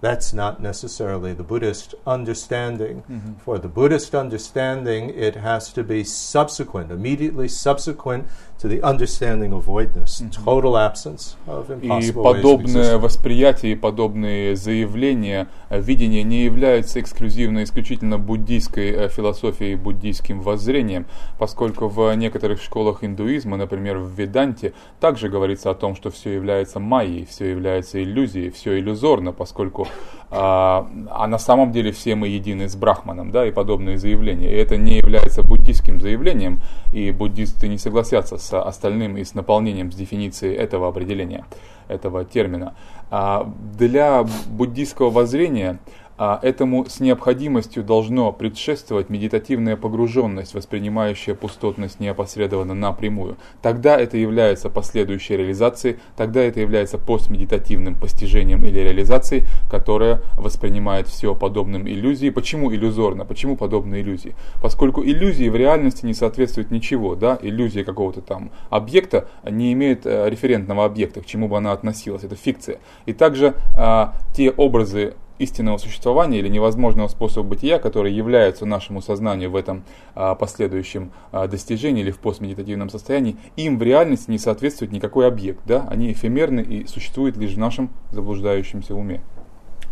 that's 0.00 0.32
not 0.32 0.62
necessarily 0.62 1.34
the 1.34 1.42
Buddhist 1.42 1.94
understanding. 2.06 3.02
Mm-hmm. 3.02 3.34
For 3.34 3.58
the 3.58 3.68
Buddhist 3.68 4.14
understanding, 4.14 5.10
it 5.10 5.36
has 5.36 5.72
to 5.74 5.84
be 5.84 6.04
subsequent, 6.04 6.90
immediately 6.90 7.48
subsequent 7.48 8.26
to 8.60 8.68
the 8.68 8.82
understanding 8.82 9.52
of 9.52 9.64
voidness, 9.64 10.22
total 10.44 10.76
absence 10.76 11.36
of 11.46 11.70
impossible 11.70 12.08
И 12.08 12.12
подобное 12.12 12.98
восприятие, 12.98 13.76
подобные 13.76 14.54
заявления, 14.54 15.48
видение 15.70 16.22
не 16.22 16.44
являются 16.44 17.00
эксклюзивно 17.00 17.64
исключительно 17.64 18.18
буддийской 18.18 19.08
философией, 19.08 19.76
буддийским 19.76 20.42
воззрением, 20.42 21.06
поскольку 21.38 21.88
в 21.88 22.14
некоторых 22.14 22.60
школах 22.60 23.02
индуизма, 23.02 23.56
например, 23.56 23.98
в 23.98 24.12
Веданте, 24.14 24.74
также 25.00 25.30
говорится 25.30 25.70
о 25.70 25.74
том, 25.74 25.96
что 25.96 26.10
все 26.10 26.34
является 26.34 26.80
майей, 26.80 27.24
все 27.24 27.50
является 27.50 28.02
иллюзией, 28.02 28.50
все 28.50 28.78
иллюзорно, 28.78 29.32
поскольку 29.32 29.88
а, 30.30 30.88
а 31.10 31.26
на 31.26 31.38
самом 31.38 31.72
деле 31.72 31.90
все 31.90 32.14
мы 32.14 32.28
едины 32.28 32.68
с 32.68 32.76
Брахманом, 32.76 33.32
да, 33.32 33.46
и 33.46 33.50
подобные 33.50 33.98
заявления. 33.98 34.52
И 34.52 34.56
это 34.56 34.76
не 34.76 34.96
является 34.98 35.42
буддийским 35.42 36.00
заявлением, 36.00 36.60
и 36.92 37.10
буддисты 37.10 37.66
не 37.66 37.78
согласятся 37.78 38.38
с 38.38 38.58
остальным 38.58 39.16
и 39.16 39.24
с 39.24 39.34
наполнением, 39.34 39.90
с 39.90 39.96
дефиницией 39.96 40.54
этого 40.54 40.88
определения, 40.88 41.44
этого 41.88 42.24
термина. 42.24 42.74
А 43.10 43.52
для 43.76 44.24
буддийского 44.46 45.10
воззрения 45.10 45.80
а 46.22 46.38
этому 46.42 46.84
с 46.84 47.00
необходимостью 47.00 47.82
должно 47.82 48.30
предшествовать 48.30 49.08
медитативная 49.08 49.78
погруженность, 49.78 50.52
воспринимающая 50.52 51.34
пустотность 51.34 51.98
неопосредованно 51.98 52.74
напрямую. 52.74 53.38
Тогда 53.62 53.98
это 53.98 54.18
является 54.18 54.68
последующей 54.68 55.38
реализацией, 55.38 55.96
тогда 56.18 56.42
это 56.42 56.60
является 56.60 56.98
постмедитативным 56.98 57.94
постижением 57.94 58.66
или 58.66 58.80
реализацией, 58.80 59.44
которая 59.70 60.20
воспринимает 60.36 61.08
все 61.08 61.34
подобным 61.34 61.88
иллюзии. 61.88 62.28
Почему 62.28 62.70
иллюзорно? 62.70 63.24
Почему 63.24 63.56
подобные 63.56 64.02
иллюзии? 64.02 64.34
Поскольку 64.60 65.02
иллюзии 65.02 65.48
в 65.48 65.56
реальности 65.56 66.04
не 66.04 66.12
соответствуют 66.12 66.70
ничего, 66.70 67.14
да, 67.14 67.38
иллюзия 67.40 67.82
какого-то 67.82 68.20
там 68.20 68.50
объекта 68.68 69.26
не 69.50 69.72
имеет 69.72 70.04
э, 70.04 70.28
референтного 70.28 70.84
объекта, 70.84 71.22
к 71.22 71.26
чему 71.26 71.48
бы 71.48 71.56
она 71.56 71.72
относилась, 71.72 72.24
это 72.24 72.36
фикция. 72.36 72.78
И 73.06 73.14
также 73.14 73.54
а, 73.74 74.16
те 74.34 74.50
образы 74.50 75.14
истинного 75.40 75.78
существования 75.78 76.38
или 76.38 76.48
невозможного 76.48 77.08
способа 77.08 77.48
бытия, 77.48 77.78
который 77.78 78.12
является 78.12 78.66
нашему 78.66 79.00
сознанию 79.00 79.50
в 79.50 79.56
этом 79.56 79.84
а, 80.14 80.34
последующем 80.34 81.12
а, 81.32 81.48
достижении 81.48 82.02
или 82.02 82.10
в 82.10 82.18
постмедитативном 82.18 82.90
состоянии, 82.90 83.36
им 83.56 83.78
в 83.78 83.82
реальности 83.82 84.30
не 84.30 84.38
соответствует 84.38 84.92
никакой 84.92 85.26
объект. 85.26 85.60
Да? 85.64 85.86
Они 85.88 86.12
эфемерны 86.12 86.60
и 86.60 86.86
существуют 86.86 87.36
лишь 87.36 87.54
в 87.54 87.58
нашем 87.58 87.90
заблуждающемся 88.12 88.94
уме. 88.94 89.22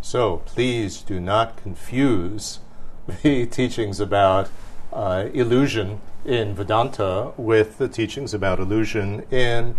So, 0.03 0.43
please 0.55 1.03
do 1.03 1.19
not 1.19 1.55
confuse 1.63 2.61
the 3.23 3.47
teachings 3.51 4.01
about 4.01 4.49
uh, 4.93 5.29
illusion 5.33 5.99
in 6.25 6.55
Vedanta 6.55 7.33
with 7.37 7.79
the 7.79 7.89
teachings 7.89 8.33
about 8.33 8.61
illusion 8.61 9.25
in 9.31 9.75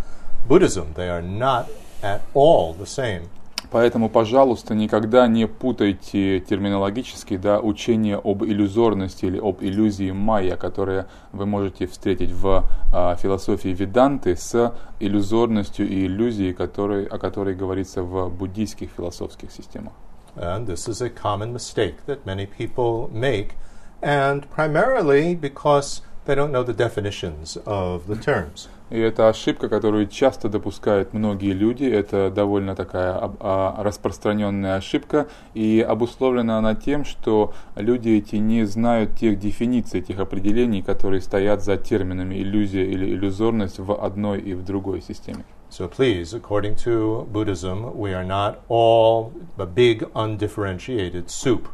Buddhism. 0.47 0.93
They 0.95 1.09
are 1.09 1.21
not 1.21 1.69
at 2.01 2.21
all 2.33 2.73
the 2.73 2.85
same. 2.85 3.29
Поэтому, 3.71 4.09
пожалуйста, 4.09 4.73
никогда 4.73 5.27
не 5.27 5.47
путайте 5.47 6.39
терминологически 6.39 7.37
да, 7.37 7.59
учение 7.59 8.17
об 8.17 8.43
иллюзорности 8.43 9.25
или 9.25 9.37
об 9.37 9.61
иллюзии 9.61 10.09
майя, 10.09 10.55
которые 10.55 11.05
вы 11.33 11.45
можете 11.45 11.85
встретить 11.85 12.31
в 12.31 12.67
а, 12.91 13.15
философии 13.15 13.69
Веданты, 13.69 14.35
с 14.35 14.73
иллюзорностью 14.99 15.87
и 15.87 16.07
иллюзией, 16.07 16.53
которой, 16.53 17.05
о 17.05 17.19
которой 17.19 17.53
говорится 17.53 18.01
в 18.01 18.29
буддийских 18.29 18.89
философских 18.95 19.51
системах. 19.51 19.93
And 20.35 20.65
this 20.65 20.87
is 20.87 21.01
a 21.01 21.09
common 21.09 21.53
mistake 21.53 22.05
that 22.07 22.25
many 22.25 22.47
people 22.47 23.09
make, 23.13 23.55
and 24.01 24.49
primarily 24.49 25.35
because 25.35 26.01
they 26.25 26.33
don't 26.33 26.51
know 26.51 26.63
the 26.63 26.73
definitions 26.73 27.57
of 27.65 28.07
the 28.07 28.15
terms. 28.15 28.67
И 28.89 28.99
это 28.99 29.29
ошибка, 29.29 29.69
которую 29.69 30.07
часто 30.07 30.49
допускают 30.49 31.13
многие 31.13 31.53
люди. 31.53 31.83
Это 31.83 32.31
довольно 32.31 32.75
такая 32.75 33.31
а, 33.39 33.83
распространенная 33.83 34.77
ошибка. 34.77 35.27
И 35.53 35.85
обусловлена 35.87 36.57
она 36.57 36.75
тем, 36.75 37.05
что 37.05 37.53
люди 37.75 38.09
эти 38.09 38.37
не 38.37 38.65
знают 38.65 39.15
тех 39.15 39.39
дефиниций, 39.39 40.01
тех 40.01 40.19
определений, 40.19 40.81
которые 40.81 41.21
стоят 41.21 41.63
за 41.63 41.77
терминами 41.77 42.35
иллюзия 42.35 42.85
или 42.85 43.05
иллюзорность 43.13 43.79
в 43.79 43.93
одной 43.93 44.39
и 44.39 44.53
в 44.53 44.63
другой 44.65 45.01
системе. 45.01 45.45
So 45.69 45.87
please, 45.87 46.33
according 46.33 46.77
to 46.77 47.27
Buddhism, 47.31 47.95
we 47.95 48.11
are 48.11 48.23
not 48.23 48.63
all 48.69 49.31
a 49.59 49.67
big 49.67 50.03
undifferentiated 50.15 51.29
soup. 51.29 51.69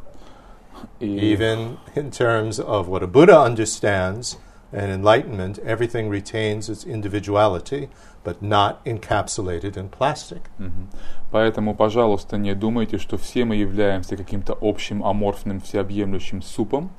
Even 0.99 1.78
in 1.95 2.11
terms 2.11 2.59
of 2.59 2.89
what 2.89 3.01
a 3.01 3.07
Buddha 3.07 3.39
understands, 3.39 4.38
and 4.76 4.91
enlightenment, 4.91 5.57
everything 5.59 6.09
retains 6.09 6.69
its 6.69 6.86
individuality, 6.86 7.89
but 8.23 8.41
not 8.41 8.84
encapsulated 8.86 9.78
in 9.78 9.89
plastic. 9.89 10.41
Mm-hmm. 10.59 10.88
Поэтому, 11.32 11.76
пожалуйста, 11.76 12.38
не 12.38 12.53
думайте, 12.53 12.97
что 12.97 13.17
все 13.17 13.45
мы 13.45 13.55
являемся 13.55 14.17
каким-то 14.17 14.57
общим 14.59 15.03
аморфным 15.03 15.61
всеобъемлющим 15.61 16.41
супом. 16.41 16.91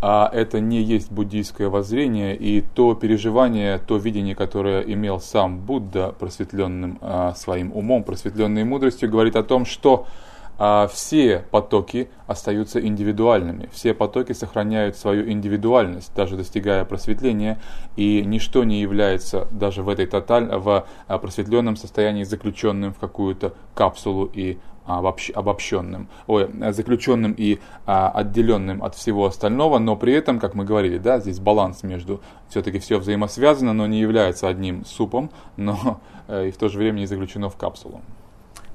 А 0.00 0.30
это 0.32 0.60
не 0.60 0.80
есть 0.80 1.10
буддийское 1.10 1.68
воззрение, 1.68 2.36
и 2.36 2.60
то 2.60 2.94
переживание, 2.94 3.78
то 3.78 3.96
видение, 3.96 4.36
которое 4.36 4.80
имел 4.82 5.20
сам 5.20 5.58
Будда 5.58 6.14
просветленным 6.18 6.98
а, 7.00 7.34
своим 7.34 7.72
умом, 7.72 8.04
просветленной 8.04 8.62
мудростью, 8.62 9.10
говорит 9.10 9.34
о 9.34 9.42
том, 9.42 9.66
что 9.66 10.06
а 10.58 10.88
все 10.88 11.44
потоки 11.50 12.10
остаются 12.26 12.84
индивидуальными. 12.84 13.68
Все 13.72 13.94
потоки 13.94 14.32
сохраняют 14.32 14.96
свою 14.96 15.30
индивидуальность, 15.30 16.12
даже 16.14 16.36
достигая 16.36 16.84
просветления, 16.84 17.60
и 17.96 18.22
ничто 18.24 18.64
не 18.64 18.80
является 18.80 19.46
даже 19.52 19.82
в 19.82 19.88
этой 19.88 20.06
тоталь, 20.06 20.46
в 20.46 20.86
а, 21.06 21.18
просветленном 21.18 21.76
состоянии 21.76 22.24
заключенным 22.24 22.92
в 22.92 22.98
какую-то 22.98 23.54
капсулу 23.74 24.26
и 24.26 24.58
обобщ, 24.84 25.30
обобщенным, 25.34 26.08
ой, 26.26 26.50
заключенным 26.72 27.34
и 27.36 27.60
а, 27.86 28.10
отделенным 28.10 28.82
от 28.82 28.94
всего 28.94 29.26
остального, 29.26 29.78
но 29.78 29.96
при 29.96 30.12
этом, 30.14 30.40
как 30.40 30.54
мы 30.54 30.64
говорили, 30.64 30.98
да, 30.98 31.20
здесь 31.20 31.38
баланс 31.38 31.82
между 31.82 32.20
все-таки 32.48 32.78
все 32.78 32.98
взаимосвязано, 32.98 33.74
но 33.74 33.86
не 33.86 34.00
является 34.00 34.48
одним 34.48 34.84
супом, 34.84 35.30
но 35.56 36.00
э, 36.26 36.48
и 36.48 36.50
в 36.50 36.56
то 36.56 36.68
же 36.68 36.78
время 36.78 37.00
не 37.00 37.06
заключено 37.06 37.50
в 37.50 37.56
капсулу. 37.56 38.00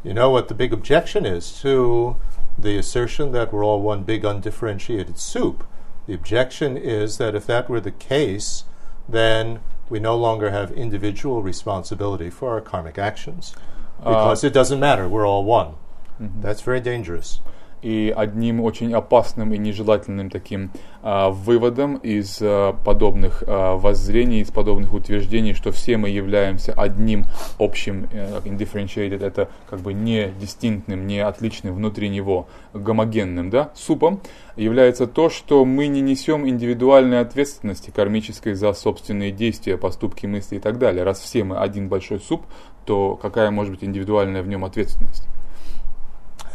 You 0.03 0.13
know 0.13 0.29
what 0.29 0.49
the 0.49 0.53
big 0.53 0.73
objection 0.73 1.25
is 1.25 1.61
to 1.61 2.17
the 2.57 2.77
assertion 2.77 3.31
that 3.31 3.53
we're 3.53 3.63
all 3.63 3.81
one 3.81 4.03
big 4.03 4.25
undifferentiated 4.25 5.17
soup? 5.17 5.65
The 6.07 6.13
objection 6.13 6.75
is 6.75 7.17
that 7.17 7.35
if 7.35 7.45
that 7.47 7.69
were 7.69 7.79
the 7.79 7.91
case, 7.91 8.65
then 9.07 9.61
we 9.89 9.99
no 9.99 10.17
longer 10.17 10.51
have 10.51 10.71
individual 10.71 11.41
responsibility 11.41 12.29
for 12.29 12.51
our 12.51 12.61
karmic 12.61 12.97
actions. 12.97 13.55
Because 13.99 14.43
uh, 14.43 14.47
it 14.47 14.53
doesn't 14.53 14.79
matter, 14.79 15.07
we're 15.07 15.27
all 15.27 15.45
one. 15.45 15.75
Mm-hmm. 16.21 16.41
That's 16.41 16.61
very 16.61 16.81
dangerous. 16.81 17.39
И 17.83 18.13
одним 18.15 18.61
очень 18.61 18.93
опасным 18.93 19.53
и 19.53 19.57
нежелательным 19.57 20.29
таким 20.29 20.71
а, 21.01 21.29
выводом 21.29 21.97
из 21.97 22.39
а, 22.41 22.73
подобных 22.73 23.43
а, 23.45 23.75
воззрений, 23.75 24.39
из 24.39 24.51
подобных 24.51 24.93
утверждений, 24.93 25.53
что 25.53 25.71
все 25.71 25.97
мы 25.97 26.09
являемся 26.09 26.73
одним 26.73 27.25
общим, 27.59 28.07
а, 28.13 28.41
indifferentiated, 28.45 29.23
это 29.23 29.49
как 29.69 29.81
бы 29.81 29.93
не 29.93 30.31
дистинктным, 30.39 31.05
не 31.05 31.19
отличным 31.19 31.75
внутри 31.75 32.07
него, 32.07 32.47
гомогенным, 32.73 33.49
да, 33.49 33.71
супом, 33.75 34.21
является 34.55 35.05
то, 35.05 35.29
что 35.29 35.65
мы 35.65 35.87
не 35.87 36.01
несем 36.01 36.47
индивидуальной 36.47 37.19
ответственности 37.19 37.91
кармической 37.91 38.53
за 38.53 38.73
собственные 38.73 39.31
действия, 39.31 39.77
поступки, 39.77 40.25
мысли 40.25 40.55
и 40.55 40.59
так 40.59 40.77
далее. 40.77 41.03
Раз 41.03 41.19
все 41.19 41.43
мы 41.43 41.57
один 41.57 41.89
большой 41.89 42.19
суп, 42.19 42.43
то 42.85 43.15
какая 43.15 43.51
может 43.51 43.73
быть 43.73 43.83
индивидуальная 43.83 44.41
в 44.41 44.47
нем 44.47 44.63
ответственность? 44.63 45.27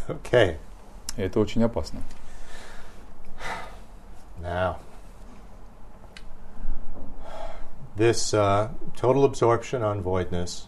Okay. 0.09 0.57
Это 1.18 1.39
очень 1.39 1.64
опасно. 1.64 2.01
Now, 4.41 4.78
this 7.95 8.34
uh, 8.34 8.70
total 8.95 9.24
absorption 9.24 9.84
on 9.84 10.01
voidness 10.01 10.68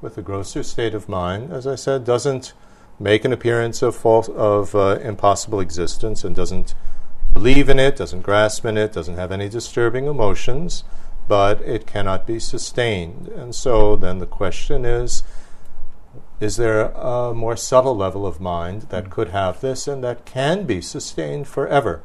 with 0.00 0.18
a 0.18 0.22
grosser 0.22 0.62
state 0.62 0.94
of 0.94 1.08
mind, 1.08 1.52
as 1.52 1.66
I 1.66 1.76
said, 1.76 2.04
doesn't 2.04 2.52
make 2.98 3.24
an 3.24 3.32
appearance 3.32 3.82
of 3.82 3.94
false, 3.96 4.28
of 4.28 4.74
uh, 4.74 4.98
impossible 5.02 5.60
existence 5.60 6.24
and 6.24 6.34
doesn't 6.34 6.74
believe 7.32 7.68
in 7.68 7.78
it, 7.78 7.96
doesn't 7.96 8.22
grasp 8.22 8.64
in 8.64 8.76
it, 8.76 8.92
doesn't 8.92 9.16
have 9.16 9.32
any 9.32 9.48
disturbing 9.48 10.06
emotions, 10.06 10.84
but 11.28 11.60
it 11.62 11.86
cannot 11.86 12.26
be 12.26 12.38
sustained. 12.38 13.28
And 13.28 13.54
so 13.54 13.96
then 13.96 14.18
the 14.18 14.26
question 14.26 14.84
is 14.84 15.22
is 16.39 16.57
there 16.57 16.91
a 16.95 17.33
more 17.33 17.55
subtle 17.55 17.95
level 17.95 18.25
of 18.25 18.39
mind 18.39 18.83
that 18.89 19.09
could 19.09 19.29
have 19.29 19.59
this 19.61 19.87
and 19.87 20.03
that 20.03 20.25
can 20.25 20.65
be 20.65 20.81
sustained 20.81 21.47
forever? 21.47 22.01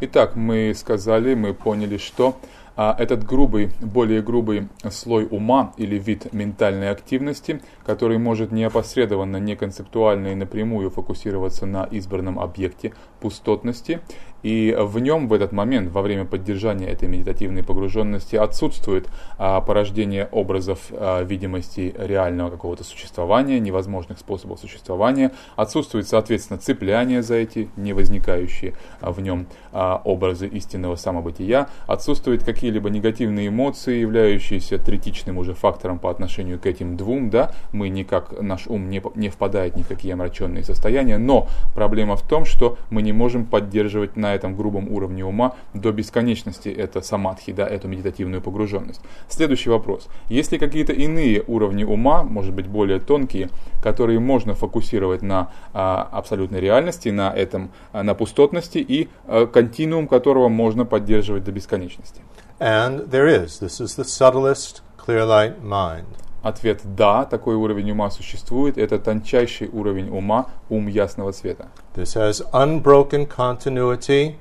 Итак, 0.00 0.36
мы 0.36 0.72
сказали, 0.74 1.34
мы 1.34 1.54
поняли, 1.54 1.96
что 1.96 2.36
а 2.78 2.94
этот 2.98 3.24
грубый, 3.24 3.72
более 3.80 4.20
грубый 4.20 4.68
слой 4.90 5.26
ума 5.30 5.72
или 5.78 5.98
вид 5.98 6.32
ментальной 6.34 6.90
активности, 6.90 7.62
который 7.86 8.18
может 8.18 8.52
неопосредованно, 8.52 9.38
не 9.38 9.56
концептуально 9.56 10.28
и 10.28 10.34
напрямую 10.34 10.90
фокусироваться 10.90 11.64
на 11.64 11.84
избранном 11.84 12.38
объекте 12.38 12.92
пустотности, 13.18 14.02
и 14.42 14.76
в 14.78 14.98
нем 14.98 15.28
в 15.28 15.32
этот 15.32 15.52
момент, 15.52 15.90
во 15.90 16.02
время 16.02 16.24
поддержания 16.24 16.88
этой 16.88 17.08
медитативной 17.08 17.62
погруженности, 17.62 18.36
отсутствует 18.36 19.08
а, 19.38 19.60
порождение 19.60 20.28
образов 20.32 20.78
а, 20.90 21.22
видимости 21.22 21.94
реального 21.98 22.50
какого-то 22.50 22.84
существования, 22.84 23.58
невозможных 23.60 24.18
способов 24.18 24.60
существования, 24.60 25.32
отсутствует, 25.56 26.06
соответственно, 26.08 26.58
цепляние 26.58 27.22
за 27.22 27.34
эти 27.34 27.68
не 27.76 27.92
возникающие 27.92 28.74
а, 29.00 29.12
в 29.12 29.20
нем 29.20 29.46
а, 29.72 30.00
образы 30.04 30.46
истинного 30.46 30.96
самобытия, 30.96 31.68
отсутствуют 31.86 32.44
какие-либо 32.44 32.90
негативные 32.90 33.48
эмоции, 33.48 33.98
являющиеся 33.98 34.78
третичным 34.78 35.38
уже 35.38 35.54
фактором 35.54 35.98
по 35.98 36.10
отношению 36.10 36.58
к 36.58 36.66
этим 36.66 36.96
двум, 36.96 37.30
да, 37.30 37.52
мы 37.72 37.88
никак, 37.88 38.40
наш 38.40 38.66
ум 38.66 38.90
не, 38.90 39.02
не 39.14 39.28
впадает 39.28 39.76
ни 39.76 39.82
в 39.82 39.88
какие 39.88 40.12
омраченные 40.12 40.64
состояния, 40.64 41.18
но 41.18 41.48
проблема 41.74 42.16
в 42.16 42.22
том, 42.22 42.44
что 42.44 42.78
мы 42.90 43.02
не 43.02 43.12
можем 43.12 43.44
поддерживать 43.44 44.16
на 44.26 44.34
этом 44.34 44.56
грубом 44.56 44.88
уровне 44.90 45.24
ума 45.24 45.54
до 45.74 45.92
бесконечности 45.92 46.68
это 46.68 47.00
самадхи, 47.00 47.52
да, 47.52 47.66
эту 47.66 47.88
медитативную 47.88 48.42
погруженность. 48.42 49.00
Следующий 49.28 49.70
вопрос. 49.70 50.08
Есть 50.28 50.52
ли 50.52 50.58
какие-то 50.58 50.92
иные 50.92 51.42
уровни 51.46 51.84
ума, 51.84 52.22
может 52.22 52.54
быть 52.54 52.66
более 52.66 52.98
тонкие, 52.98 53.50
которые 53.82 54.18
можно 54.18 54.54
фокусировать 54.54 55.22
на 55.22 55.50
а, 55.72 56.08
абсолютной 56.12 56.60
реальности, 56.60 57.08
на 57.10 57.32
этом, 57.32 57.70
а, 57.92 58.02
на 58.02 58.14
пустотности 58.14 58.78
и 58.78 59.08
а, 59.26 59.46
континуум 59.46 60.08
которого 60.08 60.48
можно 60.48 60.84
поддерживать 60.84 61.44
до 61.44 61.52
бесконечности? 61.52 62.22
And 62.58 63.08
there 63.08 63.28
is. 63.28 63.60
This 63.60 63.80
is 63.80 63.96
the 63.96 64.04
subtlest 64.04 64.80
clear 64.96 65.24
light 65.24 65.62
mind. 65.62 66.25
Ответ 66.41 66.81
«да», 66.95 67.25
такой 67.25 67.55
уровень 67.55 67.91
ума 67.91 68.09
существует, 68.09 68.77
это 68.77 68.97
тончайший 68.97 69.69
уровень 69.71 70.09
ума, 70.09 70.47
ум 70.69 70.87
ясного 70.87 71.31
света. 71.33 71.67
This 71.95 72.15
has 72.15 72.41
unbroken 72.51 73.27
continuity 73.27 74.37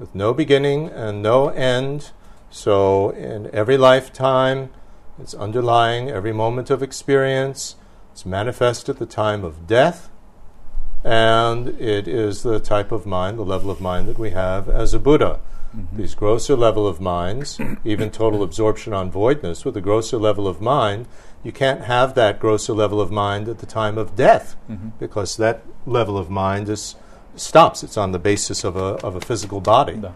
with 0.00 0.12
no 0.12 0.34
beginning 0.34 0.90
and 0.90 1.22
no 1.22 1.48
end. 1.50 2.10
So 2.50 3.10
in 3.10 3.48
every 3.52 3.76
lifetime, 3.76 4.70
it's 5.20 5.34
underlying 5.34 6.10
every 6.10 6.32
moment 6.32 6.68
of 6.70 6.82
experience. 6.82 7.76
It's 8.12 8.26
manifest 8.26 8.88
at 8.88 8.98
the 8.98 9.06
time 9.06 9.44
of 9.44 9.66
death. 9.66 10.10
And 11.04 11.68
it 11.80 12.08
is 12.08 12.42
the 12.42 12.58
type 12.58 12.90
of 12.90 13.06
mind, 13.06 13.38
the 13.38 13.44
level 13.44 13.70
of 13.70 13.80
mind 13.80 14.08
that 14.08 14.18
we 14.18 14.30
have 14.30 14.68
as 14.68 14.92
a 14.92 14.98
Buddha. 14.98 15.38
Mm-hmm. 15.76 15.96
These 15.96 16.14
grosser 16.14 16.56
level 16.56 16.86
of 16.86 17.00
minds, 17.00 17.60
even 17.84 18.10
total 18.10 18.42
absorption 18.42 18.92
on 18.92 19.10
voidness, 19.10 19.64
with 19.64 19.76
a 19.76 19.80
grosser 19.80 20.16
level 20.16 20.48
of 20.48 20.60
mind, 20.60 21.06
you 21.42 21.52
can't 21.52 21.82
have 21.84 22.14
that 22.14 22.40
grosser 22.40 22.72
level 22.72 23.00
of 23.00 23.10
mind 23.10 23.48
at 23.48 23.58
the 23.58 23.66
time 23.66 23.98
of 23.98 24.16
death 24.16 24.56
mm-hmm. 24.68 24.88
because 24.98 25.36
that 25.36 25.62
level 25.86 26.18
of 26.18 26.28
mind 26.28 26.68
is 26.68 26.96
stops. 27.36 27.82
It's 27.82 27.96
on 27.96 28.12
the 28.12 28.18
basis 28.18 28.64
of 28.64 28.76
a, 28.76 28.98
of 29.06 29.14
a 29.14 29.20
physical 29.20 29.60
body. 29.60 29.96
Да. 29.96 30.12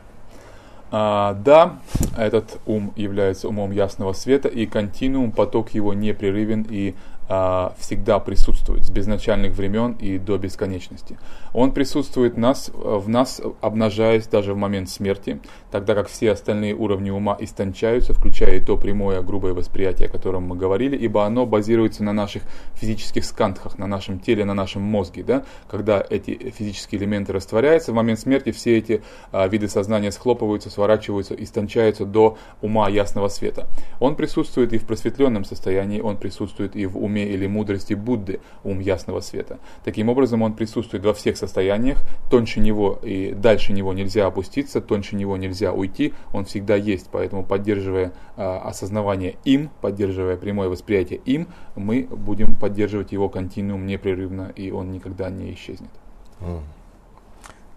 А, 0.92 1.34
да, 1.34 1.78
этот 2.16 2.60
ум 2.66 2.92
является 2.96 3.46
умом 3.48 3.70
ясного 3.70 4.12
света, 4.12 4.48
и 4.48 4.66
континуум, 4.66 5.30
поток 5.30 5.70
его 5.70 5.94
непрерывен 5.94 6.66
и 6.68 6.96
а, 7.13 7.13
всегда 7.25 8.19
присутствует 8.19 8.85
с 8.85 8.89
безначальных 8.89 9.53
времен 9.53 9.93
и 9.93 10.19
до 10.19 10.37
бесконечности. 10.37 11.17
Он 11.53 11.71
присутствует 11.71 12.37
нас, 12.37 12.69
в 12.73 13.09
нас, 13.09 13.41
обнажаясь 13.61 14.27
даже 14.27 14.53
в 14.53 14.57
момент 14.57 14.89
смерти, 14.89 15.39
тогда 15.71 15.95
как 15.95 16.07
все 16.07 16.31
остальные 16.31 16.75
уровни 16.75 17.09
ума 17.09 17.35
истончаются, 17.39 18.13
включая 18.13 18.57
и 18.57 18.59
то 18.59 18.77
прямое 18.77 19.21
грубое 19.21 19.53
восприятие, 19.53 20.07
о 20.07 20.11
котором 20.11 20.43
мы 20.43 20.55
говорили, 20.55 20.95
ибо 20.95 21.25
оно 21.25 21.45
базируется 21.45 22.03
на 22.03 22.13
наших 22.13 22.43
физических 22.73 23.25
скантхах, 23.25 23.79
на 23.79 23.87
нашем 23.87 24.19
теле, 24.19 24.45
на 24.45 24.53
нашем 24.53 24.83
мозге. 24.83 25.23
Да? 25.23 25.45
Когда 25.67 26.05
эти 26.07 26.51
физические 26.51 27.01
элементы 27.01 27.33
растворяются, 27.33 27.91
в 27.91 27.95
момент 27.95 28.19
смерти 28.19 28.51
все 28.51 28.77
эти 28.77 29.01
а, 29.31 29.47
виды 29.47 29.67
сознания 29.67 30.11
схлопываются, 30.11 30.69
сворачиваются, 30.69 31.33
истончаются 31.33 32.05
до 32.05 32.37
ума 32.61 32.87
ясного 32.89 33.29
света. 33.29 33.67
Он 33.99 34.15
присутствует 34.15 34.73
и 34.73 34.77
в 34.77 34.85
просветленном 34.85 35.45
состоянии, 35.45 36.01
он 36.01 36.17
присутствует 36.17 36.75
и 36.75 36.85
в 36.85 36.97
уме 36.97 37.14
уме 37.15 37.25
или 37.25 37.47
мудрости 37.47 37.93
Будды, 37.93 38.39
ум 38.63 38.79
ясного 38.79 39.21
света. 39.21 39.59
Таким 39.83 40.09
образом, 40.09 40.41
он 40.41 40.53
присутствует 40.53 41.05
во 41.05 41.13
всех 41.13 41.37
состояниях, 41.37 42.03
тоньше 42.29 42.59
него 42.59 42.99
и 43.01 43.31
дальше 43.33 43.73
него 43.73 43.93
нельзя 43.93 44.27
опуститься, 44.27 44.81
тоньше 44.81 45.15
него 45.15 45.37
нельзя 45.37 45.71
уйти, 45.71 46.13
он 46.33 46.45
всегда 46.45 46.75
есть, 46.75 47.07
поэтому 47.11 47.43
поддерживая 47.43 48.11
э, 48.35 48.43
осознавание 48.43 49.35
им, 49.45 49.69
поддерживая 49.81 50.37
прямое 50.37 50.69
восприятие 50.69 51.19
им, 51.25 51.47
мы 51.75 52.07
будем 52.09 52.55
поддерживать 52.55 53.11
его 53.11 53.29
континуум 53.29 53.85
непрерывно, 53.85 54.51
и 54.55 54.71
он 54.71 54.91
никогда 54.91 55.29
не 55.29 55.53
исчезнет. 55.53 55.89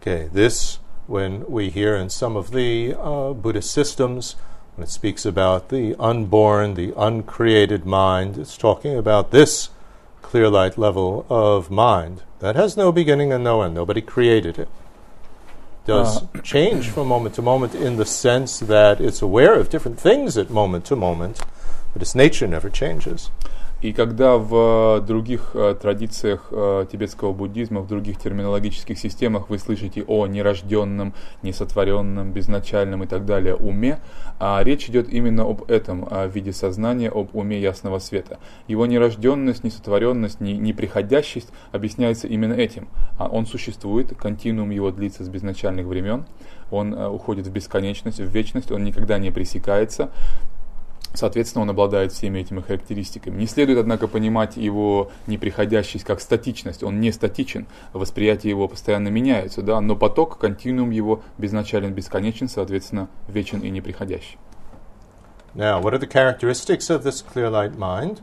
Okay, 0.00 0.28
this, 0.32 0.80
when 1.06 1.44
we 1.48 1.70
hear 1.70 1.96
in 1.96 2.08
some 2.08 2.36
of 2.36 2.50
the 2.50 2.94
uh, 2.94 3.32
Buddhist 3.32 3.70
systems, 3.70 4.36
When 4.78 4.84
it 4.84 4.90
speaks 4.90 5.26
about 5.26 5.70
the 5.70 5.96
unborn, 5.98 6.74
the 6.74 6.94
uncreated 6.96 7.84
mind, 7.84 8.38
it's 8.38 8.56
talking 8.56 8.96
about 8.96 9.32
this 9.32 9.70
clear 10.22 10.48
light 10.48 10.78
level 10.78 11.26
of 11.28 11.68
mind 11.68 12.22
that 12.38 12.54
has 12.54 12.76
no 12.76 12.92
beginning 12.92 13.32
and 13.32 13.42
no 13.42 13.62
end. 13.62 13.74
Nobody 13.74 14.00
created 14.00 14.56
it. 14.56 14.68
Does 15.84 16.22
uh, 16.22 16.26
change 16.44 16.90
from 16.90 17.08
moment 17.08 17.34
to 17.34 17.42
moment 17.42 17.74
in 17.74 17.96
the 17.96 18.06
sense 18.06 18.60
that 18.60 19.00
it's 19.00 19.20
aware 19.20 19.58
of 19.58 19.68
different 19.68 19.98
things 19.98 20.38
at 20.38 20.48
moment 20.48 20.84
to 20.84 20.94
moment, 20.94 21.40
but 21.92 22.00
its 22.00 22.14
nature 22.14 22.46
never 22.46 22.70
changes. 22.70 23.30
И 23.80 23.92
когда 23.92 24.38
в 24.38 25.00
других 25.06 25.52
э, 25.54 25.76
традициях 25.80 26.48
э, 26.50 26.86
тибетского 26.90 27.32
буддизма, 27.32 27.80
в 27.80 27.86
других 27.86 28.18
терминологических 28.18 28.98
системах 28.98 29.50
вы 29.50 29.58
слышите 29.58 30.02
о 30.02 30.26
нерожденном, 30.26 31.14
несотворенном, 31.42 32.32
безначальном 32.32 33.04
и 33.04 33.06
так 33.06 33.24
далее 33.24 33.54
уме, 33.54 34.00
а 34.40 34.60
речь 34.64 34.88
идет 34.88 35.08
именно 35.08 35.44
об 35.44 35.70
этом 35.70 36.08
о 36.10 36.26
виде 36.26 36.52
сознания, 36.52 37.08
об 37.08 37.36
уме 37.36 37.60
ясного 37.60 38.00
света. 38.00 38.40
Его 38.66 38.84
нерожденность, 38.84 39.62
несотворенность, 39.62 40.40
неприходящесть 40.40 41.50
объясняется 41.70 42.26
именно 42.26 42.54
этим. 42.54 42.88
А 43.16 43.28
он 43.28 43.46
существует, 43.46 44.16
континуум 44.16 44.70
его 44.70 44.90
длится 44.90 45.22
с 45.22 45.28
безначальных 45.28 45.86
времен, 45.86 46.26
он 46.72 46.94
э, 46.94 47.08
уходит 47.08 47.46
в 47.46 47.52
бесконечность, 47.52 48.18
в 48.18 48.28
вечность, 48.28 48.72
он 48.72 48.82
никогда 48.82 49.18
не 49.18 49.30
пресекается, 49.30 50.10
Соответственно, 51.14 51.62
он 51.62 51.70
обладает 51.70 52.12
всеми 52.12 52.40
этими 52.40 52.60
характеристиками. 52.60 53.38
Не 53.38 53.46
следует, 53.46 53.78
однако, 53.78 54.06
понимать 54.06 54.56
его 54.56 55.10
неприходящесть 55.26 56.04
как 56.04 56.20
статичность. 56.20 56.82
Он 56.82 57.00
не 57.00 57.12
статичен, 57.12 57.66
восприятие 57.92 58.50
его 58.50 58.68
постоянно 58.68 59.08
меняется, 59.08 59.62
да? 59.62 59.80
но 59.80 59.96
поток, 59.96 60.38
континуум 60.38 60.90
его 60.90 61.22
безначален, 61.38 61.92
бесконечен, 61.92 62.48
соответственно, 62.48 63.08
вечен 63.26 63.60
и 63.60 63.70
неприходящий. 63.70 64.38
Now, 65.54 65.80
what 65.80 65.94
are 65.94 65.98
the 65.98 66.06
characteristics 66.06 66.90
of 66.90 67.02
this 67.02 67.22
clear 67.22 67.50
light 67.50 67.76
mind? 67.76 68.20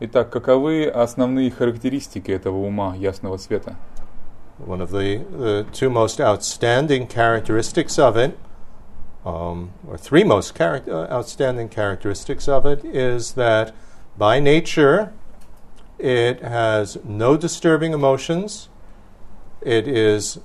Итак, 0.00 0.30
каковы 0.30 0.86
основные 0.86 1.50
характеристики 1.50 2.30
этого 2.30 2.58
ума 2.58 2.94
ясного 2.96 3.36
света? 3.36 3.76
One 4.58 4.80
of 4.80 4.90
the, 4.90 5.24
the 5.30 5.66
two 5.72 5.88
most 5.88 6.20
outstanding 6.20 7.06
characteristics 7.06 7.96
of 7.96 8.16
it 8.16 8.36
um, 9.24 9.72
or 9.86 9.98
three 9.98 10.24
most 10.24 10.56
char- 10.56 10.82
uh, 10.88 11.12
outstanding 11.12 11.68
characteristics 11.68 12.48
of 12.48 12.64
it 12.66 12.84
is 12.84 13.32
that 13.32 13.74
by 14.16 14.40
nature 14.40 15.12
it 15.98 16.40
has 16.40 16.98
no 17.04 17.36
disturbing 17.36 17.92
emotions, 17.92 18.68
it 19.60 19.88
is 19.88 20.38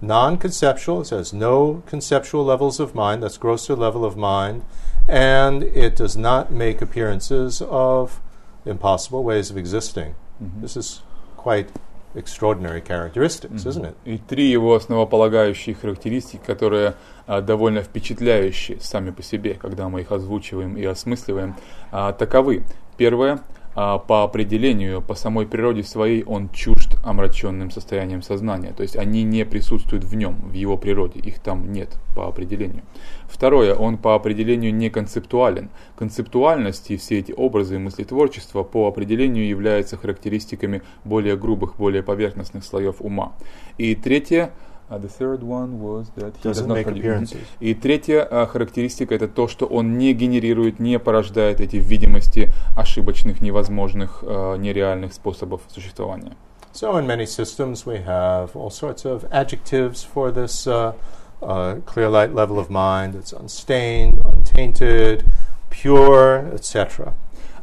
non 0.00 0.38
conceptual, 0.38 1.02
it 1.02 1.10
has 1.10 1.32
no 1.32 1.82
conceptual 1.86 2.44
levels 2.44 2.78
of 2.78 2.94
mind, 2.94 3.22
that's 3.22 3.38
grosser 3.38 3.74
level 3.74 4.04
of 4.04 4.16
mind, 4.16 4.64
and 5.08 5.62
it 5.64 5.96
does 5.96 6.16
not 6.16 6.52
make 6.52 6.80
appearances 6.80 7.60
of 7.62 8.20
impossible 8.64 9.24
ways 9.24 9.50
of 9.50 9.56
existing. 9.56 10.14
Mm-hmm. 10.42 10.60
This 10.60 10.76
is 10.76 11.02
quite 11.36 11.70
extraordinary 12.16 12.82
characteristics, 12.82 13.64
mm-hmm. 13.64 13.68
isn't 13.68 13.84
it? 13.84 13.94
И 14.04 14.18
три 14.18 14.50
его 14.50 14.74
основополагающие 14.74 15.74
характеристики, 15.74 16.40
которые 16.44 16.94
а, 17.26 17.40
довольно 17.40 17.82
впечатляющие 17.82 18.80
сами 18.80 19.10
по 19.10 19.22
себе, 19.22 19.54
когда 19.54 19.88
мы 19.88 20.00
их 20.00 20.12
озвучиваем 20.12 20.76
и 20.76 20.84
осмысливаем, 20.84 21.56
а, 21.90 22.12
таковы. 22.12 22.64
Первое 22.96 23.40
а, 23.78 23.98
по 23.98 24.24
определению, 24.24 25.02
по 25.02 25.14
самой 25.14 25.46
природе 25.46 25.82
своей, 25.82 26.24
он 26.24 26.48
чужд 26.48 26.96
омраченным 27.04 27.70
состоянием 27.70 28.22
сознания. 28.22 28.72
То 28.72 28.82
есть 28.82 28.96
они 28.96 29.22
не 29.22 29.44
присутствуют 29.44 30.02
в 30.02 30.14
нем, 30.16 30.36
в 30.48 30.54
его 30.54 30.78
природе, 30.78 31.20
их 31.20 31.40
там 31.40 31.70
нет 31.72 31.98
по 32.14 32.26
определению. 32.26 32.84
Второе, 33.28 33.74
он 33.74 33.98
по 33.98 34.14
определению 34.14 34.74
не 34.74 34.88
концептуален. 34.88 35.68
Концептуальность 35.94 36.90
и 36.90 36.96
все 36.96 37.18
эти 37.18 37.32
образы 37.32 37.74
и 37.74 37.78
мыслетворчества 37.78 38.62
по 38.62 38.88
определению 38.88 39.46
являются 39.46 39.98
характеристиками 39.98 40.80
более 41.04 41.36
грубых, 41.36 41.76
более 41.76 42.02
поверхностных 42.02 42.64
слоев 42.64 42.96
ума. 43.00 43.34
И 43.76 43.94
третье, 43.94 44.52
Uh, 44.89 44.97
the 44.97 45.07
third 45.07 45.41
one 45.41 45.79
was 45.79 46.09
that 46.17 46.35
he 46.35 46.43
does 46.43 46.61
not 46.61 46.75
make 46.75 46.87
appearances. 46.87 47.39
И 47.61 47.73
третья 47.73 48.27
uh, 48.29 48.45
характеристика 48.45 49.15
это 49.15 49.29
то, 49.29 49.47
что 49.47 49.65
он 49.65 49.97
не 49.97 50.13
генерирует, 50.13 50.79
не 50.79 50.99
порождает 50.99 51.61
эти 51.61 51.77
видимости 51.77 52.51
ошибочных, 52.75 53.39
невозможных, 53.39 54.21
uh, 54.21 54.57
нереальных 54.57 55.13
способов 55.13 55.61
существования. 55.69 56.33
So 56.73 56.97
in 56.97 57.07
many 57.07 57.25
systems 57.25 57.85
we 57.85 58.03
have 58.05 58.53
all 58.53 58.69
sorts 58.69 59.05
of 59.05 59.25
adjectives 59.31 60.03
for 60.03 60.31
this 60.31 60.67
uh, 60.67 60.93
uh, 61.41 61.75
clear 61.85 62.09
light 62.09 62.33
level 62.33 62.59
of 62.59 62.69
mind. 62.69 63.15
It's 63.15 63.31
unstained, 63.31 64.19
untainted, 64.25 65.23
pure, 65.69 66.51
etc. 66.53 67.13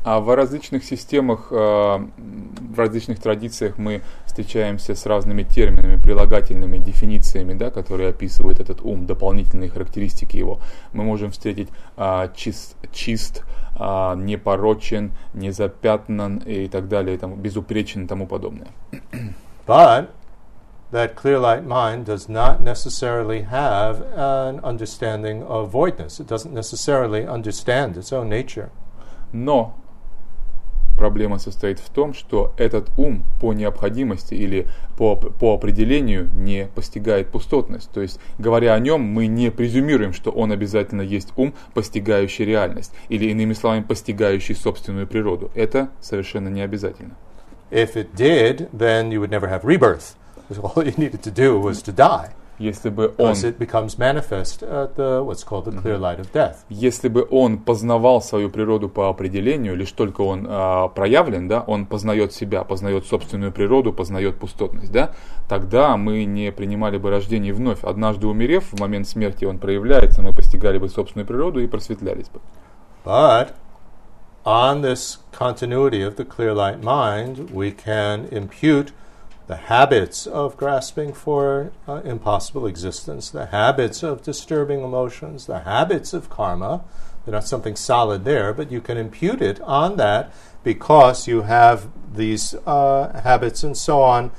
А 0.04 0.20
в 0.20 0.36
различных 0.36 0.84
системах, 0.84 1.50
в 1.50 2.10
различных 2.76 3.20
традициях 3.20 3.78
мы 3.78 4.02
встречаемся 4.26 4.96
с 4.96 5.06
разными 5.06 5.44
терминами, 5.44 5.96
прилагательными 6.02 6.78
дефинициями, 6.78 7.54
да, 7.54 7.70
которые 7.70 8.10
описывают 8.10 8.60
этот 8.60 8.82
ум, 8.82 9.06
дополнительные 9.06 9.70
характеристики 9.70 10.38
его. 10.38 10.60
Мы 10.92 11.04
можем 11.04 11.32
встретить 11.32 11.70
а, 11.96 12.30
чист, 12.36 12.76
чист 12.92 13.44
а, 13.76 14.16
непорочен, 14.16 15.14
незапятнан 15.34 16.38
и 16.38 16.68
так 16.68 16.90
далее, 16.90 17.18
тому, 17.18 17.36
безупречен 17.36 18.06
и 18.06 18.08
тому 18.08 18.28
подобное. 18.28 18.68
But 19.66 20.10
that 20.92 21.16
clear 21.16 21.40
light 21.40 21.66
mind 21.66 22.06
does 22.06 22.28
not 22.28 22.60
necessarily 22.60 23.44
have 23.44 24.02
an 24.16 24.60
understanding 24.64 25.44
of 25.44 25.72
voidness. 25.72 26.20
It 26.20 26.28
doesn't 26.28 26.54
necessarily 26.54 27.26
understand 27.26 27.96
its 27.98 28.12
own 28.12 28.30
nature. 28.30 28.70
Но 29.32 29.76
Проблема 30.98 31.40
состоит 31.40 31.80
в 31.80 31.90
том, 31.90 32.14
что 32.14 32.54
этот 32.58 32.90
ум 32.98 33.26
по 33.42 33.54
необходимости 33.54 34.34
или 34.36 34.68
по, 34.98 35.16
по 35.16 35.54
определению 35.56 36.30
не 36.36 36.68
постигает 36.68 37.30
пустотность. 37.30 37.90
То 37.92 38.02
есть, 38.02 38.20
говоря 38.38 38.74
о 38.74 38.80
нем, 38.80 39.02
мы 39.02 39.28
не 39.28 39.50
презюмируем, 39.50 40.14
что 40.14 40.32
он 40.32 40.52
обязательно 40.52 41.02
есть 41.02 41.34
ум, 41.36 41.54
постигающий 41.74 42.46
реальность, 42.46 42.94
или 43.10 43.26
иными 43.26 43.54
словами, 43.54 43.84
постигающий 43.84 44.56
собственную 44.56 45.08
природу. 45.08 45.52
Это 45.56 45.90
совершенно 46.00 46.50
не 46.50 46.62
обязательно. 46.62 47.16
If 47.72 47.96
it 47.96 48.14
did, 48.16 48.70
then 48.72 49.10
you 49.10 49.20
would 49.20 49.32
never 49.32 49.50
have 49.50 49.64
rebirth. 49.64 50.16
All 50.62 50.84
you 50.84 50.94
needed 50.98 51.24
to 51.24 51.32
do 51.32 51.60
was 51.60 51.82
to 51.84 51.92
die 51.92 52.34
если 52.60 52.90
бы 52.90 53.14
он, 53.18 53.32
it 53.32 53.58
becomes 53.58 53.98
manifest 53.98 54.62
at 54.62 54.96
the, 54.96 55.24
what's 55.24 55.44
called 55.44 55.66
the 55.66 55.72
clear 55.82 55.98
light 55.98 56.20
of 56.20 56.32
death. 56.32 56.58
если 56.70 57.10
бы 57.10 57.28
он 57.30 57.58
познавал 57.58 58.22
свою 58.22 58.50
природу 58.50 58.90
по 58.90 59.10
определению, 59.10 59.76
лишь 59.76 59.92
только 59.92 60.22
он 60.22 60.46
а, 60.48 60.88
проявлен, 60.90 61.48
да, 61.48 61.62
он 61.62 61.86
познает 61.86 62.34
себя, 62.34 62.64
познает 62.64 63.06
собственную 63.06 63.52
природу, 63.52 63.92
познает 63.92 64.38
пустотность, 64.38 64.92
да, 64.92 65.14
тогда 65.48 65.98
мы 65.98 66.26
не 66.26 66.52
принимали 66.52 66.98
бы 66.98 67.10
рождение 67.10 67.54
вновь. 67.54 67.84
Однажды 67.84 68.28
умерев, 68.28 68.66
в 68.72 68.80
момент 68.80 69.08
смерти 69.08 69.46
он 69.46 69.58
проявляется, 69.58 70.22
мы 70.22 70.34
постигали 70.34 70.78
бы 70.78 70.90
собственную 70.90 71.28
природу 71.28 71.60
и 71.60 71.68
просветлялись 71.68 72.30
бы. 72.30 72.40
But 73.04 73.54
on 74.46 74.82
this 74.82 75.18
continuity 75.32 76.02
of 76.02 76.16
the 76.16 76.26
clear 76.26 76.54
light 76.54 76.82
mind, 76.82 77.52
we 77.52 77.72
can 77.72 78.28
impute 78.32 78.94
the 79.48 79.56
habits 79.56 80.26
of 80.26 80.56
grasping 80.56 81.14
for 81.14 81.72
uh, 81.88 82.02
impossible 82.06 82.66
existence, 82.66 83.30
the 83.30 83.48
habits 83.48 84.04
of 84.04 84.24
disturbing 84.24 84.82
emotions, 84.82 85.46
the 85.46 85.60
habits 85.60 86.14
of 86.14 86.30
karma. 86.30 86.84
They're 87.26 87.34
not 87.34 87.48
something 87.48 87.76
solid 87.76 88.26
there, 88.26 88.54
but 88.54 88.72
you 88.72 88.82
can 88.82 88.98
impute 88.98 89.42
it 89.42 89.60
on 89.62 89.98
that 89.98 90.34
because 90.64 91.28
you 91.28 91.44
have 91.44 91.90
these 92.14 92.54
uh, 92.66 93.22
habits 93.24 93.64
and 93.64 93.78
so 93.78 94.02
on 94.02 94.32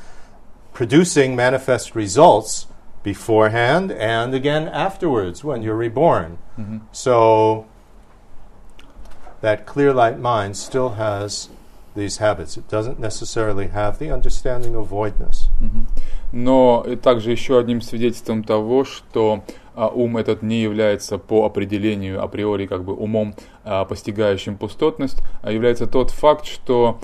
producing 0.72 1.36
manifest 1.36 1.94
results 1.94 2.66
beforehand 3.02 3.92
and 3.92 4.34
again 4.34 4.66
afterwards 4.68 5.44
when 5.44 5.62
you're 5.62 5.76
reborn. 5.76 6.38
Mm-hmm. 6.58 6.78
So 6.92 7.66
that 9.40 9.66
clear 9.66 9.92
light 9.92 10.18
mind 10.18 10.56
still 10.56 10.90
has 10.90 11.48
these 11.95 12.17
habits. 12.17 12.57
It 12.57 12.69
doesn't 12.69 12.99
necessarily 12.99 13.67
have 13.67 13.99
the 13.99 14.11
understanding 14.11 14.75
of 14.75 14.89
voidness. 14.89 15.49
Mm-hmm. 15.61 15.85
Но 16.31 16.85
также 17.01 17.31
еще 17.31 17.59
одним 17.59 17.81
свидетельством 17.81 18.43
того, 18.43 18.83
что 18.83 19.43
а, 19.62 19.62
ум 19.76 20.16
этот 20.16 20.42
не 20.42 20.62
является 20.62 21.18
по 21.18 21.44
определению 21.44 22.22
априори 22.22 22.66
как 22.66 22.84
бы 22.84 22.94
умом, 22.94 23.34
а, 23.64 23.84
постигающим 23.84 24.56
пустотность, 24.56 25.22
а 25.42 25.50
является 25.50 25.86
тот 25.86 26.10
факт, 26.10 26.46
что 26.46 26.98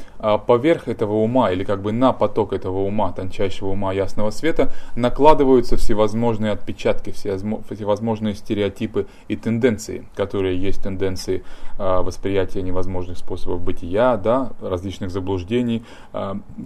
поверх 0.47 0.87
этого 0.89 1.15
ума 1.15 1.51
или 1.51 1.65
как 1.65 1.81
бы 1.81 1.93
на 1.93 2.13
поток 2.13 2.53
этого 2.53 2.81
ума, 2.81 3.11
тончайшего 3.13 3.71
ума 3.71 3.93
ясного 3.95 4.31
света, 4.31 4.71
накладываются 4.95 5.79
всевозможные 5.79 6.53
отпечатки, 6.53 7.11
всевозможные 7.11 8.35
стереотипы 8.35 9.07
и 9.29 9.37
тенденции, 9.37 10.07
которые 10.15 10.61
есть 10.61 10.83
тенденции 10.83 11.43
восприятия 11.79 12.61
невозможных 12.61 13.17
способов 13.17 13.63
бытия, 13.63 14.19
да, 14.19 14.53
различных 14.61 15.11
заблуждений, 15.11 15.85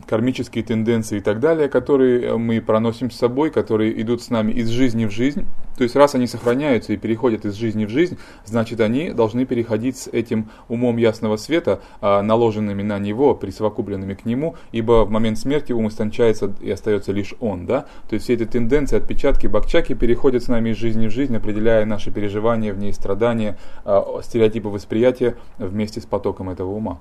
кармические 0.09 0.65
тенденции 0.65 1.19
и 1.19 1.21
так 1.21 1.39
далее, 1.39 1.69
которые 1.69 2.37
мы 2.37 2.61
проносим 2.61 3.13
с 3.13 3.17
собой, 3.17 3.51
которые 3.51 4.01
идут 4.03 4.21
с 4.23 4.31
нами 4.31 4.51
из 4.51 4.69
жизни 4.69 5.05
в 5.05 5.13
жизнь, 5.13 5.47
то 5.77 5.85
есть 5.85 5.94
раз 5.97 6.15
они 6.15 6.27
сохраняются 6.27 6.93
и 6.93 6.97
переходят 6.97 7.45
из 7.45 7.55
жизни 7.55 7.85
в 7.85 7.91
жизнь, 7.91 8.19
значит 8.45 8.81
они 8.81 9.11
должны 9.11 9.45
переходить 9.45 9.97
с 9.97 10.07
этим 10.09 10.51
умом 10.69 10.97
ясного 10.97 11.37
света, 11.37 11.81
а, 12.01 12.23
наложенными 12.23 12.83
на 12.83 12.99
него, 12.99 13.35
присовокупленными 13.35 14.15
к 14.15 14.25
нему, 14.25 14.57
ибо 14.73 15.05
в 15.05 15.11
момент 15.11 15.39
смерти 15.39 15.73
ум 15.73 15.89
истончается 15.89 16.53
и 16.61 16.71
остается 16.71 17.13
лишь 17.13 17.35
он. 17.41 17.67
Да? 17.67 17.87
То 18.09 18.15
есть 18.15 18.25
все 18.25 18.35
эти 18.35 18.45
тенденции, 18.45 18.97
отпечатки, 18.97 19.47
бакчаки 19.47 19.95
переходят 19.95 20.43
с 20.43 20.49
нами 20.49 20.71
из 20.71 20.77
жизни 20.77 21.07
в 21.07 21.11
жизнь, 21.11 21.37
определяя 21.37 21.85
наши 21.85 22.11
переживания, 22.11 22.73
в 22.73 22.79
ней 22.79 22.93
страдания, 22.93 23.57
а, 23.85 24.21
стереотипы 24.23 24.69
восприятия 24.69 25.37
вместе 25.59 26.01
с 26.01 26.07
потоком 26.07 26.51
этого 26.51 26.71
ума. 26.71 27.01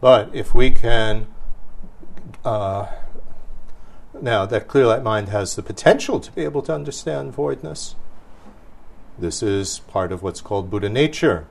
But 0.00 0.34
if 0.34 0.54
we 0.54 0.70
can, 0.70 1.26
uh, 2.42 2.86
now 4.20 4.46
that 4.46 4.66
clear 4.66 4.86
light 4.86 5.02
mind 5.02 5.28
has 5.28 5.56
the 5.56 5.62
potential 5.62 6.20
to 6.20 6.32
be 6.32 6.42
able 6.44 6.62
to 6.62 6.74
understand 6.74 7.34
voidness, 7.34 7.96
this 9.19 9.41
is 9.41 9.79
part 9.79 10.11
of 10.11 10.21
what's 10.21 10.41
called 10.41 10.69
Buddha 10.69 10.89
nature. 10.89 11.47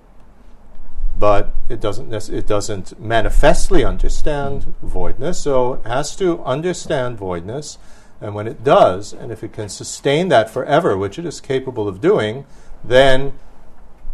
But 1.19 1.55
it 1.69 1.81
doesn't 1.81 2.09
nec- 2.09 2.29
it 2.29 2.47
doesn't 2.47 3.01
manifestly 3.01 3.85
understand 3.85 4.75
voidness, 4.83 5.41
so 5.43 5.75
it 5.75 5.87
has 5.87 6.17
to 6.17 6.43
understand 6.45 7.19
voidness. 7.19 7.79
And 8.21 8.35
when 8.35 8.47
it 8.47 8.65
does, 8.65 9.13
and 9.13 9.31
if 9.31 9.45
it 9.45 9.53
can 9.53 9.69
sustain 9.69 10.29
that 10.29 10.51
forever, 10.51 10.97
which 10.97 11.19
it 11.19 11.25
is 11.25 11.41
capable 11.41 11.87
of 11.89 12.01
doing, 12.01 12.47
then 12.83 13.35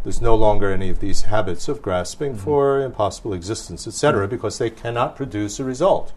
there's 0.03 0.21
no 0.21 0.35
longer 0.35 0.73
any 0.73 0.89
of 0.89 1.01
these 1.01 1.23
habits 1.23 1.69
of 1.69 1.83
grasping 1.83 2.35
for 2.35 2.81
impossible 2.81 3.35
existence, 3.35 3.87
etc., 3.87 4.27
because 4.27 4.59
they 4.59 4.71
cannot 4.71 5.15
produce 5.15 5.61
a 5.61 5.65
result. 5.65 6.13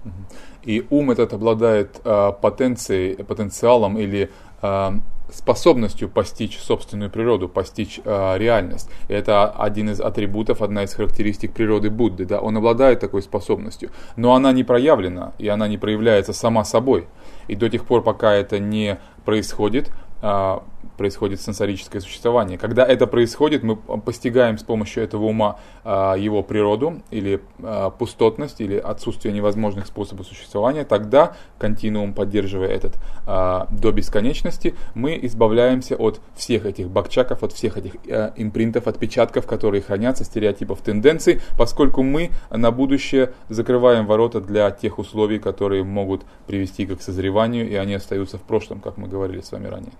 И 0.63 0.85
ум 0.89 1.11
этот 1.11 1.33
обладает 1.33 1.99
э, 2.03 2.31
потенцией, 2.41 3.15
потенциалом 3.23 3.97
или 3.97 4.31
э, 4.61 4.99
способностью 5.30 6.08
постичь 6.08 6.58
собственную 6.58 7.10
природу, 7.10 7.48
постичь 7.48 8.00
э, 8.04 8.38
реальность. 8.38 8.90
Это 9.08 9.50
один 9.50 9.90
из 9.90 10.00
атрибутов, 10.00 10.62
одна 10.62 10.84
из 10.84 10.94
характеристик 10.94 11.52
природы 11.52 11.90
Будды. 11.90 12.24
Да? 12.24 12.40
Он 12.40 12.56
обладает 12.56 13.00
такой 13.00 13.22
способностью, 13.22 13.90
но 14.16 14.34
она 14.34 14.52
не 14.52 14.64
проявлена, 14.64 15.32
и 15.38 15.48
она 15.48 15.68
не 15.68 15.78
проявляется 15.78 16.32
сама 16.32 16.64
собой. 16.64 17.06
И 17.48 17.54
до 17.54 17.68
тех 17.68 17.84
пор, 17.84 18.02
пока 18.02 18.32
это 18.32 18.58
не 18.58 18.98
происходит, 19.24 19.90
э, 20.22 20.58
происходит 20.98 21.40
сенсорическое 21.40 22.02
существование. 22.02 22.58
Когда 22.58 22.84
это 22.84 23.06
происходит, 23.06 23.62
мы 23.62 23.76
постигаем 23.76 24.58
с 24.58 24.62
помощью 24.62 25.04
этого 25.04 25.24
ума 25.24 25.58
а, 25.84 26.16
его 26.16 26.42
природу 26.42 27.00
или 27.10 27.40
а, 27.62 27.90
пустотность 27.90 28.60
или 28.60 28.76
отсутствие 28.76 29.32
невозможных 29.32 29.86
способов 29.86 30.26
существования. 30.26 30.84
Тогда, 30.84 31.36
континуум 31.58 32.12
поддерживая 32.12 32.68
этот 32.68 32.98
а, 33.26 33.68
до 33.70 33.92
бесконечности, 33.92 34.74
мы 34.94 35.18
избавляемся 35.22 35.96
от 35.96 36.20
всех 36.36 36.66
этих 36.66 36.90
бакчаков, 36.90 37.42
от 37.42 37.52
всех 37.52 37.78
этих 37.78 37.94
а, 38.10 38.34
импринтов, 38.36 38.86
отпечатков, 38.88 39.46
которые 39.46 39.80
хранятся, 39.80 40.24
стереотипов, 40.24 40.80
тенденций, 40.80 41.40
поскольку 41.56 42.02
мы 42.02 42.30
на 42.50 42.70
будущее 42.70 43.32
закрываем 43.48 44.04
ворота 44.06 44.40
для 44.40 44.70
тех 44.72 44.98
условий, 44.98 45.38
которые 45.38 45.84
могут 45.84 46.22
привести 46.46 46.86
к 46.86 47.00
созреванию, 47.00 47.68
и 47.70 47.74
они 47.76 47.94
остаются 47.94 48.36
в 48.36 48.42
прошлом, 48.42 48.80
как 48.80 48.96
мы 48.96 49.06
говорили 49.06 49.40
с 49.40 49.52
вами 49.52 49.68
ранее. 49.68 49.92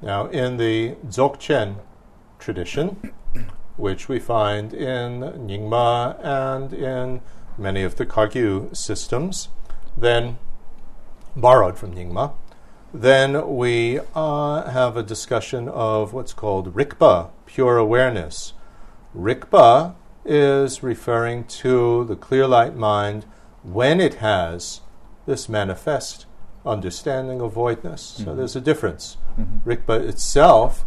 Now, 0.00 0.26
in 0.26 0.58
the 0.58 0.94
Dzogchen 1.06 1.76
tradition, 2.38 3.12
which 3.76 4.08
we 4.08 4.18
find 4.20 4.72
in 4.72 5.20
Nyingma 5.20 6.24
and 6.24 6.72
in 6.72 7.20
many 7.56 7.82
of 7.82 7.96
the 7.96 8.06
Kagyu 8.06 8.76
systems, 8.76 9.48
then 9.96 10.38
borrowed 11.34 11.76
from 11.76 11.94
Nyingma, 11.94 12.32
then 12.94 13.56
we 13.56 14.00
uh, 14.14 14.70
have 14.70 14.96
a 14.96 15.02
discussion 15.02 15.68
of 15.68 16.12
what's 16.12 16.32
called 16.32 16.74
Rikpa, 16.74 17.30
pure 17.44 17.76
awareness. 17.76 18.54
Rikpa 19.16 19.94
is 20.24 20.82
referring 20.82 21.44
to 21.44 22.04
the 22.04 22.16
clear 22.16 22.46
light 22.46 22.76
mind 22.76 23.24
when 23.62 24.00
it 24.00 24.14
has 24.14 24.80
this 25.26 25.48
manifest 25.48 26.26
understanding 26.64 27.40
of 27.40 27.52
voidness. 27.52 28.00
So 28.00 28.24
mm-hmm. 28.24 28.36
there's 28.36 28.56
a 28.56 28.60
difference. 28.60 29.16
Mm-hmm. 29.38 29.70
Rikpa 29.70 30.08
itself 30.08 30.84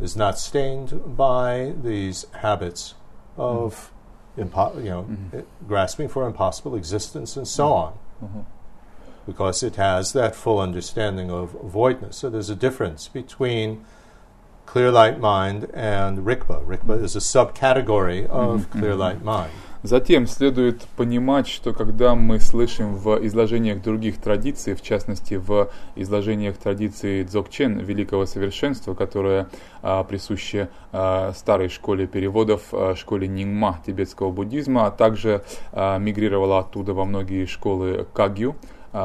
is 0.00 0.16
not 0.16 0.38
stained 0.38 1.16
by 1.16 1.72
these 1.82 2.26
habits 2.40 2.94
of 3.36 3.90
mm-hmm. 4.36 4.48
impo- 4.48 4.76
you 4.84 4.90
know 4.90 5.08
eh, 5.32 5.42
grasping 5.66 6.08
for 6.08 6.26
impossible 6.26 6.74
existence 6.74 7.36
and 7.36 7.48
so 7.48 7.72
on, 7.72 7.98
because 9.26 9.62
it 9.62 9.76
has 9.76 10.12
that 10.12 10.36
full 10.36 10.58
understanding 10.60 11.30
of 11.30 11.50
voidness. 11.62 12.16
So 12.16 12.30
there's 12.30 12.50
a 12.50 12.56
difference 12.56 13.08
between 13.08 13.84
clear 14.66 14.90
light 14.90 15.18
mind 15.18 15.70
and 15.72 16.18
Rikpa. 16.18 16.64
Rikpa 16.66 17.02
is 17.02 17.16
a 17.16 17.20
subcategory 17.20 18.26
of 18.26 18.70
clear 18.70 18.94
light 18.94 19.22
mind. 19.22 19.52
Затем 19.86 20.26
следует 20.26 20.80
понимать, 20.96 21.46
что 21.46 21.72
когда 21.72 22.16
мы 22.16 22.40
слышим 22.40 22.96
в 22.96 23.24
изложениях 23.24 23.80
других 23.82 24.20
традиций, 24.20 24.74
в 24.74 24.82
частности 24.82 25.34
в 25.34 25.70
изложениях 25.94 26.56
традиции 26.56 27.22
Дзogchen, 27.22 27.84
великого 27.84 28.26
совершенства, 28.26 28.94
которое 28.94 29.48
а, 29.82 30.02
присуще 30.02 30.70
а, 30.90 31.32
старой 31.34 31.68
школе 31.68 32.08
переводов, 32.08 32.62
а, 32.72 32.96
школе 32.96 33.28
Нингма 33.28 33.78
тибетского 33.86 34.32
буддизма, 34.32 34.86
а 34.88 34.90
также 34.90 35.44
а, 35.70 35.98
мигрировала 35.98 36.58
оттуда 36.58 36.92
во 36.92 37.04
многие 37.04 37.46
школы 37.46 38.08
Кагью, 38.12 38.56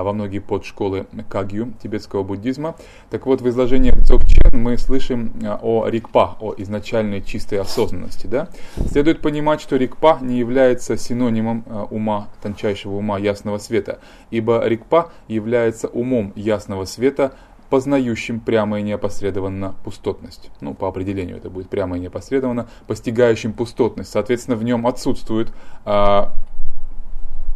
во 0.03 0.13
многие 0.13 0.39
подшколы 0.39 1.05
Кагью 1.29 1.73
тибетского 1.81 2.23
буддизма. 2.23 2.75
Так 3.09 3.25
вот, 3.25 3.41
в 3.41 3.49
изложениях 3.49 3.95
Дзogchen 3.97 4.55
мы 4.55 4.77
слышим 4.77 5.33
а, 5.43 5.59
о 5.61 5.87
Рикпа, 5.87 6.37
о 6.39 6.53
изначальной 6.57 7.21
чистой 7.21 7.59
осознанности. 7.59 8.27
Да? 8.27 8.49
Следует 8.87 9.21
понимать, 9.21 9.61
что 9.61 9.75
Рикпа 9.75 10.19
не 10.21 10.37
является 10.37 10.97
синонимом 10.97 11.63
а, 11.67 11.83
ума, 11.89 12.29
тончайшего 12.41 12.95
ума 12.95 13.19
ясного 13.19 13.57
света, 13.57 13.99
ибо 14.29 14.65
Рикпа 14.65 15.11
является 15.27 15.87
умом 15.87 16.33
ясного 16.35 16.85
света, 16.85 17.33
познающим 17.71 18.41
прямо 18.41 18.79
и 18.79 18.83
неопосредованно 18.83 19.75
пустотность. 19.85 20.51
Ну, 20.59 20.73
по 20.73 20.89
определению 20.89 21.37
это 21.37 21.49
будет 21.49 21.69
прямо 21.69 21.95
и 21.95 22.01
неопосредованно, 22.01 22.67
постигающим 22.85 23.53
пустотность. 23.53 24.11
Соответственно, 24.11 24.57
в 24.57 24.63
нем 24.63 24.85
отсутствует 24.85 25.53
а, 25.85 26.33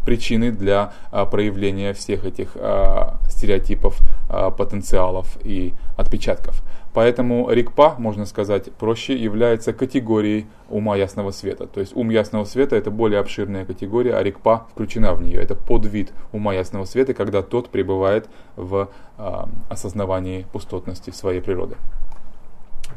причины 0.05 0.51
для 0.51 0.93
а, 1.11 1.25
проявления 1.25 1.93
всех 1.93 2.25
этих 2.25 2.51
а, 2.55 3.19
стереотипов, 3.29 3.99
а, 4.29 4.51
потенциалов 4.51 5.37
и 5.43 5.73
отпечатков. 5.97 6.63
Поэтому 6.93 7.49
рикпа, 7.51 7.95
можно 7.97 8.25
сказать 8.25 8.71
проще, 8.71 9.17
является 9.17 9.73
категорией 9.73 10.45
ума 10.69 10.95
ясного 10.95 11.31
света. 11.31 11.67
То 11.67 11.81
есть 11.81 11.93
ум 11.93 12.09
ясного 12.09 12.45
света 12.45 12.77
это 12.77 12.89
более 12.89 13.19
обширная 13.19 13.65
категория, 13.65 14.15
а 14.15 14.23
рикпа 14.23 14.67
включена 14.71 15.13
в 15.13 15.21
нее. 15.21 15.41
Это 15.41 15.55
подвид 15.55 16.13
ума 16.31 16.53
ясного 16.53 16.85
света, 16.85 17.13
когда 17.13 17.41
тот 17.41 17.69
пребывает 17.69 18.29
в 18.55 18.89
а, 19.17 19.49
осознавании 19.67 20.45
пустотности 20.53 21.09
своей 21.09 21.41
природы. 21.41 21.75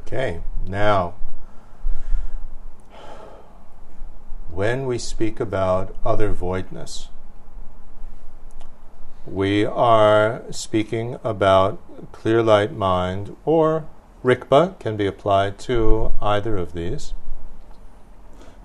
Okay, 0.06 0.40
now, 0.68 1.14
when 4.53 4.85
we 4.85 4.97
speak 4.97 5.39
about 5.39 5.95
other 6.05 6.31
voidness, 6.31 7.09
we 9.25 9.65
are 9.65 10.43
speaking 10.51 11.17
about 11.23 11.79
clear 12.11 12.43
light 12.43 12.73
mind 12.73 13.35
or 13.45 13.85
rikpa 14.23 14.77
can 14.79 14.97
be 14.97 15.07
applied 15.07 15.57
to 15.59 16.11
either 16.21 16.57
of 16.57 16.73
these. 16.73 17.13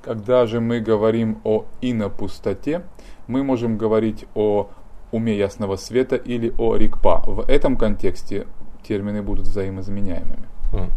Когда 0.03 0.47
же 0.47 0.61
мы 0.61 0.81
говорим 0.81 1.41
о 1.45 1.67
инопустоте, 1.81 2.83
мы 3.27 3.43
можем 3.43 3.77
говорить 3.77 4.27
о 4.35 4.71
уме 5.11 5.37
ясного 5.37 5.77
света 5.77 6.17
или 6.17 6.55
о 6.59 6.77
рикпа. 6.77 7.23
В 7.27 7.45
этом 7.49 7.77
контексте 7.77 8.47
термины 8.83 9.23
будут 9.23 9.47
взаимозаменяемыми. 9.47 10.49
Hmm. 10.73 10.91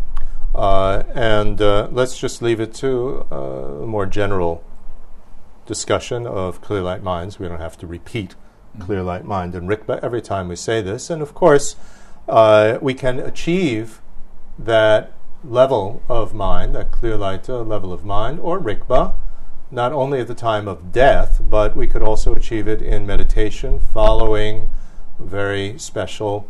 Uh, 0.54 1.04
and 1.16 1.62
uh, 1.62 1.88
let's 1.92 2.18
just 2.18 2.42
leave 2.42 2.60
it 2.60 2.74
to 2.74 3.26
uh, 3.32 3.84
a 3.84 3.88
more 3.88 4.06
general 4.06 4.62
discussion 5.67 6.27
of 6.27 6.61
clear 6.61 6.83
light 6.83 7.03
minds. 7.03 7.39
We 7.39 7.49
don't 7.49 7.61
have 7.61 7.77
to 7.79 7.87
repeat 7.87 8.35
clear 8.79 9.03
light 9.03 9.25
mind 9.25 9.55
and 9.55 9.69
Rikpa 9.69 10.01
every 10.03 10.23
time 10.23 10.49
we 10.49 10.57
say 10.57 10.81
this. 10.81 11.11
And 11.11 11.23
of 11.23 11.35
course, 11.35 11.77
uh, 12.29 12.79
we 12.81 12.95
can 12.95 13.19
achieve 13.19 14.01
that 14.59 15.13
level 15.45 16.03
of 16.09 16.35
mind, 16.35 16.75
that 16.75 16.91
clear 16.91 17.17
light 17.17 17.49
uh, 17.49 17.61
level 17.61 17.93
of 17.93 18.05
mind, 18.05 18.41
or 18.41 18.59
Rikpa, 18.59 19.15
not 19.71 19.93
only 19.93 20.21
at 20.21 20.29
the 20.29 20.35
time 20.35 20.69
of 20.69 20.93
death, 20.93 21.41
but 21.43 21.77
we 21.77 21.87
could 21.87 22.03
also 22.03 22.35
achieve 22.35 22.69
it 22.69 22.81
in 22.81 23.07
meditation 23.07 23.79
following 23.79 24.71
very 25.19 25.79
special 25.79 26.49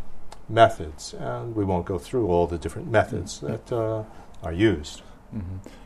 methods. 0.49 1.15
And 1.15 1.55
we 1.55 1.65
won't 1.65 1.87
go 1.87 1.99
through 1.99 2.29
all 2.29 2.47
the 2.47 2.59
different 2.59 2.91
methods 2.91 3.41
that 3.41 3.73
uh, 3.73 4.05
are 4.43 4.53
used. 4.53 5.03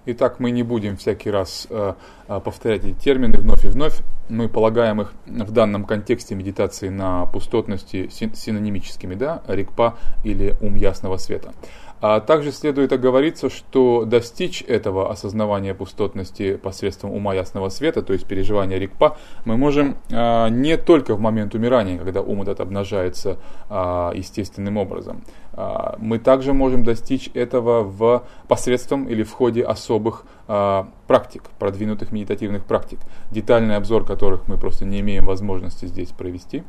Итак, 0.07 0.41
мы 0.41 0.51
не 0.51 0.63
будем 0.63 0.97
всякий 0.97 1.31
раз 1.31 1.67
э, 1.71 1.95
э, 2.29 2.41
повторять 2.41 2.85
эти 2.85 2.99
термины 2.99 3.39
вновь 3.39 3.65
и 3.65 3.69
вновь. 3.69 4.01
Мы 4.29 4.49
полагаем 4.49 5.01
их 5.03 5.13
в 5.27 5.53
данном 5.53 5.85
контексте 5.85 6.35
медитации 6.35 6.89
на 6.89 7.27
пустотности 7.27 8.09
син- 8.09 8.35
синонимическими, 8.35 9.15
да, 9.15 9.43
рикпа 9.47 9.99
или 10.25 10.57
ум 10.61 10.77
ясного 10.77 11.17
света. 11.19 11.53
А 12.01 12.21
также 12.21 12.51
следует 12.51 12.93
оговориться, 12.93 13.51
что 13.51 14.05
достичь 14.07 14.63
этого 14.63 15.11
осознавания 15.11 15.75
пустотности 15.75 16.57
посредством 16.57 17.13
ума 17.13 17.35
ясного 17.35 17.69
света, 17.69 18.03
то 18.03 18.15
есть 18.15 18.27
переживания 18.27 18.79
рикпа, 18.79 19.19
мы 19.45 19.59
можем 19.59 19.99
а, 20.11 20.49
не 20.49 20.79
только 20.79 21.15
в 21.15 21.21
момент 21.21 21.55
умирания, 21.55 21.99
когда 21.99 22.23
ум 22.23 22.43
этот 22.43 22.61
обнажается 22.61 23.39
а, 23.69 24.13
естественным 24.15 24.79
образом. 24.79 25.25
А, 25.53 25.97
мы 25.99 26.19
также 26.19 26.55
можем 26.55 26.85
достичь 26.85 27.29
этого 27.35 27.83
в 27.83 28.25
посредством 28.49 29.07
или 29.07 29.23
в 29.23 29.33
ходе 29.33 29.63
особых 29.63 30.25
а, 30.49 30.89
практик, 31.07 31.43
продвинутых 31.59 32.13
медитативных 32.13 32.65
практик, 32.65 32.99
детальный 33.31 33.77
обзор 33.77 34.07
которых 34.07 34.49
мы 34.49 34.57
просто 34.57 34.87
не 34.87 35.01
имеем 35.01 35.27
возможности 35.27 35.85
здесь 35.85 36.09
провести. 36.09 36.65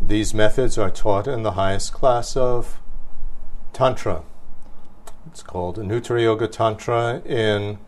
These 0.00 0.34
methods 0.34 0.76
are 0.78 0.90
taught 0.90 1.26
in 1.26 1.42
the 1.42 1.52
highest 1.52 1.92
class 1.92 2.36
of 2.36 2.80
Tantra. 3.72 4.22
It's 5.26 5.42
called 5.42 5.78
Anuttara 5.78 6.22
Yoga 6.22 6.48
Tantra 6.48 7.22
in 7.24 7.78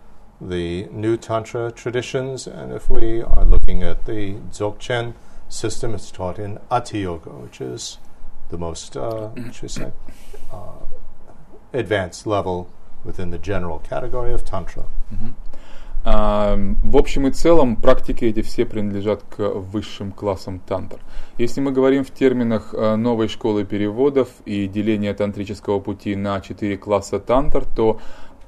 the 0.41 0.87
New 0.87 1.17
Tantra 1.17 1.73
traditions, 1.73 2.47
and 2.47 2.73
if 2.73 2.89
we 2.89 3.23
are 3.23 3.45
looking 3.45 3.83
at 3.83 4.05
the 4.05 4.35
Dzogchen 4.51 5.15
system, 5.49 5.95
it's 5.95 6.11
taught 6.11 6.39
in 6.39 6.59
Ati 6.71 7.01
Yoga, 7.01 7.31
which 7.31 7.61
is 7.61 7.99
the 8.51 8.59
most, 8.59 8.97
uh, 8.97 9.31
should 9.53 9.71
say, 9.71 9.93
uh, 10.53 10.85
advanced 11.73 12.27
level 12.27 12.71
within 13.05 13.31
the 13.31 13.39
general 13.39 13.79
category 13.79 14.33
of 14.33 14.45
Tantra. 14.45 14.85
Mm-hmm. 15.13 15.31
В 16.07 16.97
общем 16.97 17.27
и 17.27 17.33
целом, 17.33 17.75
практики 17.75 18.25
эти 18.27 18.41
все 18.41 18.65
принадлежат 18.65 19.25
к 19.25 19.43
высшим 19.49 20.13
классам 20.13 20.61
тантр. 20.61 20.99
Если 21.37 21.61
мы 21.61 21.73
говорим 21.73 22.05
в 22.05 22.13
терминах 22.13 22.73
э, 22.73 22.95
новой 22.95 23.27
школы 23.27 23.65
переводов 23.65 24.29
и 24.45 24.69
деления 24.69 25.13
тантрического 25.15 25.81
пути 25.81 26.15
на 26.15 26.41
четыре 26.41 26.77
класса 26.77 27.19
тантр, 27.19 27.65
то 27.65 27.99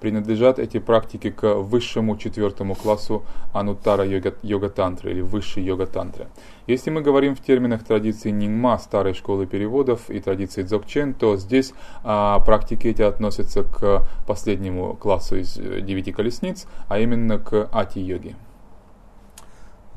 принадлежат 0.01 0.59
эти 0.59 0.79
практики 0.79 1.31
к 1.31 1.55
высшему 1.55 2.17
четвертому 2.17 2.75
классу 2.75 3.25
анутара 3.53 4.05
йога, 4.05 4.35
йога 4.43 4.69
тантры 4.69 5.13
или 5.13 5.21
высшей 5.21 5.65
йога 5.65 5.87
тантры. 5.87 6.29
Если 6.67 6.91
мы 6.91 7.01
говорим 7.01 7.35
в 7.35 7.41
терминах 7.41 7.85
традиции 7.85 8.31
Нингма, 8.31 8.79
старой 8.79 9.15
школы 9.15 9.47
переводов 9.47 10.11
и 10.11 10.21
традиции 10.21 10.65
Дзogchen, 10.65 11.15
то 11.15 11.37
здесь 11.37 11.73
а, 12.05 12.41
практики 12.41 12.89
эти 12.89 13.03
относятся 13.03 13.65
к 13.65 14.07
последнему 14.27 14.95
классу 14.95 15.37
из 15.37 15.57
э, 15.57 15.81
девяти 15.81 16.13
колесниц, 16.13 16.67
а 16.89 16.99
именно 16.99 17.39
к 17.39 17.69
ати-йоге. 17.73 18.37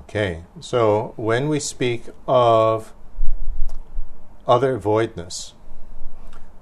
Okay, 0.08 0.44
so 0.60 1.14
when 1.16 1.48
we 1.48 1.60
speak 1.60 2.14
of 2.28 2.94
other 4.46 4.78
voidness, 4.78 5.54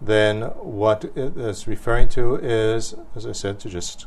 then 0.02 0.42
what 0.62 1.04
it 1.16 1.38
is 1.38 1.68
referring 1.68 2.10
to 2.10 2.36
is, 2.36 2.96
as 3.16 3.26
I 3.26 3.34
said, 3.34 3.60
to 3.62 3.70
just 3.70 4.06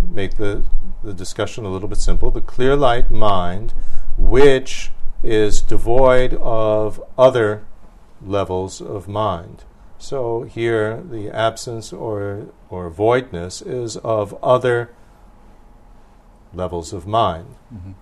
make 0.00 0.36
the, 0.36 0.64
the 1.02 1.14
discussion 1.14 1.64
a 1.64 1.68
little 1.68 1.88
bit 1.88 1.98
simple, 1.98 2.30
the 2.30 2.40
clear 2.40 2.76
light 2.76 3.10
mind, 3.10 3.72
which 4.16 4.90
is 5.22 5.60
devoid 5.60 6.34
of 6.34 7.02
other 7.18 7.64
levels 8.22 8.80
of 8.80 9.08
mind. 9.08 9.64
So 9.98 10.42
here, 10.42 11.02
the 11.02 11.30
absence 11.30 11.92
or, 11.92 12.48
or 12.68 12.90
voidness 12.90 13.62
is 13.62 13.96
of 13.98 14.34
other 14.42 14.90
levels 16.52 16.92
of 16.92 17.06
mind. 17.06 17.56
Mm-hmm. 17.72 17.92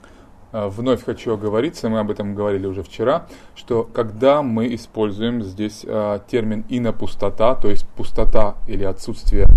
Вновь 0.52 1.04
хочу 1.04 1.32
оговориться, 1.32 1.88
мы 1.88 2.00
об 2.00 2.10
этом 2.10 2.34
говорили 2.34 2.66
уже 2.66 2.82
вчера, 2.82 3.26
что 3.54 3.84
когда 3.84 4.42
мы 4.42 4.74
используем 4.74 5.42
здесь 5.42 5.82
э, 5.86 6.20
термин 6.30 6.64
инопустота, 6.68 7.54
то 7.54 7.68
есть 7.68 7.86
пустота 7.96 8.56
или 8.66 8.84
отсутствие 8.84 9.48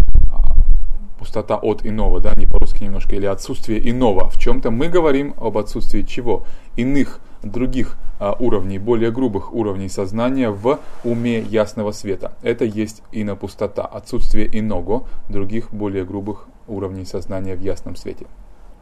пустота 1.18 1.56
от 1.58 1.86
иного, 1.86 2.20
да, 2.20 2.34
не 2.36 2.46
по-русски 2.46 2.84
немножко, 2.84 3.16
или 3.16 3.26
отсутствие 3.26 3.89
иного 3.89 4.30
в 4.30 4.38
чем-то, 4.38 4.72
мы 4.72 4.88
говорим 4.88 5.34
об 5.38 5.58
отсутствии 5.58 6.04
чего? 6.04 6.46
Иных, 6.76 7.20
других 7.41 7.98
а, 8.20 8.36
уровней, 8.39 8.80
более 8.80 9.12
грубых 9.12 9.54
уровней 9.54 9.89
сознания 9.89 10.50
в 10.50 10.80
уме 11.04 11.39
ясного 11.39 11.91
света. 11.91 12.34
Это 12.41 12.66
есть 12.66 13.02
инопустота, 13.12 13.86
отсутствие 13.86 14.48
иного, 14.58 15.08
других 15.30 15.72
более 15.72 16.06
грубых 16.06 16.48
уровней 16.68 17.06
сознания 17.06 17.56
в 17.56 17.62
ясном 17.62 17.96
свете. 17.96 18.28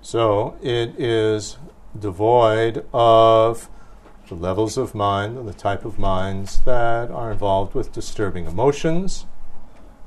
So 0.02 0.56
it 0.62 0.98
is 0.98 1.58
devoid 2.00 2.86
of 2.94 3.70
the 4.30 4.36
levels 4.36 4.78
of 4.78 4.96
mind 4.96 5.38
and 5.38 5.48
the 5.48 5.54
type 5.54 5.86
of 5.86 6.00
minds 6.00 6.62
that 6.66 7.12
are 7.12 7.32
involved 7.32 7.74
with 7.74 7.92
disturbing 7.92 8.46
emotions. 8.46 9.26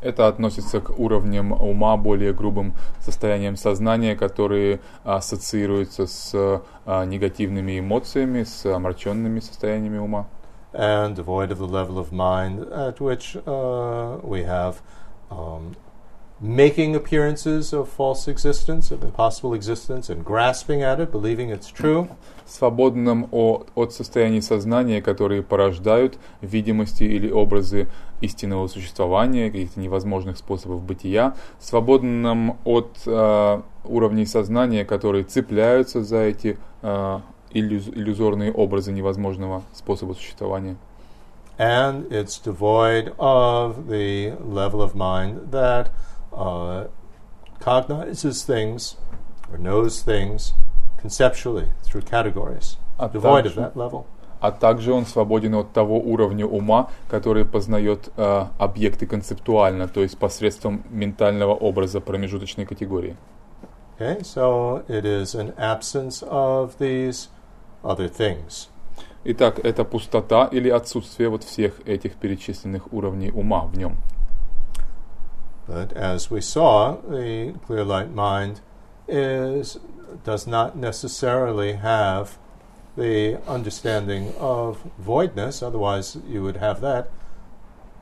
Это 0.03 0.29
относится 0.29 0.81
к 0.81 0.91
уровням 0.99 1.53
ума, 1.53 1.97
более 1.97 2.33
грубым 2.33 2.75
состояниям 3.01 3.57
сознания, 3.57 4.15
которые 4.15 4.81
ассоциируются 5.05 6.07
с 6.07 6.33
а, 6.85 7.05
негативными 7.05 7.81
эмоциями, 7.81 8.45
с 8.45 8.67
омраченными 8.67 9.41
состояниями 9.41 9.99
ума. 9.99 10.27
And 10.73 11.17
devoid 11.17 11.51
of 11.51 11.59
the 11.59 11.67
level 11.67 11.99
of 11.99 12.13
mind 12.13 12.71
at 12.71 13.01
which 13.01 13.37
uh, 13.47 14.19
we 14.23 14.43
have 14.43 14.83
um, 15.31 15.75
making 16.41 16.95
appearances 16.95 17.73
of 17.73 17.89
false 17.89 18.29
existence, 18.29 18.91
of 18.91 19.03
impossible 19.03 19.55
existence, 19.55 20.11
and 20.11 20.25
grasping 20.25 20.83
at 20.83 21.01
it, 21.01 21.11
believing 21.11 21.51
it's 21.51 21.71
true. 21.71 22.09
Свободным 22.47 23.29
от, 23.33 23.71
от 23.75 23.93
состояний 23.93 24.41
сознания, 24.41 25.03
которые 25.03 25.43
порождают 25.43 26.19
видимости 26.43 27.03
или 27.03 27.31
образы 27.31 27.89
истинного 28.21 28.69
существования, 28.69 29.51
каких-то 29.51 29.81
невозможных 29.81 30.37
способов 30.37 30.83
бытия, 30.83 31.35
свободным 31.59 32.59
от 32.65 32.99
э, 33.07 33.63
уровней 33.85 34.27
сознания, 34.27 34.85
которые 34.85 35.25
цепляются 35.25 36.05
за 36.05 36.19
эти 36.19 36.59
э, 36.83 37.21
иллюз, 37.51 37.89
иллюзорные 37.89 38.53
образы 38.53 38.93
невозможного 38.93 39.63
способа 39.75 40.13
существования. 40.13 40.77
And 41.59 42.07
it's 42.13 42.39
devoid 42.39 43.15
of 43.19 43.89
the 43.89 44.37
level 44.41 44.83
of 44.83 44.95
mind 44.95 45.51
that 45.53 45.91
uh, 46.37 46.89
cognizes 47.61 48.45
things 48.45 48.97
or 49.51 49.59
knows 49.59 50.03
things 50.03 50.55
conceptually 50.99 51.69
through 51.85 52.03
categories, 52.03 52.77
а 52.99 53.09
devoid 53.09 53.45
также, 53.45 53.61
of 53.61 53.73
that 53.73 53.77
level. 53.77 54.07
А 54.39 54.53
также 54.53 54.93
он 54.93 55.07
свободен 55.07 55.55
от 55.55 55.73
того 55.73 55.99
уровня 55.99 56.47
ума, 56.47 56.91
который 57.09 57.45
познает 57.47 58.11
э, 58.17 58.47
объекты 58.59 59.07
концептуально, 59.07 59.89
то 59.89 60.03
есть 60.03 60.19
посредством 60.19 60.85
ментального 60.91 61.55
образа 61.55 62.01
промежуточной 62.01 62.67
категории. 62.67 63.17
Okay, 63.99 64.23
so 64.23 64.85
it 64.89 65.07
is 65.07 65.35
an 65.35 65.55
absence 65.57 66.23
of 66.23 66.77
these 66.79 67.29
other 67.83 68.09
things. 68.09 68.69
Итак, 69.25 69.59
это 69.65 69.85
пустота 69.85 70.45
или 70.45 70.69
отсутствие 70.69 71.31
вот 71.31 71.43
всех 71.43 71.81
этих 71.87 72.15
перечисленных 72.15 72.93
уровней 72.93 73.31
ума 73.31 73.63
в 73.63 73.77
нем. 73.77 73.97
But 75.69 75.93
as 75.95 76.31
we 76.31 76.41
saw, 76.41 76.97
the 76.97 77.55
clear 77.67 77.85
light 77.85 78.13
mind 78.13 78.61
is 79.09 79.79
does 80.25 80.47
not 80.47 80.77
necessarily 80.77 81.75
have 81.75 82.39
the 82.97 83.41
understanding 83.47 84.33
of 84.39 84.83
voidness, 84.99 85.63
otherwise 85.63 86.17
you 86.27 86.43
would 86.43 86.57
have 86.57 86.81
that 86.81 87.11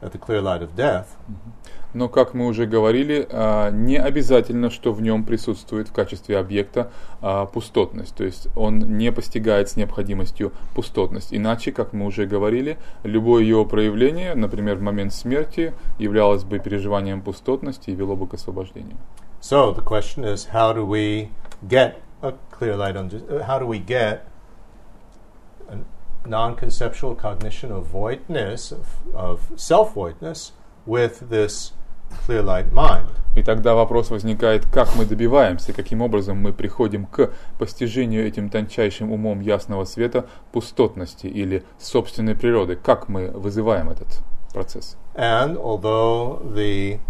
at 0.01 0.13
the 0.13 0.19
clear 0.19 0.41
light 0.41 0.63
of 0.63 0.77
death. 0.77 1.17
Mm-hmm. 1.31 1.51
Но, 1.95 2.09
как 2.09 2.35
мы 2.35 2.47
уже 2.47 2.67
говорили, 2.67 3.27
а, 3.31 3.71
не 3.71 3.97
обязательно, 3.97 4.69
что 4.71 4.93
в 4.93 5.01
нем 5.01 5.25
присутствует 5.25 5.89
в 5.89 5.93
качестве 5.93 6.39
объекта 6.39 6.91
а, 7.21 7.47
пустотность, 7.47 8.15
то 8.15 8.25
есть 8.25 8.49
он 8.57 8.99
не 8.99 9.13
постигает 9.13 9.71
с 9.71 9.77
необходимостью 9.77 10.53
пустотность. 10.75 11.29
Иначе, 11.33 11.73
как 11.73 11.93
мы 11.93 12.07
уже 12.07 12.27
говорили, 12.27 12.79
любое 13.05 13.45
его 13.45 13.65
проявление, 13.65 14.35
например, 14.35 14.77
в 14.77 14.83
момент 14.83 15.15
смерти, 15.15 15.73
являлось 15.99 16.45
бы 16.45 16.59
переживанием 16.59 17.23
пустотности 17.23 17.91
и 17.91 17.95
вело 17.95 18.17
бы 18.17 18.27
к 18.27 18.35
освобождению. 18.35 18.97
So 19.41 19.75
the 19.75 19.83
question 19.85 20.25
is, 20.25 20.49
how 20.53 20.73
do 20.73 20.85
we 20.85 21.29
get 21.69 21.97
a 22.23 22.35
clear 22.51 22.77
light 22.77 22.97
under, 22.97 23.45
how 23.45 23.59
do 23.59 23.67
we 23.67 23.79
get 23.79 24.27
non-conceptual 26.27 27.15
cognition 27.15 27.71
of 27.71 27.87
voidness, 27.87 28.73
of, 28.73 28.87
of 29.15 29.53
self-voidness, 29.57 30.53
with 30.87 31.29
this 31.31 31.73
clear 32.27 32.43
light 32.43 32.73
mind. 32.73 33.07
И 33.35 33.43
тогда 33.43 33.75
вопрос 33.75 34.11
возникает, 34.11 34.65
как 34.67 34.95
мы 34.95 35.05
добиваемся, 35.05 35.73
каким 35.73 36.03
образом 36.03 36.37
мы 36.37 36.53
приходим 36.53 37.07
к 37.07 37.31
постижению 37.59 38.27
этим 38.27 38.49
тончайшим 38.49 39.11
умом 39.11 39.41
ясного 39.41 39.85
света 39.85 40.27
пустотности 40.53 41.27
или 41.27 41.65
собственной 41.81 42.37
природы, 42.37 42.77
как 42.77 43.09
мы 43.09 43.29
вызываем 43.29 43.91
этот 43.91 44.21
процесс. 44.53 44.97
And 45.17 45.57
although 45.57 46.41
the 46.55 47.01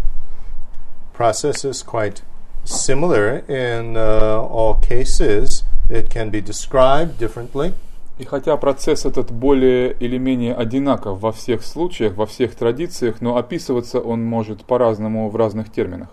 process 1.15 1.63
is 1.63 1.83
quite 1.83 2.23
similar 2.63 3.43
in 3.47 3.95
uh, 3.95 4.41
all 4.41 4.79
cases, 4.81 5.63
it 5.89 6.09
can 6.09 6.31
be 6.31 6.41
described 6.41 7.19
differently. 7.19 7.73
И 8.18 8.24
хотя 8.24 8.56
процесс 8.58 9.06
этот 9.06 9.30
более 9.30 9.92
или 9.92 10.18
менее 10.18 10.54
одинаков 10.54 11.20
во 11.20 11.32
всех 11.32 11.62
случаях, 11.64 12.14
во 12.14 12.26
всех 12.26 12.54
традициях, 12.54 13.22
но 13.22 13.36
описываться 13.36 13.98
он 13.98 14.22
может 14.24 14.64
по-разному 14.66 15.30
в 15.30 15.36
разных 15.36 15.72
терминах. 15.72 16.08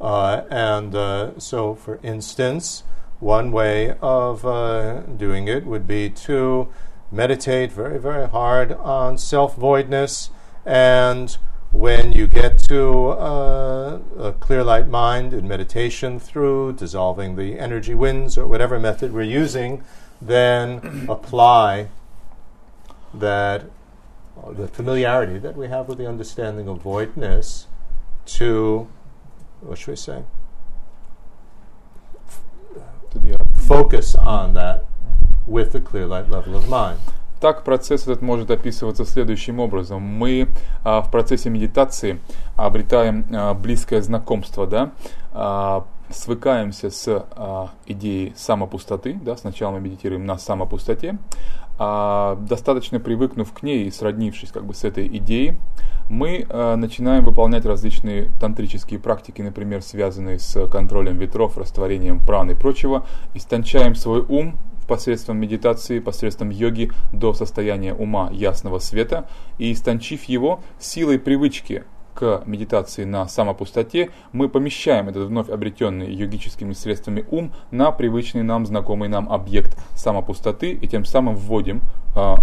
Uh, 0.00 0.44
and 0.50 0.94
uh, 0.94 1.30
so, 1.38 1.74
for 1.74 2.00
instance, 2.02 2.82
one 3.20 3.52
way 3.52 3.94
of 4.00 4.44
uh, 4.44 5.00
doing 5.16 5.46
it 5.46 5.64
would 5.64 5.86
be 5.86 6.08
to 6.08 6.68
meditate 7.12 7.70
very, 7.70 7.98
very 7.98 8.28
hard 8.28 8.72
on 8.72 9.16
self 9.16 9.54
voidness. 9.54 10.30
And 10.64 11.36
when 11.72 12.12
you 12.12 12.26
get 12.26 12.58
to 12.64 13.08
uh, 13.10 13.98
a 14.18 14.32
clear 14.32 14.64
light 14.64 14.88
mind 14.88 15.32
in 15.32 15.46
meditation 15.46 16.18
through 16.18 16.72
dissolving 16.72 17.36
the 17.36 17.58
energy 17.58 17.94
winds 17.94 18.36
or 18.36 18.46
whatever 18.46 18.78
method 18.78 19.12
we're 19.12 19.22
using, 19.22 19.82
then 20.20 21.06
apply 21.08 21.88
that 23.14 23.64
uh, 24.42 24.52
the 24.52 24.68
familiarity 24.68 25.38
that 25.38 25.56
we 25.56 25.68
have 25.68 25.88
with 25.88 25.98
the 25.98 26.08
understanding 26.08 26.68
of 26.68 26.82
voidness 26.82 27.66
to 28.24 28.88
what 29.62 29.78
should 29.78 29.92
we 29.92 29.96
say? 29.96 30.22
To 33.10 33.18
the 33.18 33.38
Focus 33.66 34.14
on 34.14 34.54
that 34.54 34.84
with 35.46 35.72
the 35.72 35.80
clear 35.80 36.06
light 36.06 36.28
level 36.30 36.56
of 36.56 36.68
mind. 36.68 36.98
Так 37.40 37.64
процесс 37.64 38.02
этот 38.02 38.22
может 38.22 38.50
описываться 38.50 39.04
следующим 39.04 39.58
образом. 39.58 40.00
Мы 40.02 40.48
а, 40.84 41.00
в 41.02 41.10
процессе 41.10 41.50
медитации 41.50 42.20
обретаем 42.56 43.26
а, 43.32 43.54
близкое 43.54 44.00
знакомство, 44.00 44.66
да, 44.66 44.92
а, 45.32 45.84
свыкаемся 46.09 46.89
с 46.89 47.07
а, 47.07 47.71
идеей 47.85 48.33
самопустоты, 48.35 49.19
да, 49.21 49.37
сначала 49.37 49.73
мы 49.73 49.81
медитируем 49.81 50.25
на 50.25 50.37
самопустоте, 50.37 51.17
а, 51.79 52.35
достаточно 52.35 52.99
привыкнув 52.99 53.51
к 53.53 53.63
ней 53.63 53.85
и 53.85 53.91
сроднившись 53.91 54.51
как 54.51 54.65
бы 54.65 54.73
с 54.73 54.83
этой 54.83 55.07
идеей, 55.17 55.57
мы 56.09 56.45
а, 56.49 56.75
начинаем 56.75 57.23
выполнять 57.23 57.65
различные 57.65 58.29
тантрические 58.39 58.99
практики, 58.99 59.41
например, 59.41 59.81
связанные 59.81 60.39
с 60.39 60.67
контролем 60.69 61.17
ветров, 61.17 61.57
растворением 61.57 62.19
праны 62.19 62.51
и 62.51 62.55
прочего, 62.55 63.05
истончаем 63.33 63.95
свой 63.95 64.21
ум 64.21 64.57
посредством 64.87 65.37
медитации, 65.37 65.99
посредством 65.99 66.49
йоги 66.49 66.91
до 67.11 67.33
состояния 67.33 67.93
ума 67.93 68.29
ясного 68.31 68.79
света 68.79 69.27
и 69.57 69.73
истончив 69.73 70.23
его 70.23 70.61
силой 70.79 71.19
привычки 71.19 71.83
к 72.17 72.41
медитации 72.47 73.03
на 73.03 73.27
самопустоте, 73.27 74.09
мы 74.31 74.49
помещаем 74.49 75.07
этот 75.07 75.27
вновь 75.27 75.49
обретенный 75.49 76.11
йогическими 76.11 76.73
средствами 76.73 77.23
ум 77.29 77.53
на 77.69 77.91
привычный 77.91 78.41
нам, 78.41 78.65
знакомый 78.65 79.07
нам 79.07 79.31
объект 79.31 79.77
самопустоты 79.95 80.71
и 80.71 80.87
тем 80.87 81.05
самым 81.05 81.35
вводим 81.35 81.83
э, 82.15 82.35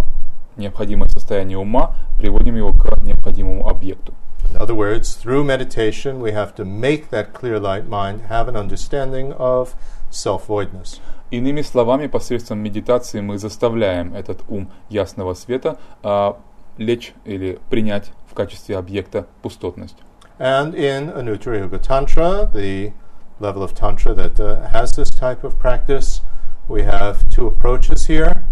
необходимое 0.55 1.09
состояние 1.09 1.57
ума, 1.57 1.93
приводим 2.17 2.55
его 2.55 2.71
к 2.71 3.03
необходимому 3.03 3.67
объекту. 3.67 4.13
In 4.53 4.61
other 4.61 4.75
words, 4.75 5.13
through 5.13 5.43
meditation, 5.43 6.21
we 6.21 6.31
have 6.31 6.55
to 6.55 6.63
make 6.63 7.09
that 7.09 7.33
clear 7.33 7.59
light 7.59 7.89
mind 7.89 8.21
have 8.29 8.47
an 8.47 8.55
understanding 8.55 9.33
of 9.33 9.75
self 10.09 10.47
voidness. 10.47 11.01
Иными 11.31 11.63
словами, 11.63 12.07
посредством 12.07 12.59
медитации 12.59 13.19
мы 13.19 13.37
заставляем 13.37 14.13
этот 14.13 14.41
ум 14.47 14.69
ясного 14.89 15.33
света 15.33 15.77
э, 16.03 16.33
лечь 16.77 17.13
или 17.25 17.59
принять 17.69 18.11
в 18.29 18.33
качестве 18.33 18.77
объекта 18.77 19.27
пустотность. 19.41 19.97
And 20.37 20.75
in 20.75 21.13
Anuttara 21.13 21.59
Yoga 21.59 21.79
Tantra, 21.79 22.49
the 22.51 22.91
level 23.39 23.63
of 23.63 23.73
Tantra 23.73 24.13
that 24.13 24.39
uh, 24.39 24.67
has 24.67 24.91
this 24.91 25.09
type 25.09 25.43
of 25.45 25.57
practice, 25.57 26.21
we 26.67 26.83
have 26.83 27.29
two 27.29 27.47
approaches 27.47 28.07
here 28.07 28.43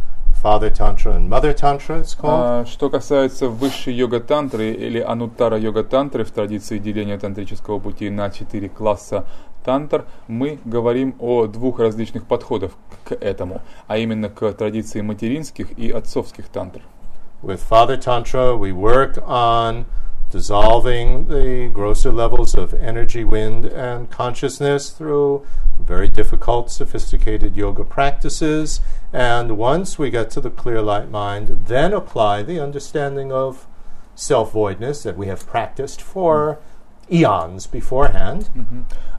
Father 0.44 0.70
Tantra 0.70 1.14
and 1.14 1.30
Mother 1.30 1.54
Tantra, 1.54 2.02
it's 2.02 2.14
called. 2.14 2.42
А, 2.44 2.66
что 2.66 2.90
касается 2.90 3.48
высшей 3.48 3.94
йога-тантры 3.94 4.72
или 4.72 5.00
ануттара 5.00 5.58
йога-тантры 5.58 6.26
в 6.26 6.32
традиции 6.32 6.80
деления 6.80 7.18
тантрического 7.18 7.80
пути 7.80 8.10
на 8.10 8.30
четыре 8.30 8.68
класса 8.68 9.26
тантр, 9.64 10.04
мы 10.28 10.60
говорим 10.66 11.16
о 11.20 11.48
двух 11.48 11.80
различных 11.80 12.26
подходах 12.26 12.72
к 13.06 13.14
этому, 13.14 13.62
а 13.88 13.98
именно 13.98 14.28
к 14.28 14.52
традиции 14.52 15.00
материнских 15.00 15.80
и 15.80 15.90
отцовских 15.90 16.50
тантр. 16.50 16.82
With 17.43 17.63
Father 17.63 17.97
Tantra, 17.97 18.57
we 18.57 18.73
work 18.73 19.19
on 19.25 19.87
dissolving 20.31 21.29
the 21.29 21.71
grosser 21.73 22.13
levels 22.13 22.55
of 22.55 22.75
energy, 22.75 23.25
wind, 23.25 23.65
and 23.65 24.11
consciousness 24.11 24.91
through 24.91 25.47
very 25.79 26.09
difficult, 26.09 26.71
sophisticated 26.71 27.57
yoga 27.57 27.85
practices. 27.85 28.81
And 29.13 29.57
once 29.57 29.99
we 29.99 30.11
get 30.11 30.31
to 30.31 30.41
the 30.41 30.51
clear 30.51 30.83
light 30.83 31.11
mind, 31.11 31.67
then 31.67 31.93
apply 31.93 32.43
the 32.43 32.61
understanding 32.61 33.33
of 33.33 33.67
self 34.15 34.53
voidness 34.53 35.03
that 35.05 35.17
we 35.17 35.29
have 35.29 35.47
practiced 35.47 36.03
for 36.03 36.59
eons 37.11 37.67
beforehand. 37.67 38.51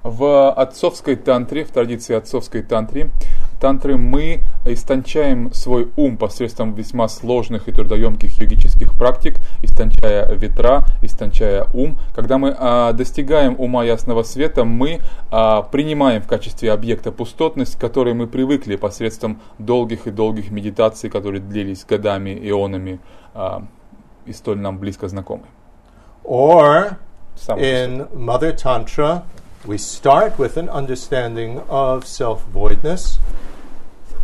В 0.03 0.51
отцовской 0.51 1.15
тантре, 1.15 1.65
в 1.65 1.71
традиции 1.71 2.15
отцовской 2.15 2.61
тантре, 2.61 3.11
тантры 3.59 3.97
мы 3.97 4.43
истончаем 4.64 5.52
свой 5.52 5.90
ум 5.96 6.16
посредством 6.16 6.74
весьма 6.74 7.08
сложных 7.08 7.68
и 7.68 7.72
трудоемких 7.72 8.40
йогических 8.40 8.96
практик, 8.96 9.38
истончая 9.62 10.32
ветра, 10.34 10.86
истончая 11.02 11.66
ум. 11.74 11.98
Когда 12.14 12.38
мы 12.38 12.54
а, 12.58 12.92
достигаем 12.92 13.56
ума 13.58 13.84
ясного 13.84 14.22
света, 14.22 14.64
мы 14.64 15.00
а, 15.30 15.62
принимаем 15.62 16.22
в 16.22 16.26
качестве 16.26 16.72
объекта 16.72 17.12
пустотность, 17.12 17.76
к 17.76 17.80
которой 17.80 18.14
мы 18.14 18.26
привыкли 18.26 18.76
посредством 18.76 19.40
долгих 19.58 20.06
и 20.06 20.10
долгих 20.10 20.50
медитаций, 20.50 21.10
которые 21.10 21.40
длились 21.40 21.84
годами, 21.84 22.38
ионами 22.42 23.00
а, 23.34 23.64
и 24.26 24.32
столь 24.32 24.58
нам 24.58 24.78
близко 24.78 25.08
знакомы. 25.08 25.44
Or 26.24 26.96
in 27.58 28.08
Mother 28.14 28.52
Tantra, 28.52 29.24
we 29.66 29.76
start 29.76 30.38
with 30.38 30.56
an 30.56 30.70
understanding 30.70 31.60
of 31.68 32.06
self 32.06 32.42
voidness 32.52 33.18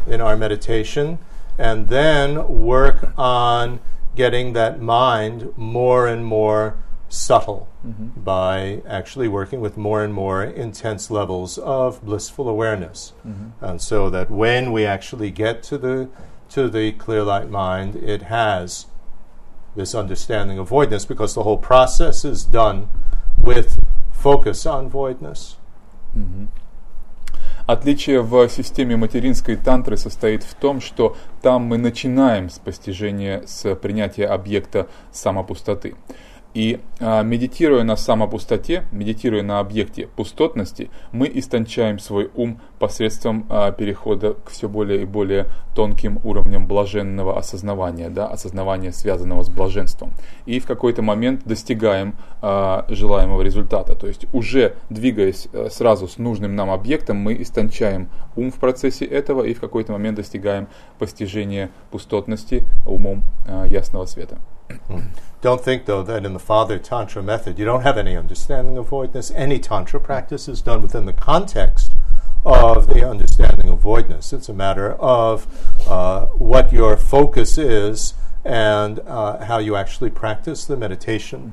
in 0.06 0.20
our 0.20 0.36
meditation, 0.36 1.18
and 1.58 1.88
then 1.88 2.46
work 2.48 3.12
on 3.18 3.80
getting 4.16 4.52
that 4.54 4.80
mind 4.80 5.56
more 5.56 6.06
and 6.06 6.24
more 6.24 6.78
subtle 7.08 7.68
mm-hmm. 7.86 8.20
by 8.20 8.82
actually 8.86 9.28
working 9.28 9.60
with 9.60 9.76
more 9.76 10.02
and 10.02 10.14
more 10.14 10.44
intense 10.44 11.10
levels 11.10 11.58
of 11.58 12.02
blissful 12.04 12.48
awareness. 12.48 13.12
Mm-hmm. 13.26 13.64
And 13.64 13.82
so 13.82 14.08
that 14.10 14.30
when 14.30 14.72
we 14.72 14.86
actually 14.86 15.30
get 15.30 15.62
to 15.64 15.78
the 15.78 16.08
to 16.50 16.68
the 16.68 16.92
clear 16.92 17.22
light 17.22 17.48
mind, 17.48 17.96
it 17.96 18.22
has 18.22 18.86
this 19.76 19.94
understanding 19.94 20.58
of 20.58 20.68
voidness 20.68 21.06
because 21.06 21.34
the 21.34 21.44
whole 21.44 21.58
process 21.58 22.24
is 22.24 22.44
done 22.44 22.88
with 23.36 23.78
focus 24.12 24.66
on 24.66 24.90
voidness. 24.90 25.56
Mm-hmm. 26.16 26.46
Отличие 27.70 28.20
в 28.20 28.48
системе 28.48 28.96
материнской 28.96 29.54
тантры 29.54 29.96
состоит 29.96 30.42
в 30.42 30.54
том, 30.54 30.80
что 30.80 31.16
там 31.40 31.62
мы 31.62 31.78
начинаем 31.78 32.50
с 32.50 32.58
постижения, 32.58 33.44
с 33.46 33.76
принятия 33.76 34.26
объекта 34.26 34.88
самопустоты. 35.12 35.94
И 36.52 36.80
а, 36.98 37.22
медитируя 37.22 37.84
на 37.84 37.96
самопустоте, 37.96 38.84
медитируя 38.90 39.42
на 39.42 39.60
объекте 39.60 40.08
пустотности, 40.08 40.90
мы 41.12 41.30
истончаем 41.32 41.98
свой 42.00 42.30
ум 42.34 42.60
посредством 42.80 43.46
а, 43.48 43.70
перехода 43.70 44.34
к 44.34 44.50
все 44.50 44.68
более 44.68 45.02
и 45.02 45.04
более 45.04 45.46
тонким 45.76 46.18
уровням 46.24 46.66
блаженного 46.66 47.38
осознавания, 47.38 48.10
да, 48.10 48.26
осознавания, 48.26 48.90
связанного 48.90 49.44
с 49.44 49.48
блаженством. 49.48 50.12
И 50.44 50.58
в 50.58 50.66
какой-то 50.66 51.02
момент 51.02 51.42
достигаем 51.44 52.16
а, 52.42 52.84
желаемого 52.88 53.42
результата. 53.42 53.94
То 53.94 54.08
есть 54.08 54.26
уже 54.32 54.74
двигаясь 54.88 55.46
а, 55.52 55.68
сразу 55.70 56.08
с 56.08 56.18
нужным 56.18 56.56
нам 56.56 56.70
объектом, 56.70 57.18
мы 57.18 57.40
истончаем 57.40 58.08
ум 58.34 58.50
в 58.50 58.56
процессе 58.56 59.04
этого 59.04 59.44
и 59.44 59.54
в 59.54 59.60
какой-то 59.60 59.92
момент 59.92 60.16
достигаем 60.16 60.66
постижения 60.98 61.70
пустотности 61.90 62.64
умом 62.86 63.22
ясного 63.68 64.06
света. 64.06 64.38
Don't 65.40 65.62
think, 65.62 65.86
though, 65.86 66.02
that 66.02 66.26
in 66.26 66.34
the 66.34 66.38
Father 66.38 66.78
Tantra 66.78 67.22
method 67.22 67.58
you 67.58 67.64
don't 67.64 67.82
have 67.82 67.96
any 67.96 68.16
understanding 68.16 68.76
of 68.76 68.88
voidness. 68.88 69.30
Any 69.34 69.58
Tantra 69.58 69.98
practice 69.98 70.48
is 70.48 70.60
done 70.60 70.82
within 70.82 71.06
the 71.06 71.14
context 71.14 71.94
of 72.44 72.86
the 72.86 73.08
understanding 73.08 73.70
of 73.70 73.80
voidness. 73.80 74.32
It's 74.32 74.48
a 74.48 74.54
matter 74.54 74.92
of 74.94 75.46
uh, 75.88 76.26
what 76.26 76.72
your 76.72 76.96
focus 76.96 77.58
is 77.58 78.14
and 78.44 79.00
uh, 79.00 79.44
how 79.44 79.58
you 79.58 79.76
actually 79.76 80.10
practice 80.10 80.66
the 80.66 80.76
meditation. 80.76 81.52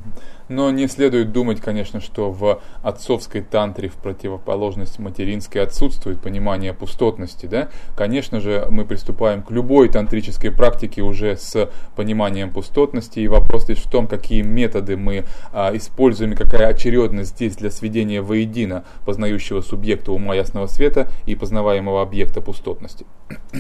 Но 0.49 0.71
не 0.71 0.88
следует 0.88 1.33
думать, 1.33 1.59
конечно, 1.59 1.99
что 1.99 2.31
в 2.31 2.61
отцовской 2.81 3.41
тантре 3.41 3.89
в 3.89 3.95
противоположность 3.95 4.97
материнской 4.97 5.61
отсутствует 5.61 6.21
понимание 6.21 6.73
пустотности. 6.73 7.47
Да? 7.47 7.67
Конечно 7.97 8.39
же, 8.39 8.65
мы 8.69 8.85
приступаем 8.85 9.43
к 9.43 9.51
любой 9.51 9.89
тантрической 9.89 10.51
практике 10.51 11.01
уже 11.01 11.35
с 11.35 11.69
пониманием 11.97 12.51
пустотности. 12.51 13.19
И 13.19 13.27
вопрос 13.27 13.67
лишь 13.67 13.79
в 13.79 13.89
том, 13.89 14.07
какие 14.07 14.41
методы 14.41 14.95
мы 14.95 15.25
а, 15.51 15.75
используем, 15.75 16.31
и 16.31 16.35
какая 16.35 16.67
очередность 16.67 17.31
здесь 17.31 17.57
для 17.57 17.69
сведения 17.69 18.21
воедино 18.21 18.85
познающего 19.05 19.59
субъекта 19.59 20.13
ума 20.13 20.33
ясного 20.33 20.67
света 20.67 21.09
и 21.25 21.35
познаваемого 21.35 22.01
объекта 22.01 22.39
пустотности. 22.39 23.05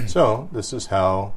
So, 0.07 0.47
this 0.53 0.71
is 0.71 0.87
how 0.89 1.33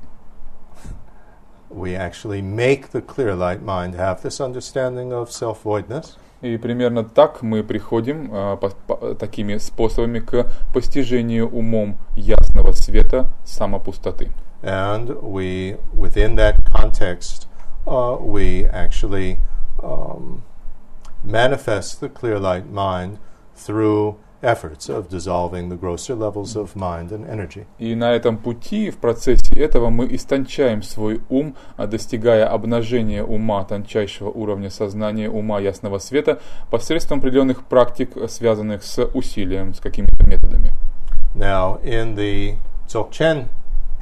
we 1.69 1.95
actually 1.95 2.41
make 2.41 2.91
the 2.91 3.01
clear 3.01 3.35
light 3.35 3.61
mind 3.61 3.95
have 3.95 4.21
this 4.21 4.39
understanding 4.39 5.11
of 5.11 5.31
self 5.31 5.63
voidness. 5.63 6.17
И 6.41 6.57
примерно 6.57 7.03
так 7.03 7.41
мы 7.41 7.63
приходим 7.63 8.29
а, 8.31 8.55
по- 8.57 8.69
по- 8.87 9.15
такими 9.15 9.57
способами 9.57 10.19
к 10.19 10.47
постижению 10.73 11.49
умом 11.49 11.97
ясного 12.15 12.73
света 12.73 13.29
самопустоты. 13.45 14.31
And 14.61 15.21
we, 15.21 15.77
within 15.93 16.35
that 16.35 16.69
context, 16.71 17.47
uh, 17.87 18.17
we 18.19 18.65
actually 18.65 19.39
um, 19.81 20.43
manifest 21.23 21.99
the 21.99 22.09
clear 22.09 22.39
light 22.39 22.69
mind 22.69 23.17
through 23.55 24.17
efforts 24.42 24.88
of 24.88 25.08
dissolving 25.08 25.68
the 25.68 25.76
grosser 25.76 26.14
levels 26.14 26.56
of 26.56 26.74
mind 26.74 27.12
and 27.12 27.26
energy. 27.28 27.66
И 27.78 27.94
на 27.94 28.12
этом 28.12 28.38
пути, 28.38 28.90
в 28.90 28.98
процессе 28.98 29.54
этого, 29.54 29.90
мы 29.90 30.06
истончаем 30.14 30.82
свой 30.82 31.20
ум, 31.28 31.56
а, 31.76 31.86
достигая 31.86 32.46
обнажения 32.46 33.22
ума 33.22 33.64
тончайшего 33.64 34.30
уровня 34.30 34.70
сознания, 34.70 35.28
ума 35.28 35.60
ясного 35.60 35.98
света, 35.98 36.40
посредством 36.70 37.18
определенных 37.18 37.64
практик, 37.64 38.16
связанных 38.28 38.82
с 38.82 39.04
усилием, 39.04 39.74
с 39.74 39.80
какими-то 39.80 40.26
методами. 40.28 40.72
Now, 41.34 41.80
in 41.82 42.16
the 42.16 42.56
Dzogchen 42.88 43.48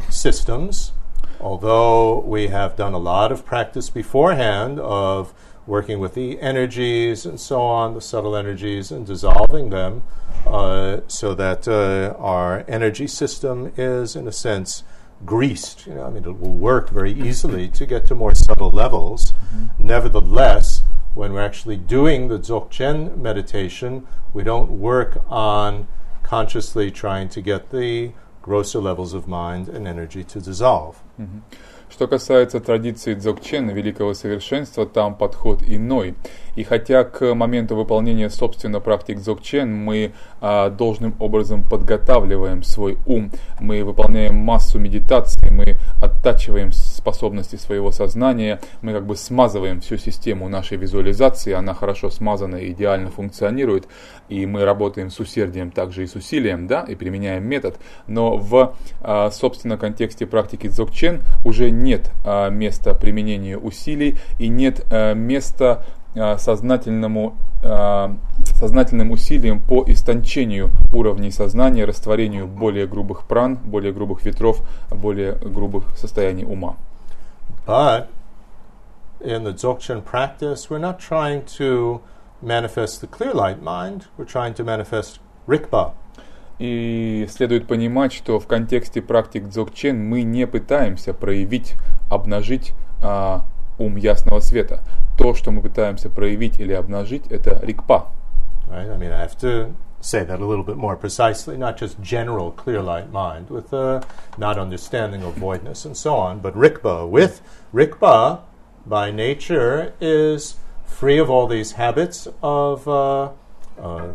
systems, 0.09 0.93
although 1.41 2.21
we 2.21 2.49
have 2.49 2.77
done 2.77 2.95
a 2.95 2.99
lot 2.99 3.31
of 3.31 3.45
practice 3.45 3.91
beforehand 3.91 4.79
of 4.81 5.35
working 5.69 6.01
with 6.01 6.15
the 6.15 6.41
energies 6.41 7.27
and 7.27 7.39
so 7.39 7.61
on, 7.61 7.95
the 7.95 8.01
subtle 8.01 8.35
energies, 8.35 8.91
and 8.91 9.07
dissolving 9.07 9.69
them 9.69 10.03
uh, 10.47 11.01
so 11.07 11.35
that 11.35 11.69
uh, 11.69 12.15
our 12.19 12.65
energy 12.67 13.07
system 13.07 13.73
is, 13.77 14.17
in 14.17 14.27
a 14.27 14.33
sense, 14.33 14.83
greased. 15.27 15.87
You 15.87 15.95
know, 15.95 16.05
I 16.05 16.11
mean, 16.11 16.25
it 16.25 16.41
will 16.41 16.55
work 16.55 16.89
very 16.91 17.13
easily 17.13 17.69
to 17.69 17.87
get 17.87 18.07
to 18.07 18.15
more 18.15 18.35
subtle 18.35 18.71
levels. 18.71 19.35
Nevertheless, 19.79 20.83
when 21.15 21.33
we're 21.35 21.45
actually 21.45 21.77
doing 21.77 22.29
the 22.29 22.39
Dzogchen 22.39 23.19
meditation, 23.19 24.07
we 24.33 24.43
don't 24.43 24.71
work 24.71 25.23
on 25.29 25.87
consciously 26.23 26.91
trying 26.91 27.29
to 27.31 27.41
get 27.43 27.71
the 27.71 28.13
grosser 28.43 28.79
levels 28.79 29.13
of 29.13 29.29
mind 29.29 29.69
and 29.69 29.87
energy 29.87 30.25
to 30.25 30.41
dissolve. 30.41 31.03
Что 31.99 32.07
касается 32.07 32.61
традиции 32.61 33.17
дзogchen, 33.17 33.73
великого 33.73 34.15
совершенства, 34.15 34.87
там 34.87 35.17
подход 35.17 35.65
иной. 35.67 36.15
И 36.59 36.65
хотя 36.65 37.05
к 37.05 37.35
моменту 37.35 37.77
выполнения, 37.77 38.29
собственно, 38.31 38.81
практик 38.81 39.19
дзogchen 39.19 39.67
мы 39.67 40.11
а, 40.41 40.71
должным 40.71 41.15
образом 41.21 41.63
подготавливаем 41.63 42.65
свой 42.65 42.99
ум, 43.07 43.31
мы 43.61 43.85
выполняем 43.85 44.35
массу 44.35 44.81
медитаций, 44.81 45.53
мы 45.53 45.77
оттачиваем 46.03 46.73
способности 46.73 47.55
своего 47.55 47.93
сознания, 47.93 48.61
мы 48.83 48.93
как 48.93 49.07
бы 49.07 49.15
смазываем 49.15 49.81
всю 49.81 49.99
систему 49.99 50.49
нашей 50.49 50.79
визуализации, 50.79 51.53
она 51.53 51.75
хорошо 51.75 52.11
смазана 52.11 52.57
и 52.57 52.73
идеально 52.73 53.13
функционирует, 53.13 53.87
и 54.29 54.45
мы 54.45 54.65
работаем 54.65 55.11
с 55.11 55.21
усердием, 55.21 55.71
также 55.71 56.03
и 56.03 56.07
с 56.09 56.17
усилием, 56.17 56.67
да, 56.67 56.83
и 56.89 56.97
применяем 56.97 57.45
метод, 57.45 57.77
но 58.09 58.37
в, 58.37 58.75
а, 59.01 59.31
собственно, 59.31 59.79
контексте 59.79 60.27
практики 60.27 60.67
дзogchen 60.67 61.21
уже 61.45 61.71
нет 61.71 62.11
а, 62.25 62.51
места 62.51 62.95
применению 62.95 63.61
усилий 63.61 64.17
и 64.41 64.49
нет 64.49 64.85
а, 64.91 65.15
места 65.15 65.85
сознательному, 66.39 67.37
а, 67.63 68.15
сознательным 68.55 69.11
усилиям 69.11 69.61
по 69.61 69.85
истончению 69.87 70.71
уровней 70.93 71.31
сознания, 71.31 71.85
растворению 71.85 72.47
более 72.47 72.87
грубых 72.87 73.25
пран, 73.25 73.57
более 73.57 73.93
грубых 73.93 74.25
ветров, 74.25 74.63
более 74.91 75.33
грубых 75.33 75.97
состояний 75.97 76.45
ума. 76.45 76.77
But 77.67 78.09
in 79.21 79.45
the 79.45 79.53
Dzogchen 79.53 80.03
practice, 80.03 80.69
we're 80.71 80.79
not 80.79 80.99
trying 80.99 81.45
to 81.59 82.01
manifest 82.43 83.01
the 83.01 83.07
clear 83.07 83.35
light 83.35 83.63
mind, 83.63 84.07
we're 84.17 84.25
trying 84.25 84.55
to 84.55 84.65
manifest 84.65 85.21
Rikpa. 85.47 85.95
И 86.59 87.29
следует 87.31 87.69
понимать, 87.69 88.13
что 88.13 88.41
в 88.41 88.47
контексте 88.49 89.01
практик 89.01 89.45
дзogchen 89.45 89.95
мы 89.95 90.23
не 90.23 90.47
пытаемся 90.47 91.15
проявить, 91.15 91.75
обнажить 92.11 92.73
а, 93.01 93.45
ум 93.78 93.96
ясного 93.96 94.40
света. 94.40 94.82
То, 95.18 95.34
что 95.34 95.52
мы 95.52 95.62
пытаемся 95.62 96.10
проявить 96.10 96.60
или 96.60 96.74
обнажить, 96.74 97.28
это 97.28 97.60
рикпа. 97.62 98.08
Right? 98.70 98.90
I 98.90 98.98
mean, 98.98 99.12
I 99.12 99.22
have 99.22 99.38
to 99.40 99.74
say 100.04 100.24
that 100.24 100.40
a 100.40 100.46
little 100.46 100.64
bit 100.64 100.78
more 100.78 100.96
precisely, 100.96 101.58
not 101.58 101.78
just 101.78 102.02
general 102.02 102.52
clear 102.52 102.82
light 102.82 103.12
mind 103.12 103.50
with 103.50 103.72
a 103.74 104.04
not 104.38 104.58
understanding 104.58 105.24
of 105.24 105.36
voidness 105.36 105.86
and 105.86 105.96
so 105.96 106.16
on, 106.16 106.40
but 106.40 106.54
Rikpa. 106.56 107.08
With 107.10 107.42
Rikpa, 107.74 108.42
by 108.86 109.12
nature, 109.12 109.94
is 110.02 110.56
free 110.86 111.18
of 111.18 111.30
all 111.30 111.48
these 111.48 111.74
habits 111.74 112.28
of, 112.42 112.88
uh, 112.88 113.30
uh, 113.80 114.08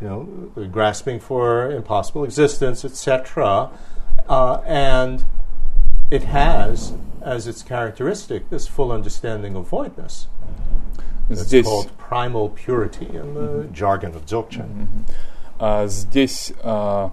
you 0.00 0.08
know, 0.08 0.50
the 0.54 0.66
grasping 0.66 1.20
for 1.20 1.70
impossible 1.70 2.24
existence, 2.24 2.84
etc. 2.84 3.70
Uh, 4.28 4.60
and 4.66 5.24
it 6.11 6.23
has 6.25 6.93
as 7.21 7.47
its 7.47 7.63
characteristic 7.63 8.49
this 8.49 8.67
full 8.67 8.91
understanding 8.91 9.55
of 9.55 9.69
voidness. 9.69 10.27
It's 11.29 11.61
called 11.63 11.97
primal 11.97 12.49
purity 12.49 13.07
in 13.07 13.33
the 13.33 13.69
jargon 13.71 14.13
of 14.13 14.25
Dzogchen. 14.25 15.05
а, 15.59 15.87
здесь 15.87 16.53
а, 16.61 17.11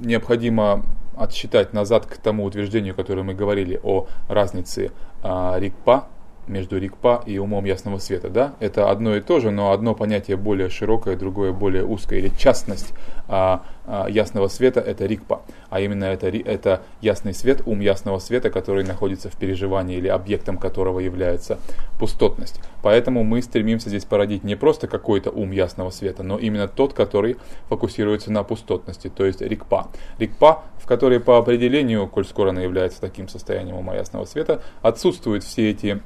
необходимо 0.00 0.86
отсчитать 1.16 1.72
назад 1.72 2.06
к 2.06 2.16
тому 2.16 2.44
утверждению, 2.44 2.94
которое 2.94 3.22
мы 3.22 3.34
говорили 3.34 3.78
о 3.82 4.06
разнице 4.28 4.92
а, 5.22 5.58
рикпа 5.58 6.08
между 6.46 6.78
рикпа 6.78 7.22
и 7.26 7.38
умом 7.38 7.64
ясного 7.64 7.98
света. 7.98 8.28
Да? 8.28 8.54
Это 8.60 8.90
одно 8.90 9.16
и 9.16 9.20
то 9.20 9.40
же, 9.40 9.50
но 9.50 9.72
одно 9.72 9.94
понятие 9.94 10.36
более 10.36 10.70
широкое, 10.70 11.16
другое 11.16 11.52
более 11.52 11.84
узкое. 11.84 12.18
Или 12.18 12.28
частность 12.36 12.92
а, 13.28 13.64
а, 13.86 14.06
ясного 14.08 14.48
света– 14.48 14.80
это 14.86 15.06
рикпа. 15.06 15.42
А 15.70 15.80
именно 15.80 16.04
это, 16.04 16.28
это 16.28 16.82
ясный 17.00 17.34
свет, 17.34 17.62
ум 17.66 17.80
ясного 17.80 18.18
света, 18.18 18.50
который 18.50 18.84
находится 18.84 19.28
в 19.28 19.36
переживании 19.36 19.96
или 19.96 20.08
объектом 20.08 20.58
которого 20.58 21.00
является 21.00 21.58
пустотность. 21.98 22.60
Поэтому 22.82 23.24
мы 23.24 23.42
стремимся 23.42 23.88
здесь 23.88 24.04
породить 24.04 24.44
не 24.44 24.54
просто 24.54 24.86
какой-то 24.86 25.30
ум 25.30 25.50
ясного 25.50 25.90
света, 25.90 26.22
но 26.22 26.38
именно 26.38 26.68
тот, 26.68 26.92
который 26.92 27.36
фокусируется 27.68 28.30
на 28.30 28.42
пустотности, 28.42 29.08
то 29.08 29.24
есть 29.24 29.40
рикпа. 29.40 29.88
Рикпа, 30.18 30.64
в 30.78 30.86
которой 30.86 31.20
по 31.20 31.38
определению, 31.38 32.06
коль 32.06 32.24
скоро 32.24 32.50
она 32.50 32.62
является 32.62 33.00
таким 33.00 33.28
состоянием 33.28 33.76
ума 33.76 33.94
ясного 33.94 34.24
света, 34.24 34.62
отсутствуют 34.82 35.42
все 35.42 35.70
эти 35.70 36.00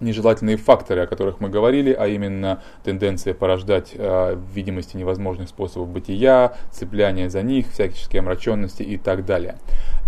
нежелательные 0.00 0.56
факторы, 0.56 1.02
о 1.02 1.06
которых 1.06 1.40
мы 1.40 1.48
говорили, 1.48 1.92
а 1.92 2.06
именно 2.06 2.60
тенденция 2.82 3.34
порождать 3.34 3.92
э, 3.94 4.36
видимости 4.52 4.96
невозможных 4.96 5.48
способов 5.48 5.88
бытия, 5.88 6.54
цепляние 6.70 7.30
за 7.30 7.42
них, 7.42 7.70
всяческие 7.72 8.20
омраченности 8.20 8.82
и 8.82 8.96
так 8.96 9.24
далее. 9.24 9.56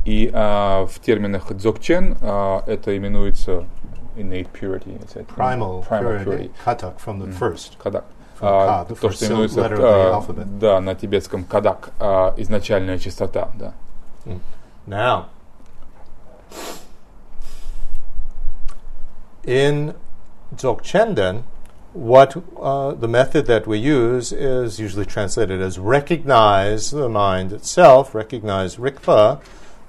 И 0.05 0.31
э, 0.33 0.33
в 0.33 1.01
терминах 1.01 1.51
дзogchen 1.51 2.17
э, 2.21 2.71
это 2.71 2.97
именуется 2.97 3.65
innate 4.17 4.49
purity, 4.53 4.99
it's 5.03 5.15
Primal, 5.37 5.85
primal 5.87 6.25
purity, 6.25 6.51
katak 6.65 6.99
from 6.99 7.21
the 7.21 7.33
first. 7.33 7.77
А, 8.39 8.85
ka, 8.85 8.87
the 8.89 9.01
то, 9.01 9.11
что 9.11 9.27
именуется 9.27 9.61
alphabet. 9.61 10.59
да, 10.59 10.81
на 10.81 10.95
тибетском 10.95 11.45
кадак, 11.45 11.91
а, 11.99 12.35
изначальная 12.37 12.99
чистота, 12.99 13.51
да. 13.55 13.73
Now, 14.87 15.25
in 19.47 19.95
Dzogchen, 20.55 21.45
what 21.93 22.37
uh, 22.61 22.93
the 22.93 23.09
method 23.09 23.47
that 23.47 23.67
we 23.67 23.79
use 23.79 24.33
is 24.33 24.79
usually 24.79 25.07
translated 25.07 25.63
as 25.63 25.79
recognize 25.79 26.91
the 26.91 27.09
mind 27.09 27.53
itself, 27.53 28.15
recognize 28.15 28.77
Rikpa, 28.77 29.41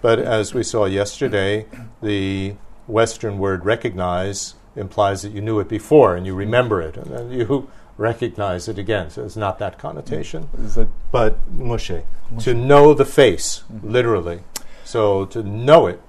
but 0.01 0.19
as 0.19 0.53
we 0.53 0.63
saw 0.63 0.85
yesterday, 0.85 1.65
the 2.01 2.55
Western 2.87 3.39
word 3.39 3.65
recognize 3.65 4.55
implies 4.75 5.23
that 5.23 5.31
you 5.31 5.41
knew 5.41 5.59
it 5.59 5.67
before 5.67 6.15
and 6.15 6.25
you 6.25 6.33
remember 6.33 6.81
it, 6.81 6.95
and 6.95 7.11
then 7.11 7.31
you 7.31 7.69
recognize 7.97 8.67
it 8.67 8.77
again. 8.77 9.09
So 9.09 9.25
it's 9.25 9.35
not 9.35 9.59
that 9.59 9.77
connotation 9.77 10.49
За- 10.67 10.87
but 11.11 11.39
mushe, 11.51 12.03
to 12.39 12.53
know 12.53 12.93
the 12.93 13.05
face, 13.05 13.63
literally. 13.83 14.41
So 14.85 15.25
to 15.25 15.43
know 15.43 15.87
it 15.87 15.99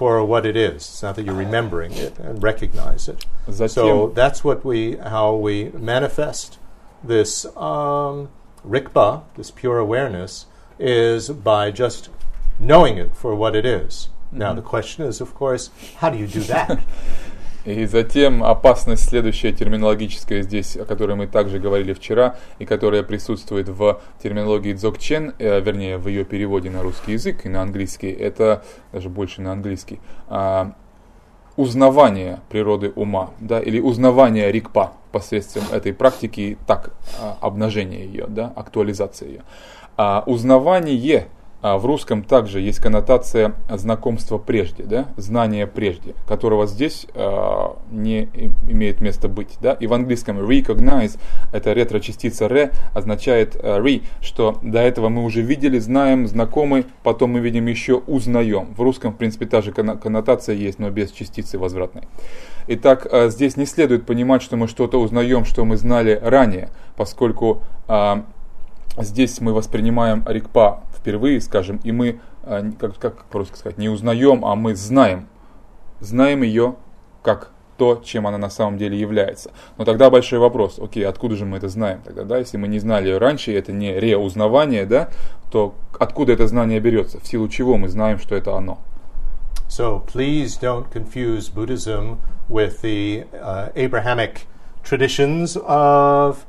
for 0.00 0.24
what 0.24 0.46
it 0.46 0.56
is. 0.56 0.76
It's 0.76 1.02
not 1.02 1.14
that 1.16 1.26
you're 1.26 1.34
remembering 1.34 1.92
it 1.92 2.18
and 2.18 2.42
recognize 2.42 3.06
it. 3.06 3.26
That 3.46 3.68
so 3.68 4.08
that's 4.08 4.42
what 4.42 4.64
we 4.64 4.96
how 4.96 5.34
we 5.34 5.68
manifest 5.72 6.58
this 7.04 7.44
um, 7.54 8.30
rikpa, 8.66 9.24
this 9.36 9.50
pure 9.50 9.76
awareness, 9.76 10.46
is 10.78 11.28
by 11.28 11.70
just 11.70 12.08
knowing 12.58 12.96
it 12.96 13.14
for 13.14 13.34
what 13.34 13.54
it 13.54 13.66
is. 13.66 14.08
Mm-hmm. 14.28 14.38
Now 14.38 14.54
the 14.54 14.62
question 14.62 15.04
is, 15.04 15.20
of 15.20 15.34
course, 15.34 15.68
how 15.96 16.08
do 16.08 16.16
you 16.16 16.26
do 16.26 16.40
that? 16.44 16.80
И 17.64 17.84
затем 17.84 18.42
опасность 18.42 19.08
следующая 19.08 19.52
терминологическая 19.52 20.42
здесь, 20.42 20.76
о 20.76 20.84
которой 20.84 21.14
мы 21.16 21.26
также 21.26 21.58
говорили 21.58 21.92
вчера, 21.92 22.36
и 22.58 22.64
которая 22.64 23.02
присутствует 23.02 23.68
в 23.68 24.00
терминологии 24.22 24.72
дзогчен, 24.72 25.34
э, 25.38 25.60
вернее 25.60 25.98
в 25.98 26.08
ее 26.08 26.24
переводе 26.24 26.70
на 26.70 26.82
русский 26.82 27.12
язык 27.12 27.44
и 27.44 27.48
на 27.48 27.62
английский, 27.62 28.10
это 28.10 28.64
даже 28.92 29.08
больше 29.08 29.42
на 29.42 29.52
английский. 29.52 30.00
а, 30.28 30.74
узнавание 31.56 32.40
природы 32.48 32.92
ума, 32.94 33.30
да, 33.40 33.60
или 33.60 33.80
узнавание 33.80 34.50
рикпа 34.50 34.92
посредством 35.12 35.64
этой 35.72 35.92
практики, 35.92 36.56
так, 36.66 36.92
а, 37.20 37.36
обнажения 37.40 38.04
ее, 38.04 38.26
да, 38.28 38.52
актуализации 38.56 39.28
ее. 39.28 39.42
А 39.96 40.22
узнавание 40.26 41.28
а 41.62 41.78
в 41.78 41.86
русском 41.86 42.22
также 42.22 42.60
есть 42.60 42.78
коннотация 42.78 43.54
знакомства 43.68 44.38
прежде, 44.38 44.84
да, 44.84 45.08
знания 45.16 45.66
прежде, 45.66 46.14
которого 46.26 46.66
здесь 46.66 47.06
э, 47.14 47.68
не 47.90 48.28
имеет 48.68 49.00
места 49.00 49.28
быть. 49.28 49.58
Да. 49.60 49.74
И 49.74 49.86
в 49.86 49.92
английском 49.92 50.38
recognize, 50.38 51.18
это 51.52 51.72
ретро-частица 51.72 52.46
re, 52.46 52.72
означает 52.94 53.56
э, 53.56 53.78
re, 53.78 54.02
что 54.22 54.58
до 54.62 54.80
этого 54.80 55.08
мы 55.08 55.24
уже 55.24 55.42
видели, 55.42 55.78
знаем, 55.78 56.26
знакомы, 56.26 56.86
потом 57.02 57.32
мы 57.32 57.40
видим 57.40 57.66
еще 57.66 57.94
узнаем. 57.94 58.74
В 58.74 58.80
русском, 58.80 59.12
в 59.12 59.16
принципе, 59.16 59.46
та 59.46 59.60
же 59.60 59.72
коннотация 59.72 60.54
есть, 60.54 60.78
но 60.78 60.90
без 60.90 61.10
частицы 61.10 61.58
возвратной. 61.58 62.04
Итак, 62.68 63.06
э, 63.10 63.28
здесь 63.28 63.56
не 63.56 63.66
следует 63.66 64.06
понимать, 64.06 64.42
что 64.42 64.56
мы 64.56 64.66
что-то 64.66 65.00
узнаем, 65.00 65.44
что 65.44 65.64
мы 65.64 65.76
знали 65.76 66.18
ранее, 66.22 66.70
поскольку 66.96 67.62
э, 67.88 68.22
здесь 68.96 69.40
мы 69.40 69.52
воспринимаем 69.52 70.24
рикпа 70.26 70.84
впервые, 71.00 71.40
скажем, 71.40 71.80
и 71.82 71.92
мы, 71.92 72.20
э, 72.44 72.72
как, 72.78 72.98
как 72.98 73.24
по-русски 73.24 73.56
сказать, 73.56 73.78
не 73.78 73.88
узнаем, 73.88 74.44
а 74.44 74.54
мы 74.54 74.74
знаем. 74.74 75.28
Знаем 76.00 76.42
ее 76.42 76.76
как 77.22 77.50
то, 77.76 78.00
чем 78.04 78.26
она 78.26 78.36
на 78.36 78.50
самом 78.50 78.76
деле 78.76 78.98
является. 78.98 79.52
Но 79.78 79.86
тогда 79.86 80.10
большой 80.10 80.38
вопрос, 80.38 80.78
окей, 80.78 81.06
откуда 81.06 81.34
же 81.34 81.46
мы 81.46 81.56
это 81.56 81.68
знаем 81.68 82.02
тогда, 82.04 82.24
да, 82.24 82.38
если 82.38 82.58
мы 82.58 82.68
не 82.68 82.78
знали 82.78 83.08
ее 83.08 83.18
раньше, 83.18 83.54
это 83.54 83.72
не 83.72 83.98
реузнавание, 83.98 84.84
да, 84.84 85.08
то 85.50 85.74
откуда 85.98 86.32
это 86.32 86.46
знание 86.46 86.78
берется, 86.78 87.18
в 87.18 87.26
силу 87.26 87.48
чего 87.48 87.78
мы 87.78 87.88
знаем, 87.88 88.18
что 88.18 88.34
это 88.34 88.54
оно. 88.54 88.78
So 89.68 90.04
please 90.04 90.58
don't 90.60 90.90
confuse 90.92 91.48
Buddhism 91.48 92.18
with 92.50 92.82
the 92.82 93.24
uh, 93.32 93.70
Abrahamic 93.74 94.46
traditions 94.82 95.56
of 95.64 96.44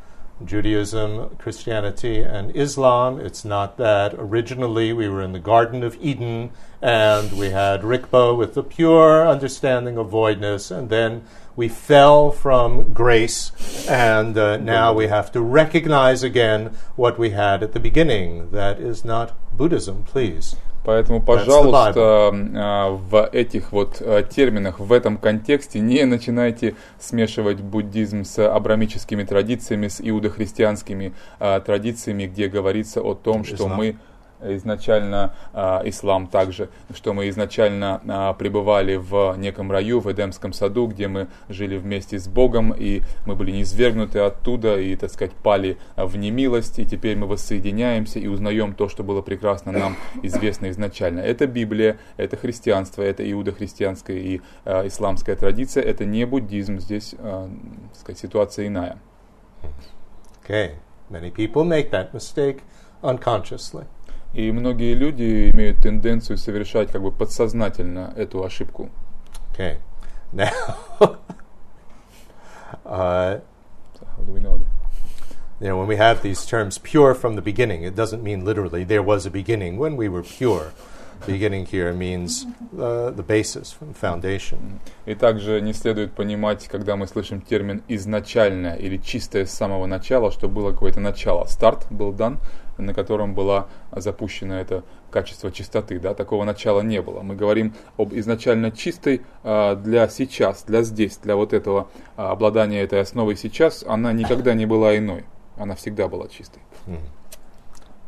Judaism, 0.46 1.36
Christianity, 1.38 2.22
and 2.22 2.56
Islam. 2.56 3.20
It's 3.20 3.46
not 3.46 3.78
that. 3.78 4.14
Originally, 4.18 4.94
we 4.94 5.08
were 5.10 5.22
in 5.22 5.34
the 5.34 5.40
Garden 5.40 5.84
of 5.84 5.98
Eden 6.02 6.52
and 6.82 7.32
we 7.34 7.50
had 7.50 7.82
Rikbo 7.82 8.36
with 8.36 8.56
the 8.56 8.64
pure 8.64 9.28
understanding 9.28 9.98
of 9.98 10.10
voidness, 10.10 10.72
and 10.72 10.90
then 10.90 11.24
we 11.56 11.68
fell 11.68 12.32
from 12.32 12.92
grace, 12.92 13.52
and 13.88 14.38
uh, 14.38 14.58
now 14.58 14.92
we 14.92 15.08
have 15.08 15.32
to 15.34 15.42
recognize 15.42 16.24
again 16.24 16.76
what 16.96 17.20
we 17.20 17.32
had 17.32 17.62
at 17.62 17.74
the 17.74 17.80
beginning. 17.80 18.50
That 18.52 18.80
is 18.80 19.06
not 19.06 19.38
Buddhism, 19.56 20.04
please. 20.04 20.56
Поэтому, 20.84 21.22
пожалуйста, 21.22 21.94
а, 21.96 22.90
в 22.90 23.30
этих 23.32 23.72
вот 23.72 23.98
а, 24.02 24.24
терминах, 24.24 24.80
в 24.80 24.92
этом 24.92 25.18
контексте 25.18 25.80
не 25.80 26.06
начинайте 26.06 26.76
смешивать 27.00 27.62
буддизм 27.62 28.24
с 28.24 28.40
абрамическими 28.48 29.24
традициями, 29.24 29.88
с 29.88 30.02
иудохристианскими 30.02 31.14
а, 31.40 31.60
традициями, 31.60 32.26
где 32.26 32.48
говорится 32.48 33.02
о 33.02 33.14
том, 33.14 33.44
что 33.44 33.68
мы 33.68 33.98
изначально 34.44 35.34
э, 35.54 35.82
ислам 35.86 36.28
также, 36.28 36.70
что 36.94 37.14
мы 37.14 37.30
изначально 37.30 38.02
э, 38.04 38.34
пребывали 38.38 38.96
в 38.96 39.36
неком 39.38 39.72
раю, 39.72 40.00
в 40.00 40.12
Эдемском 40.12 40.54
саду, 40.54 40.88
где 40.88 41.08
мы 41.08 41.28
жили 41.50 41.78
вместе 41.78 42.20
с 42.20 42.28
Богом, 42.28 42.74
и 42.74 43.02
мы 43.26 43.36
были 43.36 43.52
низвергнуты 43.52 44.20
оттуда, 44.20 44.80
и, 44.80 44.96
так 44.96 45.12
сказать, 45.12 45.34
пали 45.34 45.78
в 45.96 46.18
немилость, 46.18 46.80
и 46.80 46.86
теперь 46.86 47.18
мы 47.18 47.28
воссоединяемся 47.28 48.20
и 48.20 48.28
узнаем 48.28 48.74
то, 48.74 48.90
что 48.90 49.04
было 49.04 49.22
прекрасно 49.22 49.72
нам 49.72 49.98
известно 50.24 50.70
изначально. 50.70 51.20
Это 51.20 51.48
Библия, 51.48 51.98
это 52.18 52.38
христианство, 52.38 53.02
это 53.02 53.30
иудохристианская 53.32 54.18
и 54.18 54.42
э, 54.66 54.88
исламская 54.88 55.36
традиция, 55.36 55.84
это 55.84 56.06
не 56.06 56.26
буддизм, 56.26 56.80
здесь, 56.80 57.16
э, 57.18 57.48
сказать, 57.94 58.20
ситуация 58.20 58.68
иная. 58.68 58.98
Okay. 60.44 60.76
Many 61.10 61.30
people 61.30 61.66
make 61.66 61.92
that 61.92 62.14
mistake 62.14 62.64
unconsciously. 63.04 63.86
И 64.34 64.52
многие 64.52 64.94
люди 64.94 65.52
имеют 65.52 65.80
тенденцию 65.80 66.38
совершать 66.38 66.92
как 66.92 67.02
бы 67.02 67.12
подсознательно 67.12 68.14
эту 68.16 68.44
ошибку. 68.44 68.90
Okay. 69.54 69.78
Now, 70.32 70.50
uh, 72.86 73.40
so 74.00 74.06
how 74.06 74.24
do 74.26 74.32
we 74.32 74.40
know 74.40 74.58
that? 74.58 74.68
You 75.60 75.68
know, 75.68 75.78
when 75.78 75.88
we 75.88 75.98
have 75.98 76.22
these 76.24 76.46
terms 76.46 76.78
pure 76.78 77.14
from 77.14 77.36
the 77.36 77.42
beginning, 77.42 77.84
it 77.84 77.96
doesn't 77.96 78.24
mean 78.24 78.46
literally 78.46 78.84
there 78.84 79.04
was 79.04 79.26
a 79.26 79.30
beginning 79.30 79.78
when 79.78 79.96
we 79.98 80.08
were 80.08 80.24
pure. 80.24 80.72
Beginning 81.28 81.68
here 81.68 81.94
means 81.94 82.48
uh, 82.80 83.12
the 83.12 83.22
basis, 83.22 83.76
foundation. 83.94 84.80
И 85.06 85.14
также 85.14 85.62
не 85.62 85.74
следует 85.74 86.14
понимать, 86.14 86.68
когда 86.68 86.96
мы 86.96 87.06
слышим 87.06 87.42
термин 87.42 87.84
изначально 87.88 88.74
или 88.74 88.98
чистое 88.98 89.46
с 89.46 89.52
самого 89.52 89.86
начала, 89.86 90.32
что 90.32 90.50
было 90.50 90.72
какое-то 90.72 91.00
начало. 91.00 91.46
Старт 91.46 91.86
был 91.92 92.12
дан, 92.12 92.40
на 92.78 92.94
котором 92.94 93.34
была 93.34 93.68
запущена 93.92 94.62
это 94.62 94.84
качество 95.10 95.52
чистоты. 95.52 96.00
Да? 96.00 96.14
Такого 96.14 96.44
начала 96.44 96.82
не 96.82 97.02
было. 97.02 97.22
Мы 97.22 97.36
говорим 97.36 97.74
об 97.98 98.14
изначально 98.14 98.72
чистой 98.72 99.22
а, 99.44 99.76
для 99.76 100.08
сейчас, 100.10 100.64
для 100.64 100.84
здесь, 100.84 101.18
для 101.18 101.36
вот 101.36 101.54
этого 101.54 101.90
а, 102.16 102.32
обладания 102.32 102.82
этой 102.82 103.02
основой 103.02 103.36
сейчас. 103.36 103.84
Она 103.88 104.14
никогда 104.14 104.54
не 104.54 104.66
была 104.66 104.98
иной. 104.98 105.26
Она 105.58 105.76
всегда 105.76 106.08
была 106.08 106.28
чистой. 106.28 106.62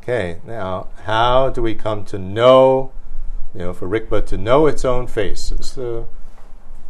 Okay, 0.06 0.42
now 0.46 0.88
how 1.06 1.50
do 1.50 1.62
we 1.62 1.74
come 1.74 2.04
to 2.04 2.18
know, 2.18 2.92
you 3.54 3.62
know, 3.62 3.74
for 3.74 3.88
Rikpa 3.88 4.26
to 4.28 4.38
know 4.38 4.68
its 4.68 4.84
own 4.84 5.08
face 5.08 5.50
is 5.54 5.76
the, 5.76 6.04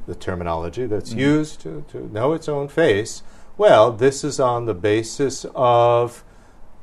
the 0.07 0.15
terminology 0.15 0.87
that's 0.87 1.11
mm-hmm. 1.11 1.19
used 1.19 1.61
to, 1.61 1.85
to 1.91 2.11
know 2.11 2.33
its 2.33 2.49
own 2.49 2.69
face. 2.69 3.21
Well, 3.55 3.91
this 3.91 4.23
is 4.23 4.39
on 4.39 4.65
the 4.65 4.73
basis 4.73 5.45
of 5.53 6.23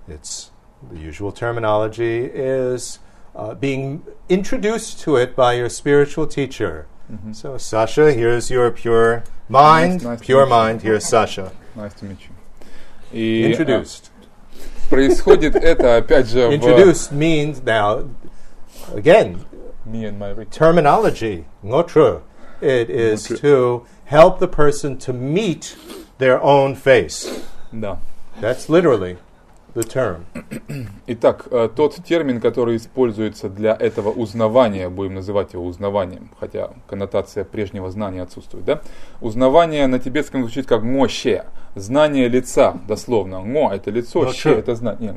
its 0.07 0.50
the 0.92 1.00
usual 1.00 1.32
terminology 1.32 2.26
is 2.26 3.00
uh, 3.36 3.54
being 3.54 4.04
introduced 4.30 5.00
to 5.02 5.16
it 5.18 5.36
by 5.36 5.54
your 5.54 5.70
spiritual 5.70 6.28
teacher. 6.28 6.88
Mm-hmm. 7.12 7.34
So, 7.34 7.58
Sasha, 7.58 8.14
here's 8.14 8.50
your 8.50 8.72
pure 8.72 9.24
mind, 9.50 9.94
nice, 9.96 10.04
nice 10.04 10.20
pure 10.22 10.46
mind. 10.46 10.82
Here's 10.82 11.06
Sasha. 11.06 11.52
Nice 11.76 11.94
to 11.96 12.06
meet 12.06 12.20
you. 12.22 12.30
И, 13.14 13.52
introduced. 13.52 14.10
происходит 14.90 15.56
это 15.56 15.98
опять 15.98 16.28
же 16.28 16.52
Introduced 16.52 17.12
means 17.12 17.62
now, 17.64 18.08
again, 18.94 19.46
me 19.86 20.06
and 20.06 20.18
my 20.20 20.34
terminology, 20.46 21.46
ngotra. 21.64 22.22
It 22.62 22.90
is 22.90 23.24
to 23.42 23.86
help 24.06 24.40
the 24.40 24.48
person 24.48 24.98
to 25.00 25.14
meet 25.14 25.76
their 26.18 26.42
own 26.42 26.76
face. 26.76 27.44
Да. 27.72 27.98
That's 28.40 28.70
literally 28.70 29.18
The 29.75 29.83
term. 29.83 30.25
Итак, 31.07 31.47
э, 31.51 31.69
тот 31.75 31.97
термин, 32.05 32.41
который 32.41 32.77
используется 32.77 33.49
для 33.49 33.75
этого 33.75 34.11
узнавания, 34.11 34.89
будем 34.89 35.15
называть 35.15 35.53
его 35.53 35.65
узнаванием, 35.65 36.31
хотя 36.39 36.71
коннотация 36.87 37.45
прежнего 37.45 37.91
знания 37.91 38.23
отсутствует, 38.23 38.65
да? 38.65 38.83
Узнавание 39.21 39.87
на 39.87 39.99
тибетском 39.99 40.43
звучит 40.43 40.67
как 40.67 40.83
моще, 40.83 41.45
знание 41.75 42.29
лица, 42.29 42.79
дословно. 42.89 43.37
Ngo 43.37 43.73
это 43.73 43.91
лицо, 43.91 44.33
ще 44.33 44.51
это 44.51 44.75
знание. 44.75 45.15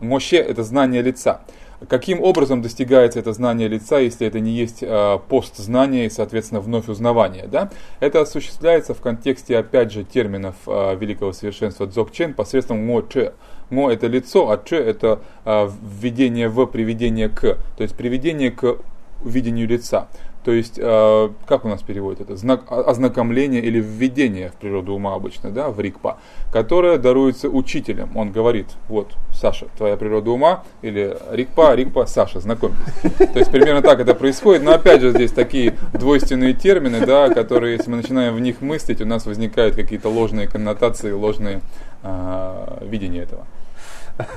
Моще 0.00 0.36
это 0.36 0.62
знание 0.62 1.02
лица. 1.02 1.40
Каким 1.88 2.20
образом 2.20 2.60
достигается 2.60 3.20
это 3.20 3.32
знание 3.32 3.68
лица, 3.68 4.00
если 4.00 4.26
это 4.26 4.40
не 4.40 4.50
есть 4.50 4.78
э, 4.80 5.18
постзнание 5.28 6.06
и, 6.06 6.10
соответственно, 6.10 6.60
вновь 6.60 6.88
узнавание? 6.88 7.46
Да? 7.46 7.70
Это 8.00 8.20
осуществляется 8.20 8.94
в 8.94 9.00
контексте, 9.00 9.56
опять 9.56 9.92
же, 9.92 10.02
терминов 10.02 10.56
э, 10.66 10.96
великого 10.96 11.32
совершенства 11.32 11.86
Дзогчен 11.86 12.34
посредством 12.34 12.78
Ngo 12.90 13.32
Ngo 13.70 13.90
это 13.90 14.06
лицо, 14.06 14.50
а 14.50 14.58
Че 14.62 14.76
это 14.76 15.20
э, 15.44 15.68
введение 16.00 16.48
в 16.48 16.66
приведение 16.66 17.28
к, 17.28 17.40
то 17.40 17.82
есть 17.82 17.94
приведение 17.94 18.50
к 18.50 18.78
видению 19.24 19.66
лица. 19.68 20.08
То 20.44 20.52
есть, 20.52 20.78
э, 20.78 21.28
как 21.46 21.64
у 21.64 21.68
нас 21.68 21.82
переводит 21.82 22.22
это? 22.22 22.36
Знак, 22.36 22.62
ознакомление 22.70 23.60
или 23.60 23.80
введение 23.80 24.48
в 24.48 24.54
природу 24.54 24.94
ума 24.94 25.14
обычно, 25.14 25.50
да, 25.50 25.68
в 25.68 25.78
рикпа, 25.78 26.18
которое 26.50 26.96
даруется 26.96 27.50
учителем. 27.50 28.16
Он 28.16 28.30
говорит, 28.32 28.68
вот, 28.88 29.12
Саша, 29.30 29.66
твоя 29.76 29.98
природа 29.98 30.30
ума, 30.30 30.64
или 30.80 31.14
рикпа, 31.32 31.74
рикпа, 31.74 32.06
Саша, 32.06 32.40
знакомьтесь. 32.40 32.78
То 33.18 33.38
есть, 33.38 33.50
примерно 33.50 33.82
так 33.82 34.00
это 34.00 34.14
происходит, 34.14 34.62
но 34.62 34.72
опять 34.72 35.02
же 35.02 35.10
здесь 35.10 35.32
такие 35.32 35.76
двойственные 35.92 36.54
термины, 36.54 37.04
да, 37.04 37.28
которые, 37.28 37.76
если 37.76 37.90
мы 37.90 37.98
начинаем 37.98 38.34
в 38.34 38.40
них 38.40 38.62
мыслить, 38.62 39.02
у 39.02 39.06
нас 39.06 39.26
возникают 39.26 39.74
какие-то 39.74 40.08
ложные 40.08 40.46
коннотации, 40.46 41.10
ложные 41.10 41.60
э, 42.02 42.78
видения 42.88 43.22
этого. 43.22 43.46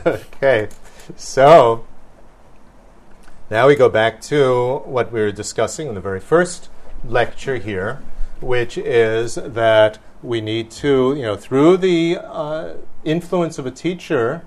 Okay, 0.05 0.69
so 1.15 1.85
Now 3.49 3.67
we 3.67 3.75
go 3.75 3.89
back 3.89 4.21
to 4.21 4.77
what 4.85 5.11
we 5.11 5.19
were 5.19 5.31
discussing 5.31 5.87
in 5.87 5.95
the 5.95 6.01
very 6.01 6.19
first 6.19 6.69
lecture 7.03 7.57
here, 7.57 8.01
which 8.39 8.77
is 8.77 9.35
that 9.35 9.97
we 10.21 10.39
need 10.39 10.71
to, 10.71 11.15
you 11.15 11.23
know, 11.23 11.35
through 11.35 11.77
the 11.77 12.19
uh, 12.21 12.75
influence 13.03 13.57
of 13.57 13.65
a 13.65 13.71
teacher, 13.71 14.43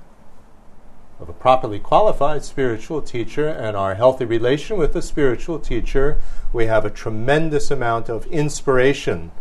of 1.20 1.28
a 1.28 1.32
properly 1.32 1.78
qualified 1.78 2.44
spiritual 2.44 3.02
teacher 3.02 3.48
and 3.48 3.76
our 3.76 3.96
healthy 3.96 4.24
relation 4.24 4.78
with 4.78 4.92
the 4.92 5.02
spiritual 5.02 5.58
teacher, 5.58 6.18
we 6.52 6.66
have 6.66 6.84
a 6.84 6.90
tremendous 6.90 7.70
amount 7.70 8.08
of 8.08 8.24
inspiration. 8.26 9.32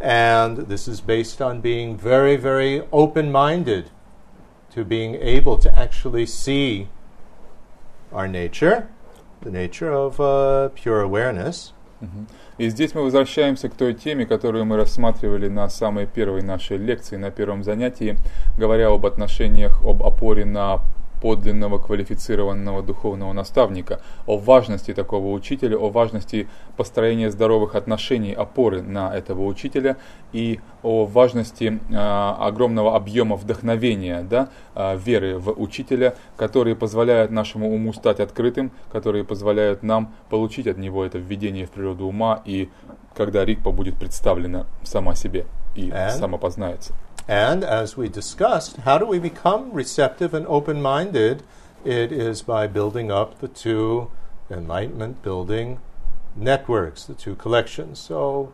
And 0.00 0.56
this 0.68 0.88
is 0.88 1.00
based 1.00 1.42
on 1.42 1.60
being 1.60 1.96
very, 1.96 2.36
very 2.36 2.82
open 2.92 3.30
minded 3.32 3.90
to 4.74 4.84
being 4.84 5.14
able 5.16 5.58
to 5.58 5.70
actually 5.78 6.26
see 6.26 6.88
our 8.12 8.28
nature, 8.28 8.88
the 9.42 9.50
nature 9.50 9.92
of 9.92 10.20
uh, 10.20 10.68
pure 10.74 11.00
awareness. 11.00 11.72
И 12.56 12.68
здесь 12.70 12.94
мы 12.94 13.02
возвращаемся 13.02 13.68
к 13.68 13.74
той 13.74 13.92
теме, 13.92 14.24
которую 14.24 14.64
мы 14.64 14.76
рассматривали 14.76 15.48
на 15.48 15.68
самой 15.68 16.06
первой 16.06 16.42
нашей 16.42 16.78
лекции, 16.78 17.16
на 17.16 17.30
первом 17.30 17.62
занятии, 17.62 18.16
говоря 18.56 18.88
об 18.88 19.04
отношениях, 19.04 19.82
об 19.84 20.02
опоре 20.02 20.46
на 20.46 20.80
подлинного 21.20 21.78
квалифицированного 21.78 22.82
духовного 22.82 23.32
наставника, 23.32 24.00
о 24.26 24.38
важности 24.38 24.94
такого 24.94 25.32
учителя, 25.32 25.76
о 25.76 25.90
важности 25.90 26.48
построения 26.76 27.30
здоровых 27.30 27.74
отношений, 27.74 28.32
опоры 28.32 28.82
на 28.82 29.14
этого 29.14 29.44
учителя 29.44 29.96
и 30.32 30.60
о 30.82 31.04
важности 31.06 31.80
э, 31.90 31.94
огромного 31.96 32.96
объема 32.96 33.36
вдохновения, 33.36 34.22
да, 34.22 34.48
э, 34.74 34.96
веры 34.96 35.38
в 35.38 35.50
учителя, 35.60 36.14
которые 36.36 36.76
позволяют 36.76 37.30
нашему 37.30 37.72
уму 37.72 37.92
стать 37.92 38.20
открытым, 38.20 38.72
которые 38.92 39.24
позволяют 39.24 39.82
нам 39.82 40.14
получить 40.30 40.66
от 40.66 40.78
него 40.78 41.04
это 41.04 41.18
введение 41.18 41.66
в 41.66 41.70
природу 41.70 42.06
ума 42.06 42.42
и 42.44 42.68
когда 43.16 43.44
Рикпа 43.44 43.72
будет 43.72 43.96
представлена 43.96 44.66
сама 44.82 45.14
себе 45.14 45.46
и 45.74 45.90
And? 45.90 46.10
самопознается. 46.10 46.94
And 47.30 47.62
as 47.62 47.96
we 47.96 48.08
discussed, 48.08 48.78
how 48.78 48.98
do 48.98 49.06
we 49.06 49.20
become 49.20 49.70
receptive 49.70 50.34
and 50.34 50.44
open 50.48 50.82
minded? 50.82 51.44
It 51.84 52.10
is 52.10 52.42
by 52.42 52.66
building 52.66 53.12
up 53.12 53.38
the 53.38 53.46
two 53.46 54.10
enlightenment 54.50 55.22
building 55.22 55.78
networks, 56.34 57.04
the 57.04 57.14
two 57.14 57.36
collections. 57.36 58.00
So, 58.00 58.52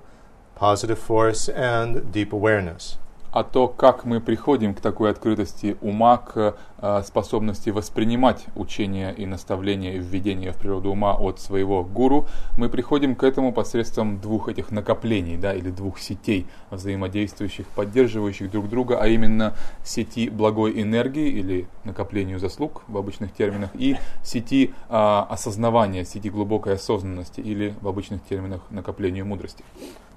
positive 0.56 0.98
force 0.98 1.48
and 1.48 2.12
deep 2.12 2.34
awareness. 2.34 2.98
А 3.36 3.44
то, 3.44 3.68
как 3.68 4.06
мы 4.06 4.22
приходим 4.22 4.72
к 4.72 4.80
такой 4.80 5.10
открытости 5.10 5.76
ума, 5.82 6.16
к 6.16 6.56
э, 6.78 7.02
способности 7.04 7.68
воспринимать 7.68 8.46
учения 8.54 9.10
и 9.10 9.26
наставления 9.26 9.96
и 9.96 9.98
введения 9.98 10.52
в 10.52 10.56
природу 10.56 10.92
ума 10.92 11.12
от 11.12 11.38
своего 11.38 11.84
гуру, 11.84 12.26
мы 12.56 12.70
приходим 12.70 13.14
к 13.14 13.22
этому 13.22 13.52
посредством 13.52 14.18
двух 14.22 14.48
этих 14.48 14.70
накоплений, 14.70 15.36
да, 15.36 15.52
или 15.52 15.68
двух 15.68 15.98
сетей 15.98 16.46
взаимодействующих, 16.70 17.66
поддерживающих 17.66 18.50
друг 18.50 18.70
друга, 18.70 19.02
а 19.02 19.06
именно 19.06 19.54
сети 19.84 20.30
благой 20.30 20.80
энергии 20.80 21.28
или 21.28 21.68
накоплению 21.84 22.38
заслуг 22.38 22.84
в 22.88 22.96
обычных 22.96 23.34
терминах 23.34 23.68
и 23.74 23.96
сети 24.22 24.72
э, 24.88 24.94
осознавания, 25.28 26.06
сети 26.06 26.30
глубокой 26.30 26.76
осознанности 26.76 27.40
или 27.40 27.74
в 27.82 27.86
обычных 27.88 28.24
терминах 28.24 28.62
накоплению 28.70 29.26
мудрости. 29.26 29.62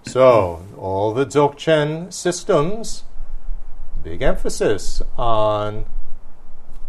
So, 0.05 0.61
all 0.77 1.13
the 1.13 1.25
Dzogchen 1.25 2.11
systems, 2.11 3.03
big 4.02 4.22
emphasis 4.22 5.02
on 5.16 5.86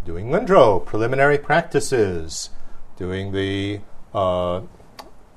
doing 0.04 0.28
Lindro, 0.28 0.84
preliminary 0.84 1.38
practices, 1.38 2.50
doing 2.96 3.32
the 3.32 3.80
uh, 4.14 4.60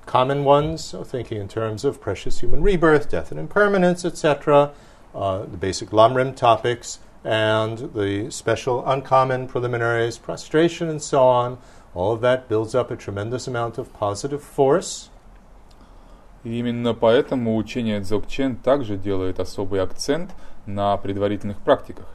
common 0.05 0.43
ones, 0.43 0.83
so 0.83 1.03
thinking 1.03 1.39
in 1.39 1.47
terms 1.47 1.85
of 1.85 2.01
precious 2.01 2.39
human 2.39 2.61
rebirth, 2.61 3.09
death 3.09 3.31
and 3.31 3.39
impermanence, 3.39 4.05
etc., 4.05 4.71
uh, 5.13 5.39
the 5.39 5.57
basic 5.57 5.89
Lamrim 5.89 6.35
topics, 6.35 6.99
and 7.23 7.93
the 7.93 8.31
special 8.31 8.85
uncommon 8.87 9.47
preliminaries, 9.47 10.17
prostration, 10.17 10.87
and 10.89 11.01
so 11.01 11.21
on. 11.21 11.57
All 11.93 12.13
of 12.13 12.21
that 12.21 12.47
builds 12.47 12.75
up 12.75 12.91
a 12.91 12.95
tremendous 12.95 13.47
amount 13.47 13.77
of 13.77 13.91
positive 13.93 14.43
force. 14.43 15.09
И 16.43 16.57
именно 16.57 16.93
поэтому 16.93 17.57
учение 17.57 17.99
Дзogchen 17.99 18.55
также 18.63 18.95
делает 18.97 19.39
особый 19.39 19.81
акцент 19.81 20.31
на 20.66 20.96
предварительных 20.96 21.58
практиках. 21.58 22.06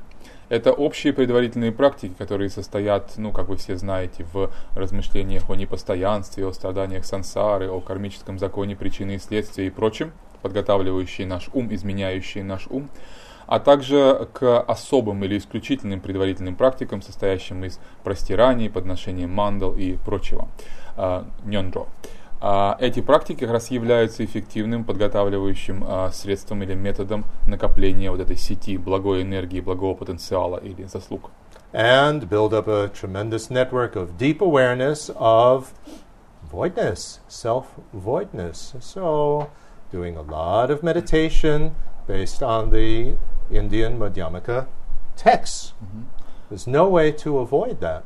Это 0.50 0.74
общие 0.74 1.14
предварительные 1.14 1.72
практики, 1.72 2.14
которые 2.18 2.50
состоят, 2.50 3.14
ну, 3.18 3.32
как 3.32 3.50
вы 3.50 3.58
все 3.58 3.76
знаете, 3.78 4.26
в 4.34 4.52
размышлениях 4.76 5.48
о 5.48 5.56
непостоянстве, 5.56 6.48
о 6.48 6.54
страданиях 6.54 7.06
сансары, 7.06 7.70
о 7.70 7.82
кармическом 7.82 8.40
законе 8.40 8.76
причины 8.76 9.16
и 9.16 9.20
следствия 9.20 9.68
и 9.68 9.70
прочем, 9.70 10.12
подготавливающие 10.42 11.28
наш 11.28 11.50
ум, 11.54 11.72
изменяющие 11.72 12.44
наш 12.44 12.66
ум, 12.68 12.90
а 13.46 13.60
также 13.60 14.28
к 14.34 14.62
особым 14.62 15.24
или 15.24 15.38
исключительным 15.38 16.02
предварительным 16.02 16.56
практикам, 16.56 17.04
состоящим 17.04 17.64
из 17.64 17.80
простираний, 18.04 18.72
подношения 18.72 19.28
мандал 19.28 19.76
и 19.76 19.98
прочего, 19.98 20.48
э, 20.98 21.24
нёндро. 21.46 21.86
А 21.86 21.88
эти 22.41 23.02
практики 23.02 23.41
как 23.41 23.52
раз 23.52 23.70
являются 23.70 24.24
эффективным 24.24 24.86
подготавливающим 24.86 25.84
а, 25.86 26.11
средством 26.11 26.64
или 26.64 26.74
методом 26.74 27.26
накопления 27.45 28.11
вот 28.11 28.22
этой 28.22 28.38
сети 28.38 28.78
благой 28.78 29.24
энергии, 29.24 29.60
благого 29.60 29.94
потенциала 29.94 30.57
или 30.57 30.84
заслуг. 30.86 31.32
and 31.74 32.30
build 32.30 32.53
up 32.53 32.68
a 32.68 32.90
tremendous 32.90 33.49
network 33.49 33.95
of 33.95 34.18
deep 34.18 34.41
awareness 34.41 35.11
of 35.16 35.74
voidness, 36.52 37.20
self 37.28 37.76
voidness. 37.94 38.76
So, 38.80 39.52
doing 39.91 40.18
a 40.18 40.22
lot 40.22 40.72
of 40.72 40.82
meditation 40.84 41.76
based 42.07 42.41
on 42.41 42.72
the 42.72 43.18
Indian 43.52 43.99
Madhyamaka 43.99 44.68
texts. 45.16 45.74
There's 46.49 46.66
no 46.66 46.88
way 46.88 47.11
to 47.11 47.38
avoid 47.40 47.80
that. 47.82 48.03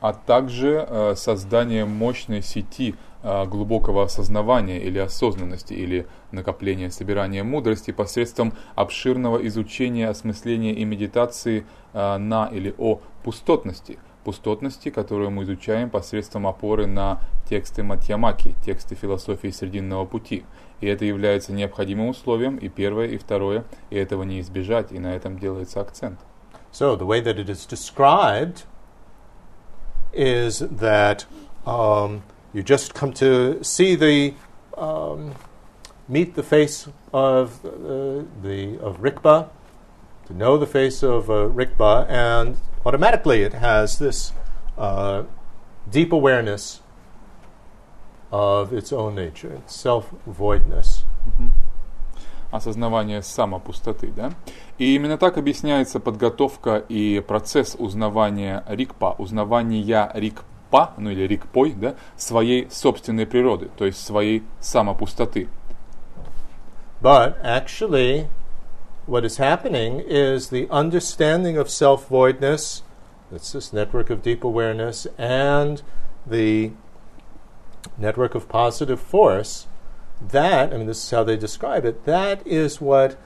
А 0.00 0.12
также 0.12 0.84
э, 0.88 1.14
создание 1.14 1.84
мощной 1.84 2.42
сети 2.42 2.96
глубокого 3.22 4.02
осознавания 4.02 4.78
или 4.78 4.98
осознанности, 4.98 5.74
или 5.74 6.06
накопления, 6.32 6.90
собирания 6.90 7.44
мудрости 7.44 7.90
посредством 7.90 8.52
обширного 8.74 9.46
изучения, 9.46 10.08
осмысления 10.08 10.72
и 10.72 10.84
медитации 10.84 11.64
э, 11.92 12.16
на 12.16 12.46
или 12.46 12.74
о 12.78 13.00
пустотности. 13.22 13.98
Пустотности, 14.24 14.90
которую 14.90 15.30
мы 15.30 15.44
изучаем 15.44 15.90
посредством 15.90 16.46
опоры 16.46 16.86
на 16.86 17.20
тексты 17.48 17.82
Матьямаки, 17.82 18.54
тексты 18.64 18.94
философии 18.94 19.48
Срединного 19.48 20.04
пути. 20.04 20.44
И 20.80 20.86
это 20.86 21.04
является 21.04 21.52
необходимым 21.52 22.08
условием, 22.08 22.56
и 22.56 22.68
первое, 22.68 23.06
и 23.06 23.18
второе, 23.18 23.64
и 23.90 23.96
этого 23.96 24.22
не 24.22 24.40
избежать, 24.40 24.92
и 24.92 24.98
на 24.98 25.14
этом 25.14 25.38
делается 25.38 25.80
акцент. 25.80 26.18
So, 26.72 26.96
the 26.96 27.04
way 27.04 27.20
that 27.20 27.38
it 27.38 27.50
is 27.50 27.66
described 27.66 28.64
is 30.12 30.60
that 30.60 31.26
um, 31.66 32.22
you 32.53 32.63
just 32.63 32.93
come 32.93 33.13
to 33.13 33.63
see 33.63 33.95
the 33.95 34.33
um, 34.77 35.35
meet 36.07 36.35
the 36.35 36.43
face 36.43 36.87
of 37.13 37.65
uh, 37.65 38.23
the 38.41 38.77
of 38.81 39.01
Rikba, 39.01 39.49
to 40.27 40.33
know 40.33 40.57
the 40.57 40.67
face 40.67 41.03
of 41.03 41.29
uh, 41.29 41.49
Rikba, 41.49 42.09
and 42.09 42.57
automatically 42.85 43.41
it 43.41 43.53
has 43.53 43.99
this 43.99 44.33
uh, 44.77 45.23
deep 45.89 46.11
awareness 46.11 46.81
of 48.31 48.73
its 48.73 48.91
own 48.91 49.15
nature, 49.15 49.53
its 49.53 49.75
self 49.75 50.13
voidness. 50.25 51.03
осознавание 52.49 53.21
самопустоты, 53.21 54.07
да? 54.15 54.31
И 54.77 54.95
именно 54.95 55.17
так 55.17 55.37
объясняется 55.37 55.99
подготовка 55.99 56.77
и 56.77 57.23
процесс 57.25 57.75
узнавания 57.77 58.63
рикпа, 58.67 59.15
узнавания 59.17 60.11
рикпа, 60.13 60.45
ну 60.97 61.09
или 61.09 61.27
рикпой, 61.27 61.73
да, 61.73 61.95
своей 62.17 62.69
собственной 62.69 63.25
природы, 63.25 63.69
то 63.77 63.85
есть 63.85 64.05
своей 64.05 64.43
самопустоты. 64.59 65.49
But 67.01 67.37
actually, 67.43 68.27
what 69.05 69.23
is 69.23 69.37
happening 69.37 69.99
is 69.99 70.49
the 70.49 70.67
understanding 70.69 71.57
of 71.57 71.69
self 71.69 72.09
voidness, 72.09 72.81
that's 73.31 73.51
this 73.51 73.71
network 73.71 74.09
of 74.09 74.21
deep 74.21 74.43
awareness, 74.43 75.07
and 75.17 75.81
the 76.25 76.71
network 77.97 78.35
of 78.35 78.49
positive 78.49 78.99
force. 78.99 79.67
That, 80.19 80.73
I 80.73 80.77
mean, 80.77 80.87
this 80.87 81.03
is 81.03 81.11
how 81.11 81.23
they 81.23 81.37
describe 81.37 81.85
it, 81.85 82.05
that 82.05 82.45
is 82.45 82.81
what 82.81 83.17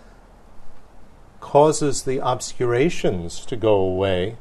causes 1.39 2.03
the 2.03 2.19
obscurations 2.19 3.45
to 3.45 3.55
go 3.55 3.75
away 3.75 4.37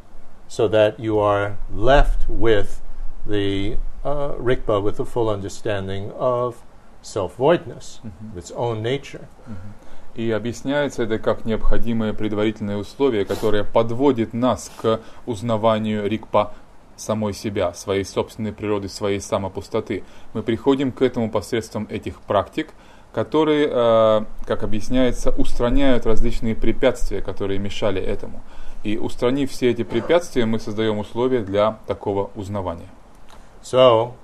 so 0.48 0.68
that 0.68 0.98
you 0.98 1.18
are 1.18 1.56
left 1.72 2.28
with 2.28 2.82
the 3.27 3.77
uh, 4.03 4.35
Rikpa 4.37 4.81
with 4.81 4.99
a 4.99 5.05
full 5.05 5.29
understanding 5.29 6.11
of 6.11 6.63
self 7.01 7.37
voidness, 7.37 8.01
its 8.35 8.51
own 8.51 8.81
nature. 8.81 9.27
И 10.15 10.31
объясняется 10.31 11.03
это 11.03 11.19
как 11.19 11.43
необходимое 11.43 12.13
предварительное 12.13 12.77
условие, 12.77 13.25
которое 13.25 13.65
подводит 13.65 14.33
нас 14.33 14.71
к 14.81 15.01
узнаванию 15.25 16.07
рикпа 16.07 16.53
самой 16.95 17.33
себя, 17.33 17.73
своей 17.73 18.05
собственной 18.05 18.53
природы, 18.53 18.87
своей 18.87 19.19
самопустоты. 19.19 20.05
Мы 20.33 20.41
приходим 20.41 20.93
к 20.93 21.01
этому 21.01 21.29
посредством 21.29 21.85
этих 21.89 22.21
практик, 22.21 22.69
которые, 23.13 23.67
э, 23.69 24.25
как 24.45 24.63
объясняется, 24.63 25.31
устраняют 25.31 26.05
различные 26.05 26.55
препятствия, 26.55 27.21
которые 27.21 27.59
мешали 27.59 28.01
этому. 28.01 28.41
И 28.83 28.97
устранив 28.97 29.51
все 29.51 29.71
эти 29.71 29.83
препятствия, 29.83 30.45
мы 30.45 30.59
создаем 30.59 30.99
условия 30.99 31.41
для 31.41 31.79
такого 31.87 32.29
узнавания. 32.35 32.89
So, 33.64 34.14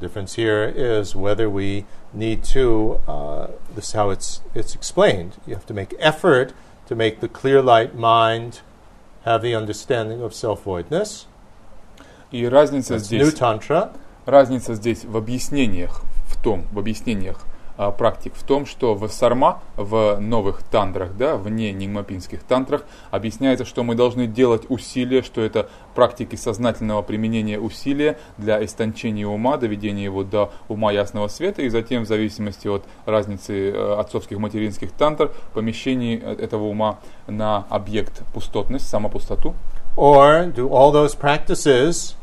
difference 0.00 0.34
here 0.34 0.64
is 0.64 1.14
whether 1.14 1.48
we 1.48 1.86
need 2.12 2.44
to, 2.44 3.00
uh, 3.06 3.46
this 3.74 3.88
is 3.88 3.92
how 3.92 4.10
it's, 4.10 4.40
it's 4.54 4.74
explained. 4.74 5.36
You 5.46 5.54
have 5.54 5.66
to 5.66 5.74
make 5.74 5.94
effort 5.98 6.52
to 6.86 6.94
make 6.94 7.20
the 7.20 7.28
clear 7.28 7.62
light 7.62 7.94
mind 7.94 8.60
have 9.24 9.42
the 9.42 9.54
understanding 9.54 10.22
of 10.22 10.34
self 10.34 10.64
voidness. 10.64 11.26
И 12.30 12.46
разница 12.48 12.94
That's 12.96 13.10
new 13.10 13.30
здесь, 13.30 13.34
Tantra. 13.34 13.96
разница 14.26 14.74
здесь 14.74 15.04
в 15.04 15.16
объяснениях, 15.16 16.02
в 16.26 16.36
том, 16.36 16.66
в 16.72 16.78
объяснениях 16.78 17.36
а, 17.38 17.47
практик 17.97 18.33
в 18.35 18.43
том, 18.43 18.65
что 18.65 18.93
в 18.93 19.07
сарма, 19.09 19.61
в 19.77 20.19
новых 20.19 20.63
тантрах, 20.63 21.15
да, 21.15 21.37
вне 21.37 21.71
нимапинских 21.71 22.43
тантрах, 22.43 22.83
объясняется, 23.09 23.63
что 23.63 23.83
мы 23.83 23.95
должны 23.95 24.27
делать 24.27 24.65
усилия, 24.69 25.21
что 25.21 25.41
это 25.41 25.69
практики 25.95 26.35
сознательного 26.35 27.01
применения 27.01 27.59
усилия 27.59 28.17
для 28.37 28.63
истончения 28.63 29.25
ума, 29.25 29.57
доведения 29.57 30.03
его 30.03 30.23
до 30.23 30.51
ума 30.67 30.91
ясного 30.91 31.29
света, 31.29 31.61
и 31.61 31.69
затем, 31.69 32.03
в 32.03 32.07
зависимости 32.07 32.67
от 32.67 32.83
разницы 33.05 33.71
э, 33.71 33.95
отцовских 33.97 34.37
материнских 34.39 34.91
тантр, 34.91 35.31
помещение 35.53 36.19
э, 36.19 36.33
этого 36.35 36.65
ума 36.65 36.99
на 37.27 37.65
объект 37.69 38.23
пустотность, 38.33 38.87
самопустоту, 38.87 39.55
Or 39.97 40.45
do 40.53 40.69
all 40.69 40.91
those 40.91 41.13
practices 41.13 42.15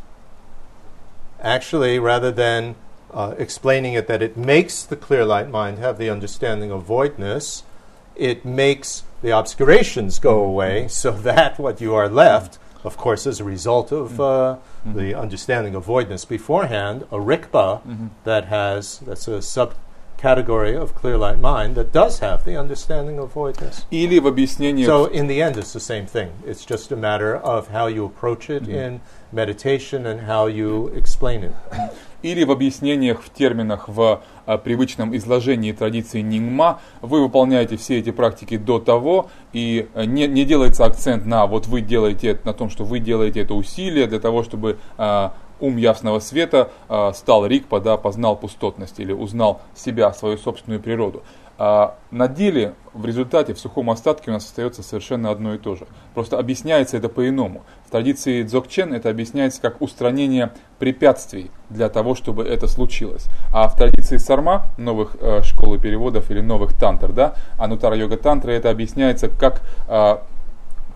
actually, 1.43 1.99
rather 1.99 2.31
than 2.31 2.75
uh, 3.17 3.35
explaining 3.39 3.95
it 3.95 4.07
that 4.07 4.23
it 4.23 4.37
makes 4.37 4.83
the 4.85 4.95
clear 4.95 5.25
light 5.25 5.51
mind 5.51 5.79
have 5.79 5.97
the 5.97 6.11
understanding 6.11 6.71
of 6.71 6.85
voidness, 6.85 7.65
it 8.15 8.45
makes 8.45 9.03
the 9.23 9.33
obscurations 9.33 10.19
go 10.19 10.45
away 10.45 10.87
so 10.87 11.11
that 11.31 11.59
what 11.59 11.81
you 11.81 11.95
are 11.95 12.09
left, 12.09 12.59
of 12.85 12.97
course, 12.99 13.27
as 13.27 13.41
a 13.41 13.45
result 13.45 13.91
of 13.91 14.21
uh, 14.21 14.59
the 14.85 15.15
understanding 15.15 15.75
of 15.75 15.85
voidness. 15.85 16.27
Beforehand, 16.27 17.03
a 17.11 17.17
rikpa 17.17 17.81
that 18.25 18.45
has, 18.47 18.99
that's 19.01 19.27
a 19.27 19.41
subcategory 20.17 20.81
of 20.81 20.95
clear 20.95 21.17
light 21.17 21.39
mind 21.39 21.75
that 21.75 21.93
does 21.93 22.21
have 22.21 22.45
the 22.45 22.57
understanding 22.57 23.19
of 23.19 23.33
voidness. 23.33 23.85
или 23.91 24.19
в 24.19 24.27
объяснениях 24.27 24.89
So 24.89 25.07
in 25.07 25.27
the 25.27 25.43
end, 25.43 25.57
it's 25.57 25.73
the 25.73 25.81
same 25.81 26.07
thing. 26.07 26.31
It's 26.47 26.65
just 26.65 26.93
a 26.93 26.97
matter 26.97 27.37
of 27.37 27.69
how 27.69 27.87
you 27.87 28.05
approach 28.05 28.51
it 28.51 28.69
in 28.69 29.01
meditation 29.33 30.07
and 30.07 30.21
how 30.27 30.47
you 30.47 30.89
explain 30.95 31.43
it. 31.43 31.53
или 32.23 32.45
в 32.45 32.51
объяснениях 32.51 33.23
в 33.23 33.31
терминах 33.33 33.89
в 33.89 34.23
а, 34.47 34.59
привычном 34.59 35.17
изложении 35.17 35.73
традиции 35.73 36.21
Нингма, 36.21 36.81
вы 37.01 37.23
выполняете 37.23 37.77
все 37.77 37.99
эти 37.99 38.11
практики 38.11 38.57
до 38.57 38.79
того, 38.79 39.31
и 39.53 39.89
а, 39.95 40.07
не, 40.07 40.27
не 40.27 40.45
делается 40.45 40.85
акцент 40.85 41.27
на 41.27 41.47
вот 41.47 41.67
вы 41.67 41.83
делаете 41.83 42.39
на 42.45 42.53
том, 42.53 42.71
что 42.71 42.85
вы 42.85 42.99
делаете 42.99 43.41
это 43.41 43.55
усилие 43.55 44.07
для 44.07 44.19
того, 44.19 44.43
чтобы 44.43 44.79
а, 44.97 45.35
ум 45.61 45.77
ясного 45.77 46.19
света 46.19 46.71
а, 46.89 47.13
стал 47.13 47.47
рикпа, 47.47 47.81
да, 47.81 47.97
познал 47.97 48.37
пустотность 48.37 49.01
или 49.01 49.13
узнал 49.13 49.61
себя, 49.75 50.13
свою 50.13 50.39
собственную 50.39 50.81
природу. 50.81 51.23
А 51.59 51.97
на 52.11 52.29
деле, 52.29 52.75
в 52.93 53.07
результате, 53.07 53.55
в 53.55 53.59
сухом 53.59 53.91
остатке 53.91 54.31
у 54.31 54.35
нас 54.35 54.45
остается 54.45 54.83
совершенно 54.83 55.31
одно 55.31 55.55
и 55.55 55.59
то 55.59 55.75
же. 55.75 55.87
Просто 56.13 56.39
объясняется 56.39 56.99
это 56.99 57.09
по-иному. 57.09 57.63
В 57.87 57.91
традиции 57.91 58.43
Дзогчен 58.43 58.93
это 58.93 59.09
объясняется 59.09 59.63
как 59.63 59.81
устранение 59.81 60.53
препятствий 60.79 61.51
для 61.71 61.89
того, 61.89 62.15
чтобы 62.15 62.45
это 62.45 62.67
случилось. 62.67 63.27
А 63.55 63.69
в 63.69 63.77
традиции 63.77 64.19
Сарма, 64.19 64.67
новых 64.77 65.17
э, 65.19 65.43
школы 65.45 65.79
переводов 65.79 66.31
или 66.31 66.41
новых 66.41 66.75
тантр, 66.75 67.13
да, 67.13 67.35
Анутара 67.59 67.97
йога 67.97 68.19
тантра, 68.19 68.51
это 68.51 68.69
объясняется 68.69 69.29
как 69.29 69.63
э, 69.89 70.19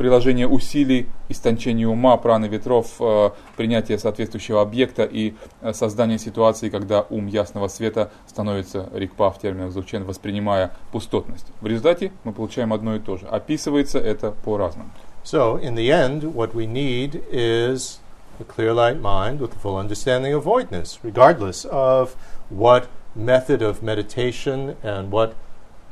приложение 0.00 0.48
усилий, 0.48 1.08
истончение 1.28 1.86
ума, 1.86 2.16
праны 2.16 2.46
ветров, 2.46 2.86
э, 3.00 3.30
принятие 3.58 3.98
соответствующего 3.98 4.62
объекта 4.62 5.04
и 5.04 5.34
э, 5.60 5.74
создание 5.74 6.18
ситуации, 6.18 6.70
когда 6.70 7.02
ум 7.10 7.26
ясного 7.26 7.68
света 7.68 8.10
становится 8.26 8.88
рикпа 8.94 9.30
в 9.30 9.38
терминах 9.38 9.72
Зучен, 9.72 10.04
воспринимая 10.04 10.70
пустотность. 10.90 11.48
В 11.60 11.66
результате 11.66 12.12
мы 12.24 12.32
получаем 12.32 12.72
одно 12.72 12.96
и 12.96 12.98
то 12.98 13.18
же. 13.18 13.26
Описывается 13.26 13.98
это 13.98 14.30
по-разному. 14.30 14.88
So 15.22 15.62
in 15.62 15.74
the 15.74 15.90
end, 15.90 16.22
what 16.32 16.54
we 16.54 16.64
need 16.64 17.22
is 17.30 18.00
a 18.40 18.44
clear 18.44 18.72
light 18.72 19.02
mind 19.02 19.38
with 19.38 19.54
a 19.54 19.58
full 19.58 19.76
understanding 19.76 20.32
of 20.32 20.44
voidness, 20.44 20.98
regardless 21.02 21.66
of 21.66 22.16
what 22.48 22.88
method 23.14 23.60
of 23.60 23.82
meditation 23.82 24.76
and 24.82 25.10
what 25.10 25.34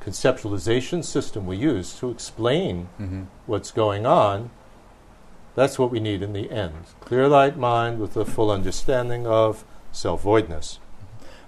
conceptualization 0.09 1.05
system 1.05 1.47
we 1.47 1.57
use 1.57 1.93
to 2.01 2.11
explain 2.11 2.89
what's 3.47 3.71
going 3.71 4.07
on. 4.07 4.51
That's 5.55 5.79
what 5.79 5.91
we 5.91 6.01
need 6.01 6.23
in 6.23 6.33
the 6.33 6.51
end. 6.51 6.75
Clear 7.01 7.29
light 7.29 7.57
mind 7.57 7.99
with 7.99 8.17
a 8.17 8.25
full 8.25 8.51
understanding 8.51 9.27
of 9.27 9.65
self 9.93 10.23
voidness. 10.23 10.79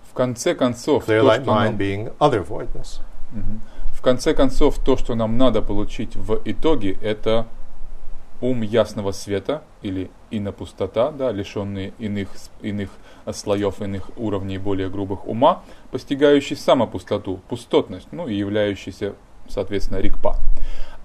В 0.02 0.14
конце 0.14 0.54
концов, 0.54 1.04
Clear 1.04 1.22
light 1.22 1.44
mind 1.44 1.78
being 1.78 2.10
other 2.20 2.42
voidness. 2.42 3.00
В 3.92 4.02
конце 4.02 4.34
концов, 4.34 4.78
то, 4.78 4.96
что 4.96 5.14
нам 5.14 5.38
надо 5.38 5.62
получить 5.62 6.16
в 6.16 6.40
итоге, 6.44 6.92
это 7.02 7.46
ум 8.40 8.62
ясного 8.62 9.12
света 9.12 9.62
или 9.82 10.10
инопустота, 10.30 11.10
да, 11.12 11.30
лишенный 11.30 11.92
иных, 11.98 12.28
иных 12.62 12.88
э, 12.88 13.09
слоев, 13.32 13.80
иных 13.80 14.10
уровней 14.16 14.58
более 14.58 14.88
грубых 14.88 15.26
ума, 15.26 15.62
постигающий 15.90 16.56
самопустоту, 16.56 17.40
пустотность, 17.48 18.08
ну 18.12 18.28
и 18.28 18.34
являющийся, 18.34 19.14
соответственно, 19.48 19.98
рикпа. 19.98 20.36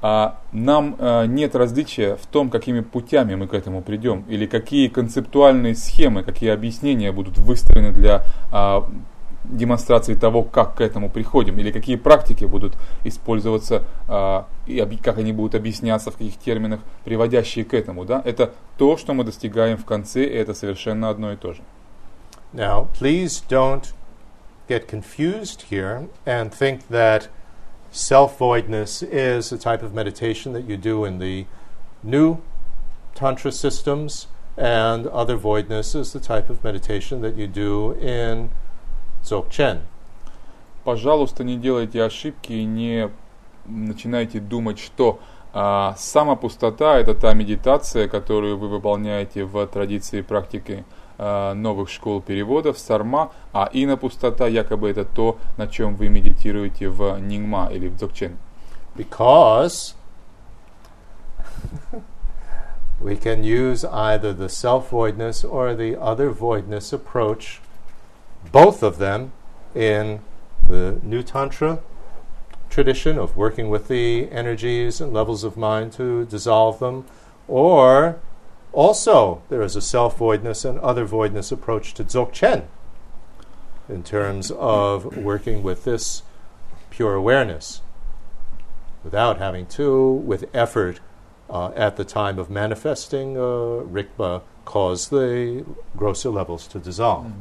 А 0.01 0.41
нам 0.51 0.95
э, 0.99 1.25
нет 1.25 1.55
различия 1.55 2.15
в 2.15 2.27
том, 2.27 2.49
какими 2.49 2.81
путями 2.81 3.35
мы 3.35 3.47
к 3.47 3.53
этому 3.53 3.81
придем, 3.81 4.23
или 4.27 4.45
какие 4.45 4.87
концептуальные 4.87 5.75
схемы, 5.75 6.23
какие 6.23 6.51
объяснения 6.51 7.11
будут 7.11 7.37
выстроены 7.37 7.91
для 7.91 8.23
а, 8.51 8.87
демонстрации 9.49 10.13
того, 10.15 10.43
как 10.43 10.75
к 10.75 10.81
этому 10.81 11.09
приходим, 11.09 11.57
или 11.57 11.71
какие 11.71 11.95
практики 11.95 12.45
будут 12.45 12.73
использоваться, 13.03 13.83
а, 14.07 14.47
и 14.65 14.79
как 15.01 15.17
они 15.17 15.33
будут 15.33 15.55
объясняться, 15.55 16.11
в 16.11 16.17
каких 16.17 16.37
терминах, 16.37 16.81
приводящие 17.03 17.65
к 17.65 17.73
этому. 17.73 18.05
Да? 18.05 18.21
Это 18.25 18.53
то, 18.77 18.97
что 18.97 19.13
мы 19.13 19.23
достигаем 19.23 19.77
в 19.77 19.85
конце, 19.85 20.23
и 20.23 20.33
это 20.33 20.53
совершенно 20.53 21.09
одно 21.09 21.31
и 21.31 21.35
то 21.35 21.53
же. 21.53 21.61
Now, 22.52 22.88
please 22.92 23.40
don't 23.40 23.92
get 24.68 24.88
confused 24.88 25.62
here 25.62 26.08
and 26.26 26.52
think 26.52 26.88
that 26.88 27.28
self 27.90 28.38
voidness 28.38 29.02
is 29.02 29.52
a 29.52 29.58
type 29.58 29.82
of 29.82 29.94
meditation 29.94 30.52
that 30.52 30.64
you 30.64 30.76
do 30.76 31.04
in 31.04 31.18
the 31.18 31.46
new 32.02 32.38
Tantra 33.14 33.52
systems, 33.52 34.28
and 34.56 35.06
other 35.08 35.36
voidness 35.36 35.94
is 35.94 36.12
the 36.12 36.20
type 36.20 36.48
of 36.48 36.64
meditation 36.64 37.20
that 37.22 37.36
you 37.36 37.46
do 37.46 37.92
in 37.92 38.50
Dzogchen. 39.22 39.80
Пожалуйста, 40.84 41.44
не 41.44 41.56
делайте 41.56 42.02
ошибки 42.02 42.52
и 42.52 42.64
не 42.64 43.10
начинайте 43.66 44.40
думать, 44.40 44.78
что 44.78 45.20
а, 45.52 45.94
самопустота – 45.98 46.98
это 46.98 47.14
та 47.14 47.34
медитация, 47.34 48.08
которую 48.08 48.56
вы 48.56 48.68
выполняете 48.68 49.44
в 49.44 49.66
традиции 49.66 50.22
практики 50.22 50.84
а, 50.86 51.00
новых 51.18 51.90
школ 51.90 52.22
переводов, 52.22 52.78
сарма, 52.78 53.30
а 53.52 53.68
инопустота 53.72 54.46
якобы 54.46 54.90
это 54.90 55.04
то, 55.04 55.36
на 55.58 55.66
чем 55.66 55.94
вы 55.94 56.08
медитируете 56.08 56.88
в 56.88 57.18
нингма 57.18 57.68
или 57.70 57.88
в 57.88 57.96
дзогчен. 57.96 58.38
Because 58.96 59.94
we 63.00 63.16
can 63.16 63.44
use 63.44 63.84
either 63.84 64.32
the 64.32 64.48
self 64.48 64.90
voidness 64.90 65.44
or 65.44 65.74
the 65.74 65.96
other 66.00 66.30
voidness 66.30 66.92
approach, 66.92 67.60
both 68.50 68.82
of 68.82 68.98
them 68.98 69.32
in 69.74 70.20
the 70.68 70.98
New 71.02 71.22
Tantra 71.22 71.80
tradition 72.70 73.18
of 73.18 73.36
working 73.36 73.68
with 73.68 73.88
the 73.88 74.30
energies 74.30 75.00
and 75.00 75.12
levels 75.12 75.44
of 75.44 75.56
mind 75.56 75.92
to 75.92 76.24
dissolve 76.26 76.78
them, 76.78 77.04
or 77.48 78.16
also 78.74 79.42
there 79.48 79.62
is 79.62 79.76
a 79.76 79.80
self 79.80 80.18
voidness 80.18 80.64
and 80.64 80.78
other 80.80 81.04
voidness 81.04 81.50
approach 81.50 81.94
to 81.94 82.04
Dzogchen 82.04 82.64
in 83.88 84.02
terms 84.02 84.50
of 84.52 85.16
working 85.16 85.62
with 85.62 85.84
this 85.84 86.22
pure 86.90 87.14
awareness 87.14 87.82
without 89.02 89.38
having 89.38 89.66
to, 89.66 90.12
with 90.12 90.44
effort 90.54 91.00
uh, 91.48 91.72
at 91.74 91.96
the 91.96 92.04
time 92.04 92.38
of 92.38 92.50
manifesting, 92.50 93.36
uh, 93.36 93.40
Rikpa 93.40 94.42
cause 94.64 95.08
the 95.08 95.64
grosser 95.96 96.30
levels 96.30 96.66
to 96.68 96.78
dissolve. 96.78 97.32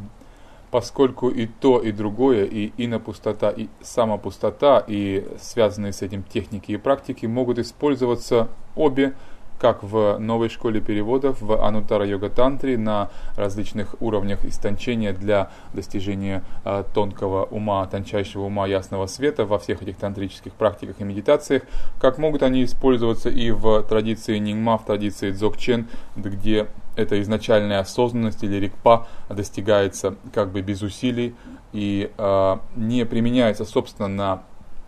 Поскольку 0.72 1.30
и 1.30 1.48
то, 1.48 1.80
и 1.80 1.92
другое, 1.92 2.46
и 2.46 2.72
инопустота, 2.78 3.50
и 3.50 3.70
самопустота, 3.82 4.84
и 4.88 5.28
связанные 5.40 5.94
с 5.94 6.04
этим 6.04 6.22
техники 6.24 6.72
и 6.72 6.78
практики 6.78 7.26
могут 7.26 7.58
использоваться 7.58 8.50
обе 8.76 9.16
как 9.59 9.83
в 9.83 10.19
новой 10.19 10.49
школе 10.49 10.81
переводов, 10.81 11.41
в 11.41 11.65
Анутара 11.65 12.07
Йога 12.07 12.29
Тантре 12.29 12.77
на 12.77 13.11
различных 13.37 13.95
уровнях 14.01 14.45
истончения 14.45 15.13
для 15.13 15.51
достижения 15.73 16.43
э, 16.65 16.85
тонкого 16.93 17.45
ума, 17.45 17.87
тончайшего 17.87 18.45
ума 18.45 18.67
ясного 18.67 19.07
света 19.07 19.45
во 19.45 19.59
всех 19.59 19.83
этих 19.83 19.97
тантрических 19.97 20.53
практиках 20.53 20.97
и 21.01 21.05
медитациях, 21.05 21.63
как 22.01 22.19
могут 22.19 22.43
они 22.43 22.65
использоваться 22.65 23.31
и 23.31 23.51
в 23.51 23.83
традиции 23.83 24.39
Нингма, 24.39 24.79
в 24.79 24.85
традиции 24.85 25.31
Дзогчен, 25.31 25.87
где 26.17 26.67
эта 26.97 27.21
изначальная 27.21 27.81
осознанность 27.81 28.43
или 28.45 28.57
рикпа 28.57 29.07
достигается 29.29 30.17
как 30.33 30.51
бы 30.51 30.63
без 30.63 30.83
усилий 30.83 31.35
и 31.73 32.11
э, 32.17 32.57
не 32.77 33.05
применяется, 33.05 33.65
собственно, 33.65 34.09
на, 34.09 34.43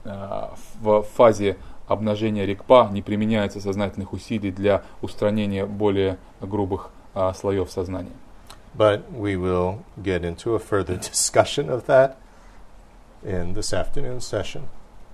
э, 0.04 0.48
в 0.80 1.02
фазе 1.02 1.56
обнажения 1.86 2.44
рикпа, 2.44 2.88
не 2.92 3.02
применяется 3.02 3.60
сознательных 3.60 4.12
усилий 4.12 4.50
для 4.50 4.82
устранения 5.02 5.66
более 5.66 6.18
грубых 6.40 6.90
э, 7.14 7.32
слоев 7.34 7.70
сознания. 7.70 8.12
But 8.74 9.04
we 9.10 9.36
will 9.36 9.78
get 9.96 10.22
into 10.22 10.54
a 10.54 10.58
further 10.58 10.96
discussion 11.00 11.70
of 11.70 11.86
that 11.86 12.16
in 13.22 13.54
this 13.54 13.72
afternoon 13.72 14.20
session. 14.20 14.62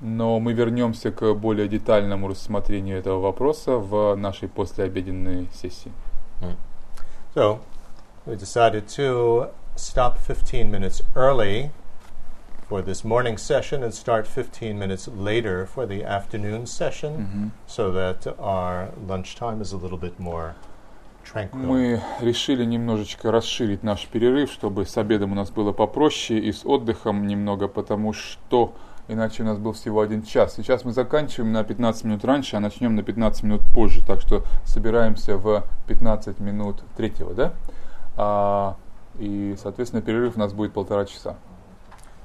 Но 0.00 0.40
мы 0.40 0.52
вернемся 0.52 1.12
к 1.12 1.32
более 1.34 1.68
детальному 1.68 2.26
рассмотрению 2.26 2.98
этого 2.98 3.20
вопроса 3.20 3.76
в 3.76 4.16
нашей 4.16 4.48
послеобеденной 4.48 5.48
сессии. 5.54 5.92
Mm. 6.40 6.56
So, 7.34 7.60
we 8.26 8.36
decided 8.36 8.88
to 8.96 9.52
stop 9.76 10.18
15 10.18 10.70
minutes 10.70 11.02
early 11.14 11.70
for 12.68 12.82
this 12.82 13.04
morning 13.04 13.36
session 13.36 13.82
and 13.82 13.92
start 13.92 14.26
15 14.26 14.78
minutes 14.78 15.08
later 15.08 15.66
for 15.66 15.86
the 15.86 16.04
afternoon 16.04 16.66
session 16.66 17.12
Мгм. 17.18 17.50
so 17.66 17.90
that 17.92 18.26
our 18.38 18.88
lunchtime 19.08 19.60
is 19.60 19.72
a 19.72 19.76
little 19.76 19.98
bit 19.98 20.18
more 20.18 20.54
tranquil. 21.24 21.58
Мы 21.58 22.00
решили 22.20 22.64
немножечко 22.64 23.30
расширить 23.30 23.82
наш 23.82 24.06
перерыв, 24.06 24.50
чтобы 24.50 24.86
с 24.86 24.96
обедом 24.96 25.32
у 25.32 25.34
нас 25.34 25.50
было 25.50 25.72
попроще 25.72 26.40
и 26.40 26.52
с 26.52 26.64
отдыхом 26.64 27.26
немного, 27.26 27.68
потому 27.68 28.12
что 28.12 28.72
иначе 29.08 29.42
у 29.42 29.46
нас 29.46 29.58
был 29.58 29.72
всего 29.72 30.00
один 30.00 30.22
час. 30.22 30.54
Сейчас 30.54 30.84
мы 30.84 30.92
заканчиваем 30.92 31.52
на 31.52 31.64
15 31.64 32.04
минут 32.04 32.24
раньше, 32.24 32.56
а 32.56 32.60
начнем 32.60 32.94
на 32.96 33.02
15 33.02 33.42
минут 33.44 33.60
позже, 33.74 34.02
так 34.06 34.20
что 34.20 34.44
собираемся 34.64 35.36
в 35.36 35.64
15 35.86 36.40
минут 36.40 36.82
третьего, 36.96 37.34
да? 37.34 37.52
А, 38.16 38.76
и, 39.18 39.56
соответственно, 39.62 40.02
перерыв 40.02 40.36
у 40.36 40.38
нас 40.40 40.52
будет 40.52 40.72
полтора 40.72 41.04
часа. 41.04 41.36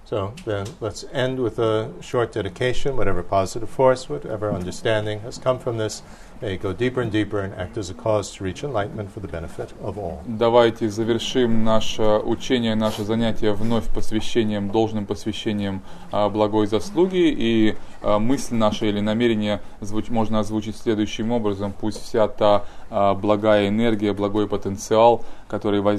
So 0.09 0.33
then 0.45 0.65
let's 0.79 1.03
end 1.11 1.37
with 1.37 1.59
a 1.59 1.89
short 1.99 2.31
dedication, 2.31 2.95
whatever 2.95 3.21
positive 3.21 3.69
force, 3.69 4.07
whatever 4.07 4.53
understanding 4.53 5.19
has 5.19 5.37
come 5.37 5.59
from 5.59 5.77
this, 5.77 6.01
may 6.41 6.55
go 6.55 6.71
deeper 6.71 7.01
and 7.01 7.11
deeper 7.11 7.39
and 7.39 7.53
act 7.55 7.77
as 7.77 7.89
a 7.89 7.93
cause 7.93 8.31
to 8.35 8.43
reach 8.45 8.63
enlightenment 8.63 9.11
for 9.11 9.19
the 9.19 9.27
benefit 9.27 9.73
of 9.81 9.97
all. 9.97 10.21
Давайте 10.25 10.87
завершим 10.89 11.65
наше 11.65 12.03
учение, 12.23 12.75
наше 12.75 13.03
занятие 13.03 13.51
вновь 13.51 13.93
посвящением, 13.93 14.69
должным 14.69 15.05
посвящением 15.05 15.81
а, 16.11 16.29
благой 16.29 16.67
заслуги. 16.67 17.27
И 17.37 17.75
а, 18.01 18.17
мысль 18.17 18.55
наша 18.55 18.85
или 18.85 19.01
намерение 19.01 19.61
звуч- 19.81 20.09
можно 20.09 20.39
озвучить 20.39 20.77
следующим 20.77 21.33
образом. 21.33 21.73
Пусть 21.77 22.01
вся 22.01 22.29
та 22.29 22.63
а, 22.89 23.13
благая 23.13 23.67
энергия, 23.67 24.13
благой 24.13 24.47
потенциал, 24.47 25.25
который 25.49 25.81
возник 25.81 25.97